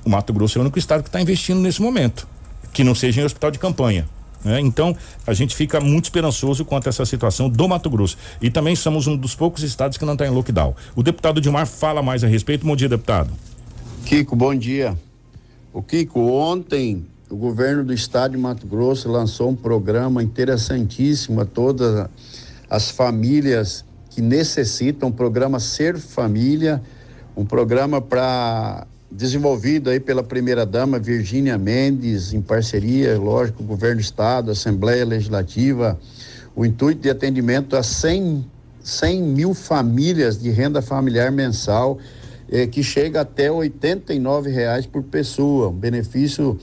o 0.03 0.09
Mato 0.09 0.33
Grosso 0.33 0.57
é 0.57 0.59
o 0.59 0.63
único 0.63 0.79
estado 0.79 1.03
que 1.03 1.09
está 1.09 1.21
investindo 1.21 1.59
nesse 1.59 1.79
momento, 1.79 2.27
que 2.73 2.83
não 2.83 2.95
seja 2.95 3.21
em 3.21 3.23
hospital 3.23 3.51
de 3.51 3.59
campanha. 3.59 4.07
Né? 4.43 4.59
Então, 4.59 4.95
a 5.25 5.33
gente 5.33 5.55
fica 5.55 5.79
muito 5.79 6.05
esperançoso 6.05 6.65
quanto 6.65 6.87
a 6.87 6.89
essa 6.89 7.05
situação 7.05 7.49
do 7.49 7.67
Mato 7.67 7.89
Grosso. 7.89 8.17
E 8.41 8.49
também 8.49 8.75
somos 8.75 9.07
um 9.07 9.15
dos 9.15 9.35
poucos 9.35 9.63
estados 9.63 9.97
que 9.97 10.05
não 10.05 10.13
está 10.13 10.25
em 10.25 10.29
lockdown. 10.29 10.75
O 10.95 11.03
deputado 11.03 11.39
Dilmar 11.39 11.65
fala 11.65 12.01
mais 12.01 12.23
a 12.23 12.27
respeito. 12.27 12.65
Bom 12.65 12.75
dia, 12.75 12.89
deputado. 12.89 13.31
Kiko, 14.05 14.35
bom 14.35 14.53
dia. 14.53 14.97
O 15.71 15.81
Kiko, 15.81 16.19
ontem 16.19 17.05
o 17.29 17.35
governo 17.35 17.83
do 17.83 17.93
estado 17.93 18.31
de 18.31 18.37
Mato 18.37 18.67
Grosso 18.67 19.09
lançou 19.09 19.49
um 19.49 19.55
programa 19.55 20.21
interessantíssimo 20.21 21.41
a 21.41 21.45
todas 21.45 22.07
as 22.69 22.91
famílias 22.91 23.83
que 24.09 24.21
necessitam, 24.21 25.09
um 25.09 25.11
programa 25.11 25.59
Ser 25.59 25.97
Família, 25.97 26.81
um 27.35 27.43
programa 27.43 27.99
para 27.99 28.85
desenvolvido 29.15 29.91
aí 29.91 29.99
pela 29.99 30.23
primeira 30.23 30.65
dama 30.65 30.97
Virgínia 30.97 31.57
Mendes, 31.57 32.33
em 32.33 32.41
parceria, 32.41 33.17
lógico, 33.17 33.61
o 33.61 33.65
governo 33.65 33.97
do 33.97 34.01
estado, 34.01 34.49
Assembleia 34.49 35.05
Legislativa, 35.05 35.99
o 36.55 36.65
intuito 36.65 37.01
de 37.01 37.09
atendimento 37.09 37.75
a 37.75 37.83
100, 37.83 38.43
100 38.83 39.21
mil 39.21 39.53
famílias 39.53 40.41
de 40.41 40.49
renda 40.49 40.81
familiar 40.81 41.31
mensal, 41.31 41.99
eh, 42.49 42.65
que 42.65 42.81
chega 42.81 43.21
até 43.21 43.49
R$ 43.49 43.71
reais 44.47 44.87
por 44.87 45.03
pessoa, 45.03 45.69
um 45.69 45.73
benefício 45.73 46.59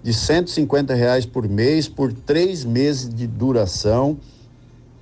de 0.00 0.14
150 0.14 0.94
reais 0.94 1.26
por 1.26 1.48
mês, 1.48 1.88
por 1.88 2.12
três 2.12 2.64
meses 2.64 3.12
de 3.12 3.26
duração. 3.26 4.16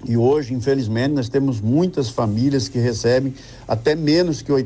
E 0.06 0.16
hoje, 0.16 0.54
infelizmente, 0.54 1.12
nós 1.12 1.28
temos 1.28 1.60
muitas 1.60 2.08
famílias 2.08 2.68
que 2.68 2.78
recebem 2.78 3.34
até 3.68 3.94
menos 3.94 4.40
que 4.40 4.50
R$ 4.50 4.64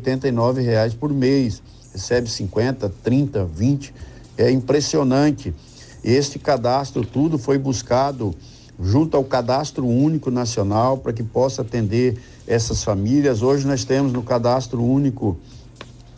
reais 0.62 0.94
por 0.94 1.12
mês 1.12 1.60
recebe 1.92 2.28
50, 2.28 2.92
30, 3.02 3.44
20. 3.44 3.94
É 4.36 4.50
impressionante. 4.50 5.54
Este 6.02 6.38
cadastro, 6.38 7.04
tudo 7.04 7.38
foi 7.38 7.58
buscado 7.58 8.34
junto 8.80 9.16
ao 9.16 9.24
Cadastro 9.24 9.86
Único 9.86 10.30
Nacional 10.30 10.96
para 10.98 11.12
que 11.12 11.22
possa 11.22 11.62
atender 11.62 12.18
essas 12.46 12.82
famílias. 12.82 13.42
Hoje 13.42 13.66
nós 13.66 13.84
temos 13.84 14.12
no 14.12 14.22
Cadastro 14.22 14.82
Único 14.82 15.36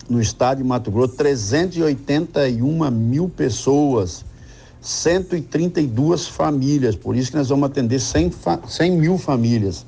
no 0.08 0.20
estado 0.20 0.58
de 0.58 0.64
Mato 0.64 0.90
Grosso 0.90 1.14
381 1.14 2.90
mil 2.90 3.28
pessoas, 3.28 4.24
132 4.80 6.28
famílias. 6.28 6.94
Por 6.94 7.16
isso 7.16 7.30
que 7.30 7.36
nós 7.36 7.48
vamos 7.48 7.66
atender 7.68 7.98
100, 7.98 8.32
100 8.68 8.92
mil 8.92 9.18
famílias. 9.18 9.84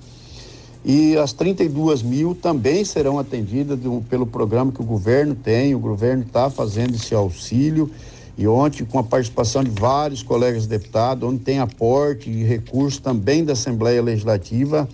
E 0.85 1.17
as 1.17 1.33
32 1.33 2.03
mil 2.03 2.35
também 2.35 2.85
serão 2.85 3.19
atendidas 3.19 3.79
do, 3.79 4.05
pelo 4.09 4.27
programa 4.27 4.71
que 4.71 4.83
o 4.83 4.85
governo 4.85 5.35
tem. 5.35 5.75
O 5.75 5.79
governo 5.79 6.25
está 6.25 6.51
fazendo 6.51 6.95
esse 6.95 7.15
auxílio. 7.15 7.91
E 8.37 8.47
ontem, 8.47 8.85
com 8.85 8.99
a 8.99 9.03
participação 9.03 9.65
de 9.65 9.71
vários 9.71 10.23
colegas 10.23 10.67
deputados, 10.67 11.27
onde 11.27 11.39
tem 11.39 11.59
aporte 11.59 12.29
e 12.29 12.43
recurso 12.43 13.01
também 13.01 13.45
da 13.45 13.55
Assembleia 13.55 14.03
Legislativa, 14.03 14.89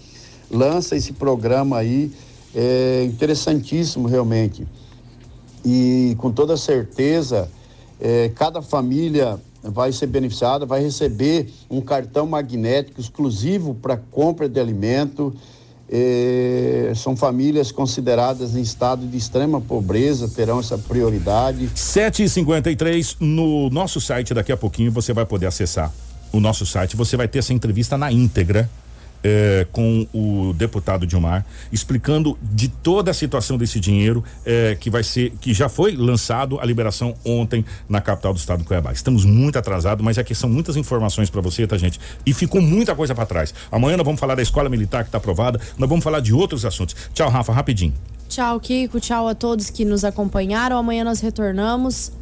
lança 0.50 0.94
esse 0.94 1.12
programa 1.12 1.78
aí, 1.78 2.12
é 2.54 3.04
interessantíssimo 3.04 4.06
realmente. 4.06 4.68
E 5.64 6.14
com 6.18 6.30
toda 6.30 6.56
certeza, 6.56 7.50
é, 7.98 8.30
cada 8.34 8.62
família 8.62 9.40
vai 9.62 9.92
ser 9.92 10.06
beneficiada, 10.06 10.64
vai 10.64 10.82
receber 10.82 11.50
um 11.70 11.80
cartão 11.80 12.26
magnético 12.26 13.00
exclusivo 13.00 13.74
para 13.74 13.96
compra 13.96 14.48
de 14.48 14.58
alimento. 14.58 15.34
Eh, 15.92 16.92
são 16.94 17.16
famílias 17.16 17.72
consideradas 17.72 18.54
em 18.54 18.60
estado 18.60 19.04
de 19.06 19.16
extrema 19.16 19.60
pobreza, 19.60 20.28
terão 20.28 20.60
essa 20.60 20.78
prioridade. 20.78 21.68
7h53 21.74 23.16
no 23.18 23.68
nosso 23.70 24.00
site, 24.00 24.32
daqui 24.32 24.52
a 24.52 24.56
pouquinho 24.56 24.92
você 24.92 25.12
vai 25.12 25.26
poder 25.26 25.46
acessar 25.46 25.92
o 26.32 26.38
nosso 26.38 26.64
site. 26.64 26.96
Você 26.96 27.16
vai 27.16 27.26
ter 27.26 27.40
essa 27.40 27.52
entrevista 27.52 27.98
na 27.98 28.12
íntegra 28.12 28.70
é, 29.22 29.66
com 29.72 30.06
o 30.12 30.52
deputado 30.54 31.06
Dilmar, 31.06 31.44
explicando 31.72 32.38
de 32.42 32.68
toda 32.68 33.10
a 33.10 33.14
situação 33.14 33.56
desse 33.56 33.78
dinheiro 33.78 34.24
é, 34.44 34.76
que 34.78 34.90
vai 34.90 35.02
ser, 35.02 35.32
que 35.40 35.52
já 35.52 35.68
foi 35.68 35.96
lançado 35.96 36.58
a 36.60 36.64
liberação 36.64 37.14
ontem 37.24 37.64
na 37.88 38.00
capital 38.00 38.32
do 38.32 38.38
estado 38.38 38.60
do 38.60 38.64
Cuiabá. 38.64 38.92
Estamos 38.92 39.24
muito 39.24 39.58
atrasados, 39.58 40.04
mas 40.04 40.18
aqui 40.18 40.34
são 40.34 40.48
muitas 40.48 40.76
informações 40.76 41.30
para 41.30 41.40
você, 41.40 41.66
tá, 41.66 41.76
gente? 41.76 42.00
E 42.24 42.32
ficou 42.32 42.60
muita 42.60 42.94
coisa 42.94 43.14
para 43.14 43.26
trás. 43.26 43.54
Amanhã 43.70 43.96
nós 43.96 44.04
vamos 44.04 44.20
falar 44.20 44.34
da 44.34 44.42
escola 44.42 44.68
militar 44.68 45.02
que 45.02 45.08
está 45.08 45.18
aprovada, 45.18 45.60
nós 45.78 45.88
vamos 45.88 46.04
falar 46.04 46.20
de 46.20 46.32
outros 46.32 46.64
assuntos. 46.64 46.96
Tchau, 47.12 47.28
Rafa, 47.28 47.52
rapidinho. 47.52 47.92
Tchau, 48.28 48.60
Kiko. 48.60 49.00
Tchau 49.00 49.26
a 49.26 49.34
todos 49.34 49.70
que 49.70 49.84
nos 49.84 50.04
acompanharam. 50.04 50.78
Amanhã 50.78 51.02
nós 51.02 51.20
retornamos. 51.20 52.12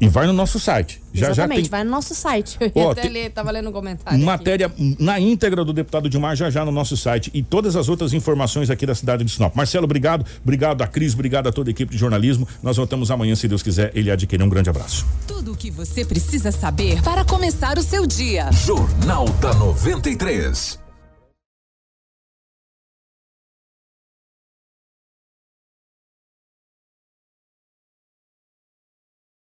E 0.00 0.08
vai 0.08 0.26
no 0.26 0.32
nosso 0.32 0.58
site. 0.60 1.00
Já, 1.12 1.30
Exatamente, 1.30 1.56
já 1.58 1.62
tem 1.62 1.70
vai 1.70 1.84
no 1.84 1.90
nosso 1.90 2.14
site. 2.14 2.58
Eu 2.60 2.70
Ó, 2.74 2.90
até 2.92 3.02
tem- 3.02 3.10
ler, 3.10 3.30
tava 3.30 3.50
lendo 3.50 3.68
um 3.70 3.72
comentário. 3.72 4.18
matéria 4.24 4.70
na 4.98 5.18
íntegra 5.18 5.64
do 5.64 5.72
deputado 5.72 6.08
Dilmar 6.08 6.36
já 6.36 6.50
já 6.50 6.64
no 6.64 6.70
nosso 6.72 6.96
site 6.96 7.30
e 7.32 7.42
todas 7.42 7.74
as 7.76 7.88
outras 7.88 8.12
informações 8.12 8.68
aqui 8.70 8.84
da 8.84 8.94
cidade 8.94 9.24
de 9.24 9.30
Sinop. 9.30 9.54
Marcelo, 9.56 9.84
obrigado. 9.84 10.24
Obrigado 10.42 10.82
a 10.82 10.86
Cris, 10.86 11.14
obrigado 11.14 11.46
a 11.48 11.52
toda 11.52 11.70
a 11.70 11.72
equipe 11.72 11.90
de 11.92 11.98
jornalismo. 11.98 12.46
Nós 12.62 12.76
voltamos 12.76 13.10
amanhã, 13.10 13.34
se 13.34 13.48
Deus 13.48 13.62
quiser, 13.62 13.90
ele 13.94 14.10
adquirir. 14.10 14.42
Um 14.42 14.48
grande 14.48 14.68
abraço. 14.68 15.06
Tudo 15.26 15.52
o 15.52 15.56
que 15.56 15.70
você 15.70 16.04
precisa 16.04 16.52
saber 16.52 17.02
para 17.02 17.24
começar 17.24 17.78
o 17.78 17.82
seu 17.82 18.06
dia. 18.06 18.50
Jornal 18.52 19.26
da 19.40 19.54
93. 19.54 20.78